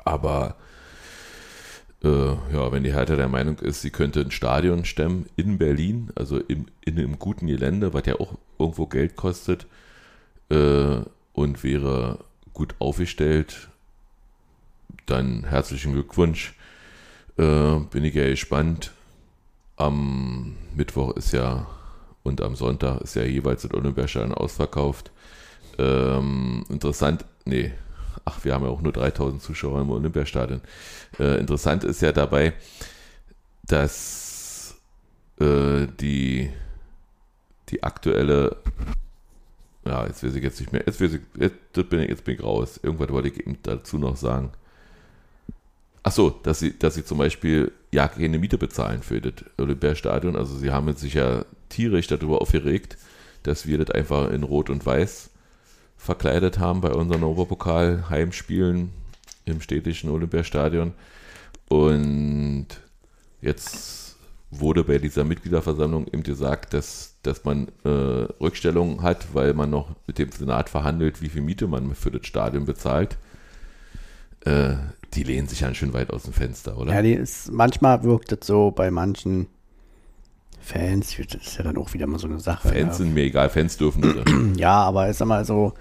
Aber 0.04 0.56
äh, 2.02 2.32
ja, 2.52 2.72
wenn 2.72 2.84
die 2.84 2.92
Hertha 2.92 3.16
der 3.16 3.28
Meinung 3.28 3.58
ist, 3.58 3.82
sie 3.82 3.90
könnte 3.90 4.20
ein 4.20 4.30
Stadion 4.30 4.84
stemmen 4.84 5.26
in 5.36 5.58
Berlin, 5.58 6.10
also 6.14 6.38
im, 6.38 6.66
in 6.84 6.98
einem 6.98 7.18
guten 7.18 7.48
Gelände, 7.48 7.92
was 7.92 8.06
ja 8.06 8.20
auch 8.20 8.34
irgendwo 8.58 8.86
Geld 8.86 9.16
kostet, 9.16 9.66
äh, 10.50 11.00
und 11.32 11.64
wäre 11.64 12.20
gut 12.54 12.74
aufgestellt, 12.78 13.68
dann 15.06 15.44
herzlichen 15.44 15.92
Glückwunsch. 15.92 16.54
Äh, 17.36 17.78
bin 17.90 18.04
ich 18.04 18.14
ja 18.14 18.28
gespannt. 18.28 18.92
Am 19.76 20.56
Mittwoch 20.74 21.16
ist 21.16 21.32
ja 21.32 21.66
und 22.22 22.40
am 22.40 22.56
Sonntag 22.56 23.00
ist 23.00 23.14
ja 23.14 23.22
jeweils 23.22 23.62
das 23.62 23.74
Olympiastadion 23.74 24.34
ausverkauft. 24.34 25.10
Ähm, 25.78 26.64
interessant, 26.68 27.24
nee, 27.44 27.72
ach, 28.24 28.44
wir 28.44 28.54
haben 28.54 28.64
ja 28.64 28.70
auch 28.70 28.82
nur 28.82 28.92
3000 28.92 29.42
Zuschauer 29.42 29.80
im 29.80 29.90
Olympiastadion. 29.90 30.60
Äh, 31.18 31.38
interessant 31.40 31.84
ist 31.84 32.02
ja 32.02 32.12
dabei, 32.12 32.52
dass 33.66 34.74
äh, 35.40 35.86
die, 36.00 36.50
die 37.68 37.82
aktuelle, 37.82 38.56
ja, 39.84 40.06
jetzt 40.06 40.22
weiß 40.22 40.34
ich 40.34 40.42
jetzt 40.42 40.60
nicht 40.60 40.72
mehr, 40.72 40.82
jetzt, 40.86 41.00
weiß 41.00 41.14
ich, 41.14 41.20
jetzt, 41.38 41.88
bin 41.88 42.00
ich, 42.00 42.08
jetzt 42.08 42.24
bin 42.24 42.34
ich 42.34 42.42
raus. 42.42 42.80
Irgendwas 42.82 43.10
wollte 43.10 43.28
ich 43.28 43.40
eben 43.40 43.58
dazu 43.62 43.98
noch 43.98 44.16
sagen. 44.16 44.50
Ach 46.08 46.12
so, 46.12 46.30
dass 46.30 46.58
sie, 46.58 46.78
dass 46.78 46.94
sie 46.94 47.04
zum 47.04 47.18
Beispiel 47.18 47.70
ja 47.92 48.08
keine 48.08 48.38
Miete 48.38 48.56
bezahlen 48.56 49.02
für 49.02 49.20
das 49.20 49.44
Olympiastadion. 49.58 50.36
Also 50.36 50.56
sie 50.56 50.70
haben 50.70 50.90
sich 50.96 51.12
ja 51.12 51.44
tierisch 51.68 52.06
darüber 52.06 52.40
aufgeregt, 52.40 52.96
dass 53.42 53.66
wir 53.66 53.76
das 53.76 53.90
einfach 53.90 54.30
in 54.30 54.42
Rot 54.42 54.70
und 54.70 54.86
Weiß 54.86 55.28
verkleidet 55.98 56.58
haben 56.58 56.80
bei 56.80 56.92
unseren 56.92 57.22
Europapokal-Heimspielen 57.24 58.88
im 59.44 59.60
städtischen 59.60 60.08
Olympiastadion. 60.08 60.94
Und 61.68 62.68
jetzt 63.42 64.16
wurde 64.50 64.84
bei 64.84 64.96
dieser 64.96 65.24
Mitgliederversammlung 65.24 66.06
eben 66.06 66.22
gesagt, 66.22 66.72
dass, 66.72 67.16
dass 67.22 67.44
man 67.44 67.68
äh, 67.84 67.90
Rückstellungen 67.90 69.02
hat, 69.02 69.34
weil 69.34 69.52
man 69.52 69.68
noch 69.68 69.90
mit 70.06 70.16
dem 70.16 70.32
Senat 70.32 70.70
verhandelt, 70.70 71.20
wie 71.20 71.28
viel 71.28 71.42
Miete 71.42 71.66
man 71.66 71.94
für 71.94 72.10
das 72.10 72.26
Stadion 72.26 72.64
bezahlt. 72.64 73.18
Äh, 74.44 74.74
die 75.14 75.22
lehnen 75.22 75.48
sich 75.48 75.60
ja 75.60 75.72
schön 75.74 75.92
weit 75.92 76.10
aus 76.10 76.24
dem 76.24 76.32
Fenster, 76.32 76.78
oder? 76.78 76.92
Ja, 76.92 77.02
die 77.02 77.14
ist, 77.14 77.50
manchmal 77.50 78.02
wirkt 78.02 78.32
es 78.32 78.46
so 78.46 78.70
bei 78.70 78.90
manchen 78.90 79.46
Fans, 80.60 81.16
das 81.16 81.46
ist 81.46 81.56
ja 81.56 81.64
dann 81.64 81.78
auch 81.78 81.94
wieder 81.94 82.06
mal 82.06 82.18
so 82.18 82.26
eine 82.26 82.40
Sache. 82.40 82.68
Fans 82.68 82.76
ja. 82.76 82.92
sind 82.92 83.14
mir 83.14 83.22
egal, 83.22 83.48
Fans 83.48 83.76
dürfen 83.76 84.02
das. 84.02 84.32
Ja, 84.58 84.82
aber 84.82 85.08
ich 85.08 85.16
sag 85.16 85.26
mal 85.26 85.44
so, 85.44 85.72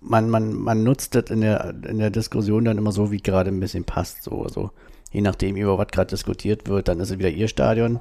man, 0.00 0.28
man, 0.28 0.54
man 0.54 0.84
nutzt 0.84 1.14
das 1.14 1.30
in 1.30 1.40
der, 1.40 1.74
in 1.88 1.98
der 1.98 2.10
Diskussion 2.10 2.64
dann 2.64 2.78
immer 2.78 2.92
so, 2.92 3.10
wie 3.10 3.22
gerade 3.22 3.50
ein 3.50 3.60
bisschen 3.60 3.84
passt. 3.84 4.22
So, 4.22 4.42
also 4.42 4.70
je 5.12 5.22
nachdem, 5.22 5.56
über 5.56 5.78
was 5.78 5.88
gerade 5.88 6.10
diskutiert 6.10 6.68
wird, 6.68 6.88
dann 6.88 7.00
ist 7.00 7.10
es 7.10 7.18
wieder 7.18 7.30
ihr 7.30 7.48
Stadion. 7.48 8.00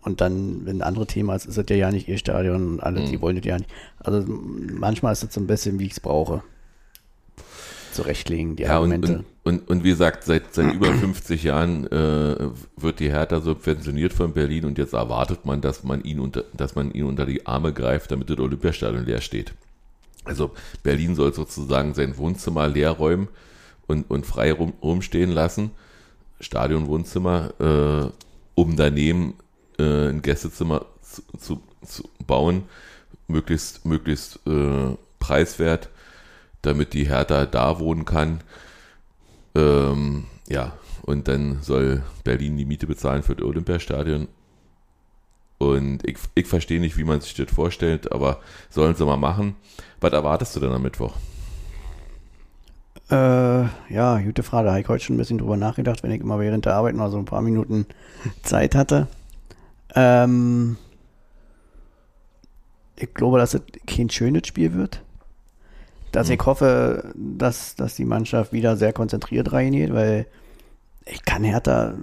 Und 0.00 0.20
dann, 0.20 0.64
wenn 0.64 0.78
ein 0.78 0.82
anderes 0.82 1.08
Thema 1.08 1.36
ist, 1.36 1.44
ist 1.44 1.58
es 1.58 1.64
ja 1.68 1.76
ja 1.76 1.90
nicht 1.90 2.08
ihr 2.08 2.16
Stadion 2.18 2.74
und 2.74 2.80
alle, 2.80 3.04
die 3.04 3.20
wollen 3.20 3.36
das 3.36 3.44
ja 3.44 3.58
nicht. 3.58 3.70
Also 3.98 4.24
manchmal 4.26 5.12
ist 5.12 5.22
es 5.22 5.34
so 5.34 5.40
ein 5.40 5.46
bisschen, 5.46 5.78
wie 5.78 5.86
ich 5.86 5.92
es 5.92 6.00
brauche. 6.00 6.42
Zurechtlegen, 7.92 8.56
die 8.56 8.64
Ja, 8.64 8.78
und, 8.78 8.92
Argumente. 8.92 9.24
und, 9.44 9.60
und, 9.60 9.70
und 9.70 9.84
wie 9.84 9.90
gesagt, 9.90 10.24
seit, 10.24 10.54
seit 10.54 10.74
über 10.74 10.92
50 10.92 11.42
Jahren 11.42 11.86
äh, 11.86 12.50
wird 12.76 13.00
die 13.00 13.10
Hertha 13.10 13.40
subventioniert 13.40 14.12
von 14.12 14.32
Berlin 14.32 14.64
und 14.64 14.78
jetzt 14.78 14.92
erwartet 14.92 15.44
man, 15.44 15.60
dass 15.60 15.84
man 15.84 16.02
ihn 16.02 16.20
unter, 16.20 16.44
dass 16.52 16.74
man 16.74 16.92
ihn 16.92 17.04
unter 17.04 17.26
die 17.26 17.46
Arme 17.46 17.72
greift, 17.72 18.10
damit 18.10 18.30
das 18.30 18.38
Olympiastadion 18.38 19.04
leer 19.04 19.20
steht. 19.20 19.52
Also 20.24 20.52
Berlin 20.82 21.14
soll 21.16 21.34
sozusagen 21.34 21.94
sein 21.94 22.16
Wohnzimmer 22.16 22.68
leer 22.68 22.90
räumen 22.90 23.28
und, 23.86 24.08
und 24.10 24.26
frei 24.26 24.52
rum, 24.52 24.72
rumstehen 24.82 25.30
lassen, 25.30 25.70
Stadionwohnzimmer, 26.40 27.52
äh, 27.60 28.10
um 28.54 28.76
daneben 28.76 29.34
äh, 29.78 30.08
ein 30.08 30.22
Gästezimmer 30.22 30.86
zu, 31.02 31.22
zu, 31.38 31.62
zu 31.84 32.08
bauen, 32.26 32.64
möglichst, 33.28 33.84
möglichst 33.84 34.40
äh, 34.46 34.96
preiswert, 35.18 35.88
damit 36.62 36.94
die 36.94 37.08
Hertha 37.08 37.46
da 37.46 37.78
wohnen 37.78 38.04
kann. 38.04 38.40
Ähm, 39.54 40.24
ja, 40.48 40.72
und 41.02 41.28
dann 41.28 41.58
soll 41.62 42.02
Berlin 42.24 42.56
die 42.56 42.64
Miete 42.64 42.86
bezahlen 42.86 43.22
für 43.22 43.34
das 43.34 43.44
Olympiastadion. 43.44 44.28
Und 45.58 46.06
ich, 46.08 46.16
ich 46.34 46.46
verstehe 46.46 46.80
nicht, 46.80 46.96
wie 46.96 47.04
man 47.04 47.20
sich 47.20 47.34
das 47.34 47.52
vorstellt, 47.52 48.10
aber 48.10 48.40
sollen 48.70 48.94
sie 48.94 49.04
mal 49.04 49.16
machen. 49.16 49.54
Was 50.00 50.12
erwartest 50.12 50.56
du 50.56 50.60
denn 50.60 50.72
am 50.72 50.82
Mittwoch? 50.82 51.14
Äh, 53.10 53.64
ja, 53.92 54.18
gute 54.20 54.42
Frage. 54.42 54.66
Da 54.66 54.70
habe 54.72 54.80
ich 54.80 54.88
heute 54.88 55.04
schon 55.04 55.16
ein 55.16 55.18
bisschen 55.18 55.38
drüber 55.38 55.56
nachgedacht, 55.56 56.02
wenn 56.02 56.10
ich 56.10 56.20
immer 56.20 56.40
während 56.40 56.64
der 56.64 56.74
Arbeit 56.74 56.94
mal 56.94 57.10
so 57.10 57.18
ein 57.18 57.26
paar 57.26 57.42
Minuten 57.42 57.86
Zeit 58.42 58.74
hatte. 58.74 59.06
Ähm, 59.94 60.76
ich 62.96 63.12
glaube, 63.14 63.38
dass 63.38 63.54
es 63.54 63.62
kein 63.86 64.10
schönes 64.10 64.46
Spiel 64.46 64.74
wird. 64.74 65.02
Dass 66.12 66.28
Mhm. 66.28 66.34
ich 66.34 66.46
hoffe, 66.46 67.12
dass, 67.16 67.74
dass 67.74 67.96
die 67.96 68.04
Mannschaft 68.04 68.52
wieder 68.52 68.76
sehr 68.76 68.92
konzentriert 68.92 69.52
reingeht, 69.52 69.92
weil 69.92 70.26
ich 71.06 71.24
kann 71.24 71.42
Hertha 71.42 71.94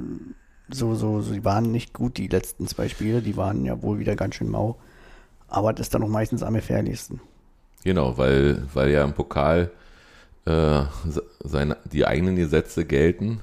so, 0.72 0.94
so, 0.96 1.22
so, 1.22 1.34
die 1.34 1.46
waren 1.46 1.72
nicht 1.72 1.94
gut, 1.94 2.18
die 2.18 2.28
letzten 2.28 2.68
zwei 2.68 2.90
Spiele, 2.90 3.22
die 3.22 3.38
waren 3.38 3.66
ja 3.66 3.82
wohl 3.82 4.00
wieder 4.00 4.16
ganz 4.16 4.36
schön 4.36 4.50
mau. 4.50 4.78
Aber 5.48 5.74
das 5.74 5.88
ist 5.88 5.94
dann 5.96 6.04
auch 6.04 6.10
meistens 6.10 6.44
am 6.44 6.54
gefährlichsten. 6.54 7.22
Genau, 7.84 8.18
weil, 8.18 8.64
weil 8.74 8.92
ja 8.92 9.04
im 9.04 9.14
Pokal 9.14 9.72
äh, 10.46 10.82
seine, 11.44 11.78
die 11.92 12.06
eigenen 12.06 12.36
Gesetze 12.36 12.86
gelten 12.86 13.40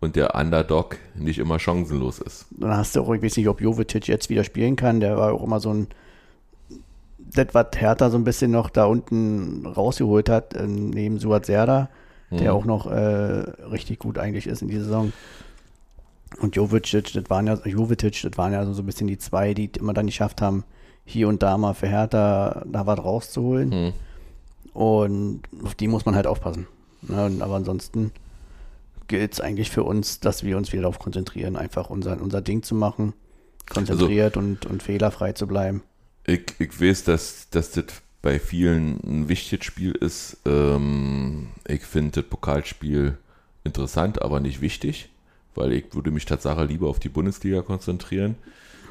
und 0.00 0.16
der 0.16 0.34
Underdog 0.34 0.96
nicht 1.14 1.38
immer 1.38 1.58
chancenlos 1.58 2.18
ist. 2.20 2.46
Dann 2.50 2.76
hast 2.76 2.94
du 2.94 3.00
auch, 3.02 3.12
ich 3.14 3.22
weiß 3.22 3.36
nicht, 3.36 3.48
ob 3.48 3.60
Jovetic 3.60 4.06
jetzt 4.06 4.28
wieder 4.30 4.44
spielen 4.44 4.76
kann. 4.76 5.00
Der 5.00 5.16
war 5.16 5.32
auch 5.32 5.42
immer 5.42 5.60
so 5.60 5.72
ein, 5.72 5.88
das, 7.34 7.48
was 7.52 7.66
Hertha 7.76 8.10
so 8.10 8.16
ein 8.16 8.24
bisschen 8.24 8.50
noch 8.50 8.70
da 8.70 8.84
unten 8.84 9.66
rausgeholt 9.66 10.28
hat, 10.28 10.54
äh, 10.54 10.66
neben 10.66 11.18
Suat 11.18 11.46
Serda, 11.46 11.88
der 12.30 12.52
Mhm. 12.52 12.58
auch 12.58 12.64
noch 12.64 12.86
äh, 12.86 12.94
richtig 13.70 13.98
gut 13.98 14.18
eigentlich 14.18 14.46
ist 14.46 14.62
in 14.62 14.68
dieser 14.68 14.84
Saison. 14.84 15.12
Und 16.40 16.54
Jovetic, 16.56 17.12
das 17.12 17.24
waren 17.28 17.46
ja, 17.46 17.54
Jovetic, 17.64 18.22
das 18.22 18.38
waren 18.38 18.52
ja 18.52 18.64
so 18.64 18.82
ein 18.82 18.86
bisschen 18.86 19.08
die 19.08 19.18
zwei, 19.18 19.52
die 19.52 19.70
immer 19.78 19.94
dann 19.94 20.06
geschafft 20.06 20.40
haben, 20.40 20.64
hier 21.04 21.26
und 21.28 21.42
da 21.42 21.58
mal 21.58 21.74
für 21.74 21.88
Hertha 21.88 22.62
da 22.66 22.86
was 22.86 22.98
rauszuholen. 22.98 23.72
Hm. 23.72 23.92
Und 24.72 25.42
auf 25.64 25.74
die 25.74 25.88
muss 25.88 26.06
man 26.06 26.14
halt 26.14 26.26
aufpassen. 26.28 26.66
Ne, 27.02 27.32
aber 27.40 27.54
ansonsten 27.56 28.12
gilt 29.08 29.32
es 29.32 29.40
eigentlich 29.40 29.70
für 29.70 29.82
uns, 29.82 30.20
dass 30.20 30.44
wir 30.44 30.56
uns 30.56 30.72
wieder 30.72 30.82
darauf 30.82 30.98
konzentrieren, 30.98 31.56
einfach 31.56 31.90
unser, 31.90 32.20
unser 32.20 32.42
Ding 32.42 32.62
zu 32.62 32.74
machen, 32.74 33.14
konzentriert 33.68 34.36
und, 34.36 34.66
und 34.66 34.82
fehlerfrei 34.82 35.32
zu 35.32 35.46
bleiben. 35.46 35.82
Ich, 36.26 36.42
ich 36.58 36.80
weiß, 36.80 37.04
dass, 37.04 37.48
dass 37.50 37.72
das 37.72 37.84
bei 38.22 38.38
vielen 38.38 39.00
ein 39.04 39.28
wichtiges 39.28 39.64
Spiel 39.64 39.92
ist. 39.92 40.36
Ähm, 40.44 41.48
ich 41.66 41.82
finde 41.82 42.20
das 42.22 42.30
Pokalspiel 42.30 43.16
interessant, 43.64 44.22
aber 44.22 44.40
nicht 44.40 44.60
wichtig, 44.60 45.10
weil 45.54 45.72
ich 45.72 45.94
würde 45.94 46.10
mich 46.10 46.26
tatsächlich 46.26 46.68
lieber 46.68 46.88
auf 46.88 46.98
die 46.98 47.08
Bundesliga 47.08 47.62
konzentrieren. 47.62 48.36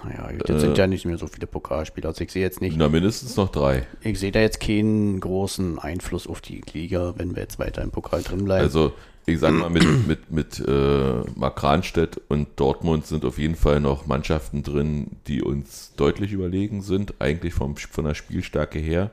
Naja, 0.04 0.32
jetzt 0.32 0.62
sind 0.62 0.78
ja 0.78 0.88
nicht 0.88 1.06
mehr 1.06 1.18
so 1.18 1.28
viele 1.28 1.46
Pokalspiele. 1.46 2.08
Also 2.08 2.24
ich 2.24 2.32
sehe 2.32 2.42
jetzt 2.42 2.62
nicht, 2.62 2.78
Na, 2.78 2.88
mindestens 2.88 3.36
noch 3.36 3.50
drei. 3.50 3.86
ich 4.02 4.18
sehe 4.20 4.32
da 4.32 4.40
jetzt 4.40 4.62
keinen 4.62 5.20
großen 5.20 5.78
Einfluss 5.78 6.26
auf 6.26 6.40
die 6.42 6.62
Liga, 6.74 7.16
wenn 7.18 7.36
wir 7.36 7.42
jetzt 7.42 7.60
weiter 7.60 7.82
im 7.82 7.92
Pokal 7.92 8.24
drin 8.24 8.46
bleiben. 8.46 8.64
Also, 8.64 8.94
ich 9.30 9.40
sag 9.40 9.54
mal, 9.54 9.70
mit, 9.70 9.84
mit, 10.08 10.32
mit 10.32 10.60
äh, 10.60 11.22
Mark 11.36 11.64
Ranstedt 11.64 12.22
und 12.28 12.48
Dortmund 12.58 13.06
sind 13.06 13.26
auf 13.26 13.38
jeden 13.38 13.56
Fall 13.56 13.80
noch 13.80 14.06
Mannschaften 14.06 14.64
drin, 14.64 15.18
die 15.28 15.42
uns 15.42 15.94
deutlich 15.96 16.32
überlegen 16.32 16.82
sind, 16.82 17.16
eigentlich 17.20 17.54
vom, 17.54 17.76
von 17.76 18.06
der 18.06 18.14
Spielstärke 18.14 18.80
her. 18.80 19.12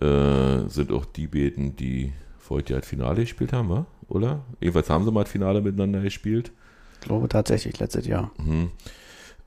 Äh, 0.00 0.68
sind 0.68 0.92
auch 0.92 1.04
die 1.04 1.26
beiden, 1.26 1.76
die 1.76 2.12
heute 2.48 2.74
das 2.74 2.86
Finale 2.86 3.20
gespielt 3.22 3.52
haben, 3.52 3.68
wa? 3.68 3.86
oder? 4.08 4.40
Jedenfalls 4.60 4.90
haben 4.90 5.04
sie 5.04 5.12
mal 5.12 5.22
das 5.22 5.30
Finale 5.32 5.62
miteinander 5.62 6.00
gespielt. 6.00 6.50
ich 6.94 7.06
glaube 7.06 7.28
tatsächlich 7.28 7.78
letztes 7.78 8.06
Jahr. 8.06 8.32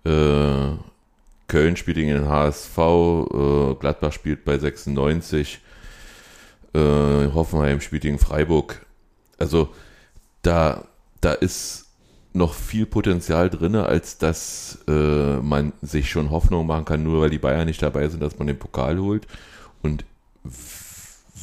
Äh, 0.06 0.78
Köln 1.48 1.76
spielt 1.76 1.98
gegen 1.98 2.10
den 2.10 2.28
HSV, 2.28 2.78
äh, 2.78 3.76
Gladbach 3.76 4.12
spielt 4.12 4.46
bei 4.46 4.58
96, 4.58 5.60
äh, 6.74 6.80
Hoffenheim 6.80 7.82
spielt 7.82 8.04
gegen 8.04 8.20
Freiburg. 8.20 8.86
Also 9.44 9.68
da, 10.42 10.86
da 11.20 11.34
ist 11.34 11.88
noch 12.32 12.54
viel 12.54 12.86
Potenzial 12.86 13.50
drin, 13.50 13.76
als 13.76 14.18
dass 14.18 14.80
äh, 14.88 15.38
man 15.38 15.74
sich 15.82 16.10
schon 16.10 16.32
Hoffnung 16.32 16.66
machen 16.66 16.86
kann, 16.86 17.04
nur 17.04 17.22
weil 17.22 17.30
die 17.30 17.40
Bayern 17.40 17.68
nicht 17.68 17.82
dabei 17.82 18.08
sind, 18.08 18.22
dass 18.22 18.40
man 18.40 18.48
den 18.48 18.58
Pokal 18.58 18.98
holt. 19.00 19.28
Und 19.82 20.06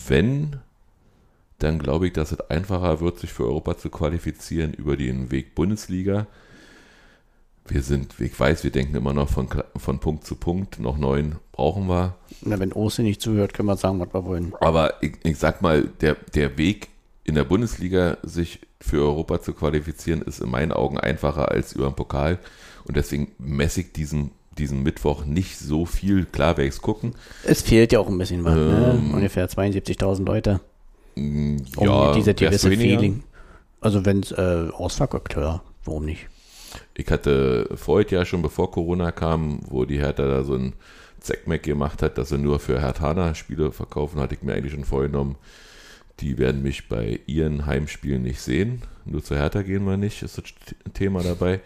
wenn, 0.09 0.57
dann 1.59 1.78
glaube 1.78 2.07
ich, 2.07 2.14
dass 2.14 2.32
es 2.32 2.40
einfacher 2.48 3.01
wird, 3.01 3.18
sich 3.18 3.34
für 3.34 3.44
Europa 3.44 3.76
zu 3.76 3.90
qualifizieren 3.90 4.72
über 4.72 4.96
den 4.96 5.30
Weg 5.30 5.55
Bundesliga. 5.55 6.26
Wir 7.68 7.82
sind, 7.82 8.18
ich 8.18 8.40
weiß, 8.40 8.64
wir 8.64 8.72
denken 8.72 8.96
immer 8.96 9.12
noch 9.12 9.28
von, 9.28 9.46
von 9.76 9.98
Punkt 10.01 10.24
zu 10.24 10.36
Punkt, 10.36 10.80
noch 10.80 10.96
neun 10.96 11.36
brauchen 11.53 11.86
wir. 11.86 12.16
Na, 12.40 12.59
wenn 12.59 12.72
Ose 12.72 13.03
nicht 13.03 13.20
zuhört, 13.20 13.53
können 13.53 13.68
wir 13.68 13.76
sagen, 13.76 14.01
was 14.01 14.14
wir 14.14 14.24
wollen. 14.24 14.55
Aber 14.61 14.94
ich, 15.03 15.12
ich 15.22 15.36
sag 15.36 15.61
mal, 15.61 15.82
der, 16.01 16.16
der 16.34 16.57
Weg 16.57 16.88
in 17.31 17.37
der 17.37 17.45
Bundesliga, 17.45 18.18
sich 18.22 18.61
für 18.81 19.03
Europa 19.03 19.41
zu 19.41 19.53
qualifizieren, 19.55 20.22
ist 20.22 20.41
in 20.41 20.51
meinen 20.51 20.72
Augen 20.72 20.99
einfacher 20.99 21.51
als 21.51 21.72
über 21.72 21.87
den 21.87 21.95
Pokal. 21.95 22.39
Und 22.85 22.97
deswegen 22.97 23.33
messe 23.39 23.81
ich 23.83 23.93
diesen, 23.93 24.33
diesen 24.59 24.83
Mittwoch 24.83 25.24
nicht 25.24 25.59
so 25.59 25.87
viel. 25.87 26.26
Klar 26.26 26.57
werde 26.57 26.68
ich 26.68 26.74
es 26.74 26.83
gucken. 26.83 27.14
Es 27.45 27.62
fehlt 27.62 27.93
ja 27.93 28.01
auch 28.01 28.09
ein 28.09 28.18
bisschen 28.18 28.45
was, 28.45 28.57
Ähm, 28.57 29.11
ne? 29.11 29.14
Ungefähr 29.14 29.49
72.000 29.49 30.24
Leute. 30.26 30.61
Mm, 31.14 31.57
Um 31.76 31.87
Ja, 31.87 32.12
diese 32.14 32.39
wär's 32.39 32.62
gewisse. 32.62 32.70
Feeling. 32.70 33.22
Also 33.81 34.05
wenn 34.05 34.20
es 34.20 34.33
äh, 34.33 34.68
ausverkauft 34.72 35.37
wäre, 35.37 35.62
warum 35.85 36.05
nicht? 36.05 36.26
Ich 36.95 37.09
hatte 37.11 37.68
vorher 37.76 38.11
ja 38.11 38.24
schon, 38.24 38.43
bevor 38.43 38.70
Corona 38.70 39.11
kam, 39.12 39.61
wo 39.68 39.85
die 39.85 39.99
Hertha 39.99 40.26
da 40.26 40.45
so 40.45 40.55
ein 40.55 40.74
Zackmeck 41.20 41.62
gemacht 41.62 42.03
hat, 42.03 42.18
dass 42.18 42.31
sie 42.31 42.39
nur 42.39 42.59
für 42.61 42.81
Herthaner 42.81 43.35
Spiele 43.35 43.72
verkaufen, 43.72 44.20
hatte 44.20 44.35
ich 44.35 44.43
mir 44.43 44.55
eigentlich 44.55 44.72
schon 44.72 44.85
vorgenommen, 44.85 45.37
die 46.20 46.38
werden 46.38 46.62
mich 46.62 46.88
bei 46.88 47.20
ihren 47.26 47.66
Heimspielen 47.66 48.22
nicht 48.22 48.40
sehen. 48.40 48.82
Nur 49.04 49.22
zur 49.24 49.36
Hertha 49.38 49.62
gehen 49.62 49.84
wir 49.84 49.96
nicht, 49.96 50.22
ist 50.22 50.38
das 50.38 50.44
Thema 50.94 51.22
dabei. 51.22 51.60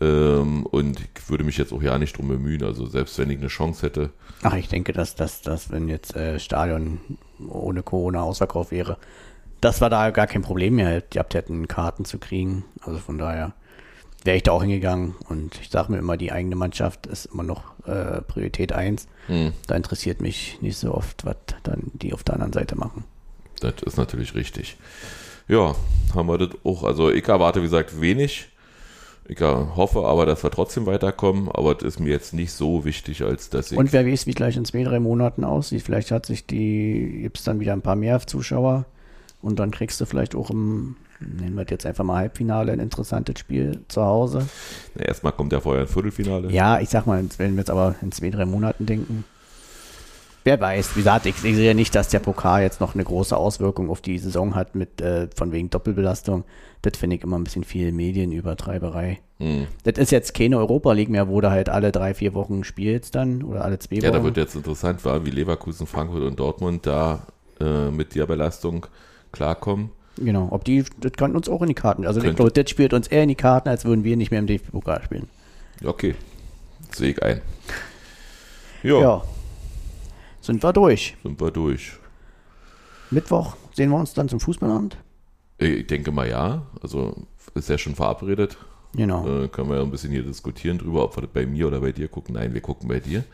Ähm, 0.00 0.64
und 0.66 1.00
ich 1.00 1.28
würde 1.28 1.44
mich 1.44 1.58
jetzt 1.58 1.72
auch 1.72 1.82
ja 1.82 1.98
nicht 1.98 2.16
drum 2.16 2.28
bemühen. 2.28 2.62
Also 2.62 2.86
selbst 2.86 3.18
wenn 3.18 3.30
ich 3.30 3.38
eine 3.38 3.48
Chance 3.48 3.86
hätte, 3.86 4.10
Ach, 4.42 4.54
ich 4.54 4.68
denke, 4.68 4.92
dass, 4.92 5.14
dass, 5.14 5.42
dass 5.42 5.70
wenn 5.70 5.88
jetzt 5.88 6.16
äh, 6.16 6.38
Stadion 6.38 6.98
ohne 7.46 7.82
Corona 7.82 8.22
ausverkauft 8.22 8.70
wäre, 8.70 8.96
dass 9.60 9.82
wir 9.82 9.90
da 9.90 10.10
gar 10.10 10.26
kein 10.26 10.40
Problem 10.40 10.76
mehr 10.76 11.02
gehabt 11.02 11.34
hätten, 11.34 11.68
Karten 11.68 12.06
zu 12.06 12.18
kriegen. 12.18 12.64
Also 12.80 12.98
von 12.98 13.18
daher 13.18 13.52
wäre 14.24 14.38
ich 14.38 14.42
da 14.42 14.52
auch 14.52 14.62
hingegangen. 14.62 15.14
Und 15.28 15.60
ich 15.60 15.68
sage 15.68 15.92
mir 15.92 15.98
immer, 15.98 16.16
die 16.16 16.32
eigene 16.32 16.56
Mannschaft 16.56 17.06
ist 17.06 17.26
immer 17.26 17.42
noch 17.42 17.62
äh, 17.86 18.22
Priorität 18.22 18.72
1. 18.72 19.06
hm, 19.26 19.52
Da 19.66 19.76
interessiert 19.76 20.22
mich 20.22 20.58
nicht 20.62 20.78
so 20.78 20.94
oft, 20.94 21.26
was 21.26 21.36
dann 21.62 21.90
die 21.92 22.14
auf 22.14 22.24
der 22.24 22.34
anderen 22.34 22.54
Seite 22.54 22.76
machen. 22.76 23.04
Das 23.60 23.74
ist 23.84 23.96
natürlich 23.96 24.34
richtig. 24.34 24.76
Ja, 25.48 25.74
haben 26.14 26.28
wir 26.28 26.38
das 26.38 26.50
auch. 26.64 26.84
Also 26.84 27.10
ich 27.10 27.26
erwarte, 27.26 27.60
wie 27.60 27.64
gesagt, 27.64 28.00
wenig. 28.00 28.48
Ich 29.28 29.40
hoffe 29.40 30.04
aber, 30.06 30.26
dass 30.26 30.42
wir 30.42 30.50
trotzdem 30.50 30.86
weiterkommen, 30.86 31.48
aber 31.52 31.74
das 31.76 31.84
ist 31.84 32.00
mir 32.00 32.10
jetzt 32.10 32.34
nicht 32.34 32.52
so 32.52 32.84
wichtig, 32.84 33.22
als 33.22 33.48
dass 33.48 33.70
ich. 33.70 33.78
Und 33.78 33.92
wer 33.92 34.04
weiß, 34.04 34.26
wie 34.26 34.32
gleich 34.32 34.56
in 34.56 34.64
zwei, 34.64 34.82
drei 34.82 34.98
Monaten 34.98 35.44
aussieht. 35.44 35.82
Vielleicht 35.82 36.10
hat 36.10 36.26
sich 36.26 36.46
die, 36.46 37.20
gibt 37.22 37.38
es 37.38 37.44
dann 37.44 37.60
wieder 37.60 37.72
ein 37.72 37.82
paar 37.82 37.94
mehr 37.94 38.18
Zuschauer 38.26 38.86
und 39.40 39.60
dann 39.60 39.70
kriegst 39.70 40.00
du 40.00 40.04
vielleicht 40.06 40.34
auch 40.34 40.50
im, 40.50 40.96
nennen 41.20 41.54
wir 41.54 41.64
das 41.64 41.70
jetzt 41.70 41.86
einfach 41.86 42.02
mal 42.02 42.16
Halbfinale, 42.16 42.72
ein 42.72 42.80
interessantes 42.80 43.38
Spiel 43.38 43.80
zu 43.86 44.02
Hause. 44.02 44.48
Na, 44.96 45.04
Erstmal 45.04 45.32
kommt 45.32 45.52
ja 45.52 45.60
vorher 45.60 45.82
ein 45.82 45.88
Viertelfinale. 45.88 46.50
Ja, 46.50 46.80
ich 46.80 46.88
sag 46.88 47.06
mal, 47.06 47.24
wenn 47.38 47.54
wir 47.54 47.60
jetzt 47.60 47.70
aber 47.70 47.94
in 48.02 48.10
zwei, 48.10 48.30
drei 48.30 48.46
Monaten 48.46 48.86
denken, 48.86 49.24
wer 50.44 50.60
weiß, 50.60 50.96
wie 50.96 51.00
gesagt, 51.00 51.26
ich, 51.26 51.34
ich 51.44 51.54
sehe 51.56 51.68
ja 51.68 51.74
nicht, 51.74 51.94
dass 51.94 52.08
der 52.08 52.18
Pokal 52.20 52.62
jetzt 52.62 52.80
noch 52.80 52.94
eine 52.94 53.04
große 53.04 53.36
Auswirkung 53.36 53.90
auf 53.90 54.00
die 54.00 54.18
Saison 54.18 54.54
hat 54.54 54.74
mit 54.74 55.00
äh, 55.00 55.28
von 55.34 55.52
wegen 55.52 55.70
Doppelbelastung. 55.70 56.44
Das 56.82 56.96
finde 56.96 57.16
ich 57.16 57.22
immer 57.22 57.38
ein 57.38 57.44
bisschen 57.44 57.64
viel 57.64 57.92
Medienübertreiberei. 57.92 59.18
Hm. 59.38 59.66
Das 59.84 59.98
ist 59.98 60.10
jetzt 60.12 60.34
keine 60.34 60.58
Europa 60.58 60.92
League 60.92 61.10
mehr, 61.10 61.28
wo 61.28 61.40
du 61.40 61.50
halt 61.50 61.68
alle 61.68 61.92
drei, 61.92 62.14
vier 62.14 62.32
Wochen 62.34 62.64
spielst 62.64 63.14
dann 63.14 63.42
oder 63.42 63.64
alle 63.64 63.78
zwei 63.78 63.96
Ja, 63.96 64.04
Wochen. 64.04 64.12
da 64.14 64.24
wird 64.24 64.36
jetzt 64.38 64.54
interessant, 64.54 65.04
war, 65.04 65.24
wie 65.26 65.30
Leverkusen, 65.30 65.86
Frankfurt 65.86 66.22
und 66.22 66.38
Dortmund 66.40 66.86
da 66.86 67.26
äh, 67.60 67.90
mit 67.90 68.14
der 68.14 68.26
Belastung 68.26 68.86
klarkommen. 69.32 69.90
Genau, 70.16 70.48
ob 70.50 70.64
die, 70.64 70.84
das 71.00 71.12
kann 71.12 71.34
uns 71.36 71.48
auch 71.48 71.62
in 71.62 71.68
die 71.68 71.74
Karten. 71.74 72.06
Also 72.06 72.18
ich 72.20 72.24
Könnte. 72.24 72.36
glaube, 72.36 72.52
das 72.52 72.68
spielt 72.70 72.92
uns 72.92 73.08
eher 73.08 73.22
in 73.22 73.28
die 73.28 73.34
Karten, 73.34 73.68
als 73.68 73.84
würden 73.84 74.04
wir 74.04 74.16
nicht 74.16 74.30
mehr 74.30 74.40
im 74.40 74.46
DFB-Pokal 74.46 75.02
spielen. 75.04 75.28
Okay, 75.84 76.14
sehe 76.92 77.10
ich 77.10 77.22
ein. 77.22 77.40
Ja, 78.82 79.00
Ja. 79.00 79.22
Sind 80.40 80.62
wir 80.62 80.72
durch. 80.72 81.16
sind 81.22 81.40
wir 81.40 81.50
durch. 81.50 81.92
Mittwoch 83.10 83.56
sehen 83.74 83.90
wir 83.90 83.98
uns 83.98 84.14
dann 84.14 84.28
zum 84.28 84.40
Fußballabend. 84.40 84.96
Ich 85.58 85.86
denke 85.86 86.10
mal 86.12 86.28
ja, 86.28 86.66
also 86.80 87.26
ist 87.54 87.68
ja 87.68 87.76
schon 87.76 87.94
verabredet. 87.94 88.56
Genau. 88.94 89.44
Äh, 89.44 89.48
können 89.48 89.68
wir 89.68 89.76
ja 89.76 89.82
ein 89.82 89.90
bisschen 89.90 90.10
hier 90.10 90.22
diskutieren 90.22 90.78
drüber, 90.78 91.04
ob 91.04 91.16
wir 91.16 91.22
das 91.22 91.30
bei 91.30 91.46
mir 91.46 91.66
oder 91.66 91.80
bei 91.80 91.92
dir 91.92 92.08
gucken. 92.08 92.34
Nein, 92.34 92.54
wir 92.54 92.60
gucken 92.60 92.88
bei 92.88 93.00
dir. 93.00 93.24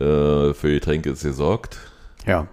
Äh, 0.00 0.54
für 0.54 0.72
Getränke 0.72 1.10
ist 1.10 1.22
gesorgt. 1.22 1.78
Ja. 2.26 2.48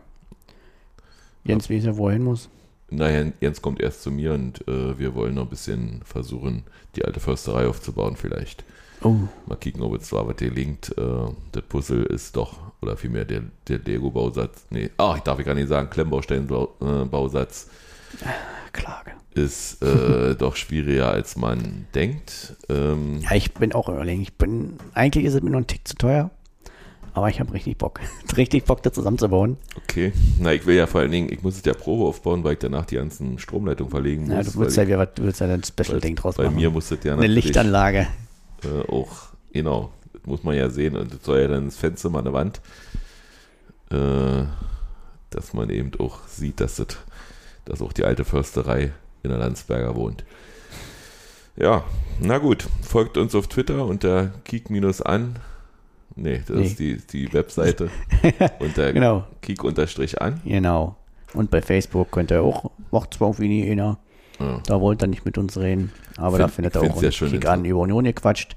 Jens 1.44 1.70
weiß 1.70 1.86
ja, 1.86 1.98
wo 1.98 2.08
er 2.08 2.14
hin 2.14 2.24
muss. 2.24 2.50
Naja, 2.90 3.32
Jens 3.40 3.62
kommt 3.62 3.80
erst 3.80 4.04
zu 4.04 4.12
mir 4.12 4.34
und 4.34 4.68
äh, 4.68 4.98
wir 5.00 5.16
wollen 5.16 5.36
noch 5.36 5.44
ein 5.44 5.50
bisschen 5.50 6.02
versuchen, 6.04 6.64
die 6.96 7.06
alte 7.06 7.20
Försterei 7.20 7.68
aufzubauen 7.68 8.16
vielleicht. 8.16 8.64
Oh, 9.02 9.16
Mal 9.46 9.56
kicken, 9.56 9.82
ob 9.82 9.96
es 9.96 10.04
zwar 10.08 10.28
was 10.28 10.36
gelingt. 10.36 10.94
Äh, 10.98 11.02
das 11.54 11.64
Puzzle 11.70 12.04
ist 12.04 12.36
doch, 12.36 12.58
oder 12.82 12.98
vielmehr 12.98 13.26
der, 13.26 13.44
der 13.68 13.80
Lego-Bausatz, 13.80 14.66
nee, 14.70 14.90
ach, 14.98 15.18
ich 15.18 15.24
darf 15.24 15.40
ich 15.40 15.46
gar 15.46 15.56
nicht 15.56 15.70
sagen, 15.70 15.90
Klemmbaustein-Bausatz 15.90 17.68
Klage. 18.74 19.12
ist 19.36 19.82
äh, 19.82 20.36
doch 20.38 20.56
schwieriger, 20.56 21.10
als 21.12 21.36
man 21.38 21.88
denkt. 21.96 22.56
Ähm, 22.70 23.20
Ja, 23.22 23.36
ich 23.36 23.54
bin 23.54 23.74
auch 23.74 23.88
überlegen. 23.90 24.22
Ich 24.22 24.34
bin, 24.38 24.78
eigentlich 24.94 25.26
ist 25.26 25.34
es 25.36 25.42
mir 25.42 25.50
noch 25.52 25.60
ein 25.60 25.68
Tick 25.68 25.88
zu 25.88 25.96
teuer. 25.96 26.30
Aber 27.14 27.28
ich 27.30 27.40
habe 27.40 27.54
richtig 27.54 27.78
Bock. 27.78 28.00
richtig 28.38 28.66
Bock, 28.66 28.84
das 28.84 28.94
zusammenzubauen. 28.94 29.58
okay. 29.78 30.14
Na, 30.40 30.54
ich 30.54 30.66
will 30.66 30.76
ja 30.76 30.88
vor 30.88 31.02
allen 31.02 31.12
Dingen, 31.12 31.32
ich 31.32 31.42
muss 31.42 31.58
es 31.58 31.66
ja 31.66 31.74
Probe 31.74 32.04
aufbauen, 32.06 32.44
weil 32.44 32.54
ich 32.54 32.60
danach 32.60 32.86
die 32.86 32.96
ganzen 32.96 33.40
Stromleitungen 33.40 33.90
verlegen 33.92 34.26
muss. 34.28 34.34
Ja, 34.34 34.44
du 34.44 34.56
willst 34.60 34.78
ja 34.78 34.86
wieder 34.88 35.00
was, 35.00 35.10
du 35.16 35.24
willst 35.24 35.40
ja 35.42 35.48
ein 35.48 35.60
ich- 35.62 35.66
Special-Ding 35.68 36.16
draus 36.16 36.36
Bei 36.36 36.44
machen. 36.46 36.56
mir 36.56 36.70
muss 36.70 36.90
das 36.90 37.00
ja 37.04 37.14
Eine 37.14 37.28
Lichtanlage. 37.28 38.08
Äh, 38.64 38.92
auch, 38.92 39.30
genau, 39.54 39.92
das 40.14 40.22
muss 40.26 40.44
man 40.44 40.56
ja 40.56 40.70
sehen 40.70 40.96
und 40.98 41.14
das 41.14 41.24
soll 41.24 41.40
ja 41.40 41.48
dann 41.48 41.66
ins 41.66 41.78
Fenster 41.78 42.10
mal 42.10 42.20
eine 42.20 42.34
Wand, 42.34 42.62
äh, 43.92 44.44
dass 45.30 45.54
man 45.54 45.70
eben 45.70 45.92
auch 46.00 46.28
sieht, 46.28 46.60
dass 46.60 46.76
das, 46.78 46.98
dass 47.66 47.82
auch 47.82 47.94
die 47.94 48.04
alte 48.06 48.26
Försterei 48.26 48.92
in 49.24 49.30
der 49.30 49.40
Landsberger 49.40 49.96
wohnt. 49.96 50.24
Ja, 51.56 51.84
na 52.22 52.38
gut, 52.38 52.68
folgt 52.82 53.18
uns 53.18 53.36
auf 53.36 53.48
Twitter 53.48 53.86
unter 53.86 54.32
kiek-an. 54.46 55.36
Nee, 56.16 56.42
das 56.48 56.58
Nee. 56.58 56.66
ist 56.66 56.80
die, 56.80 56.98
die 56.98 57.32
Webseite. 57.34 57.90
unter 58.60 58.94
Genau. 58.94 59.26
kiek-an. 59.42 60.42
Genau. 60.46 60.96
Und 61.34 61.52
bei 61.52 61.62
Facebook 61.62 62.12
könnt 62.12 62.32
ihr 62.32 62.42
auch, 62.42 62.72
macht 62.92 63.14
zwar 63.14 63.30
irgendwie 63.30 63.50
nie 63.50 63.72
einer, 63.72 64.00
Ja. 64.40 64.62
da 64.66 64.80
wollt 64.82 65.02
ihr 65.04 65.08
nicht 65.08 65.26
mit 65.26 65.38
uns 65.38 65.58
reden, 65.58 65.92
aber 66.18 66.38
Find- 66.38 66.40
da 66.40 66.48
findet 66.48 66.74
find's 66.78 67.24
auch 67.24 67.30
Kick 67.30 67.46
an 67.48 67.66
über 67.66 67.80
Union 67.82 68.04
gequatscht. 68.06 68.56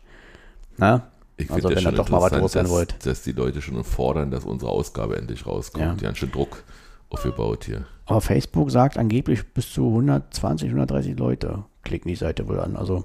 Na? 0.76 1.08
Ich 1.36 1.50
Also 1.50 1.70
wenn 1.70 1.80
schon 1.80 1.94
doch 1.96 2.08
mal 2.08 2.20
was 2.20 2.32
loswerden 2.32 2.70
wollt. 2.70 3.04
dass 3.04 3.22
die 3.22 3.32
Leute 3.32 3.60
schon 3.62 3.82
fordern, 3.84 4.30
dass 4.30 4.44
unsere 4.44 4.70
Ausgabe 4.70 5.16
endlich 5.16 5.44
rauskommt. 5.46 5.84
Ja. 5.84 5.94
Die 5.94 6.06
haben 6.06 6.14
schon 6.14 6.30
Druck 6.30 6.62
aufgebaut 7.10 7.64
hier. 7.64 7.84
Aber 8.06 8.20
Facebook 8.20 8.70
sagt 8.70 8.96
angeblich 8.98 9.42
bis 9.52 9.72
zu 9.72 9.86
120, 9.88 10.68
130 10.68 11.18
Leute 11.18 11.64
klicken 11.82 12.08
die 12.08 12.16
Seite 12.16 12.46
wohl 12.48 12.60
an. 12.60 12.76
Also 12.76 13.04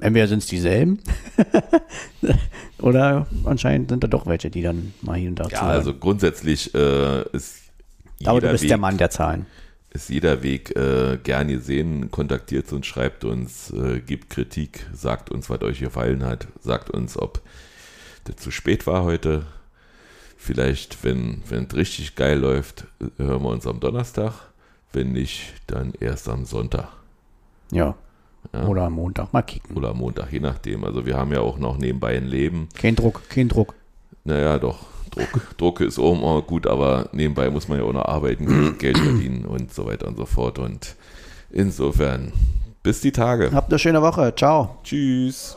entweder 0.00 0.26
sind 0.28 0.38
es 0.40 0.46
dieselben 0.46 0.98
oder 2.80 3.26
anscheinend 3.44 3.90
sind 3.90 4.02
da 4.04 4.08
doch 4.08 4.26
welche, 4.26 4.50
die 4.50 4.62
dann 4.62 4.92
mal 5.02 5.16
hier 5.16 5.30
und 5.30 5.36
da 5.38 5.44
Ja, 5.44 5.50
zuhören. 5.50 5.70
also 5.70 5.94
grundsätzlich 5.94 6.74
äh, 6.74 7.22
ist 7.32 7.56
Aber 8.24 8.40
du 8.40 8.46
jeder 8.46 8.52
bist 8.52 8.64
Weg, 8.64 8.68
der 8.68 8.78
Mann 8.78 8.98
der 8.98 9.10
Zahlen. 9.10 9.46
Ist 9.94 10.10
jeder 10.10 10.42
Weg 10.42 10.76
äh, 10.76 11.18
gern 11.22 11.48
gesehen. 11.48 12.10
Kontaktiert 12.10 12.70
uns, 12.72 12.86
schreibt 12.86 13.24
uns, 13.24 13.70
äh, 13.70 14.00
gibt 14.00 14.28
Kritik, 14.28 14.86
sagt 14.92 15.30
uns, 15.30 15.48
was 15.48 15.62
euch 15.62 15.80
gefallen 15.80 16.24
hat, 16.24 16.48
sagt 16.60 16.90
uns, 16.90 17.16
ob 17.16 17.40
das 18.24 18.36
zu 18.36 18.50
spät 18.50 18.86
war 18.86 19.04
heute. 19.04 19.46
Vielleicht, 20.36 21.04
wenn 21.04 21.42
wenn 21.48 21.64
es 21.64 21.74
richtig 21.74 22.16
geil 22.16 22.38
läuft, 22.38 22.86
hören 23.16 23.42
wir 23.42 23.48
uns 23.48 23.66
am 23.66 23.80
Donnerstag. 23.80 24.32
Wenn 24.92 25.12
nicht, 25.12 25.54
dann 25.66 25.92
erst 25.98 26.28
am 26.28 26.44
Sonntag 26.44 26.88
Ja. 27.70 27.94
Ja. 28.52 28.66
Oder 28.66 28.82
am 28.82 28.92
Montag 28.92 29.32
mal 29.32 29.40
kicken. 29.42 29.74
oder 29.74 29.90
am 29.90 29.98
Montag, 29.98 30.30
je 30.30 30.40
nachdem. 30.40 30.84
Also 30.84 31.06
wir 31.06 31.16
haben 31.16 31.32
ja 31.32 31.40
auch 31.40 31.56
noch 31.58 31.78
nebenbei 31.78 32.14
ein 32.16 32.26
Leben. 32.26 32.68
Kein 32.74 32.94
Druck, 32.94 33.22
kein 33.30 33.48
Druck. 33.48 33.74
Naja, 34.24 34.58
doch. 34.58 34.93
Druck, 35.14 35.56
Druck 35.58 35.80
ist 35.80 35.98
auch 35.98 36.12
immer 36.12 36.42
gut, 36.42 36.66
aber 36.66 37.08
nebenbei 37.12 37.50
muss 37.50 37.68
man 37.68 37.78
ja 37.78 37.84
auch 37.84 37.92
noch 37.92 38.04
arbeiten, 38.04 38.76
Geld 38.78 38.98
verdienen 38.98 39.44
und 39.44 39.72
so 39.72 39.86
weiter 39.86 40.08
und 40.08 40.16
so 40.16 40.26
fort. 40.26 40.58
Und 40.58 40.96
insofern, 41.50 42.32
bis 42.82 43.00
die 43.00 43.12
Tage. 43.12 43.50
Habt 43.52 43.70
eine 43.70 43.78
schöne 43.78 44.02
Woche. 44.02 44.34
Ciao. 44.36 44.78
Tschüss. 44.82 45.56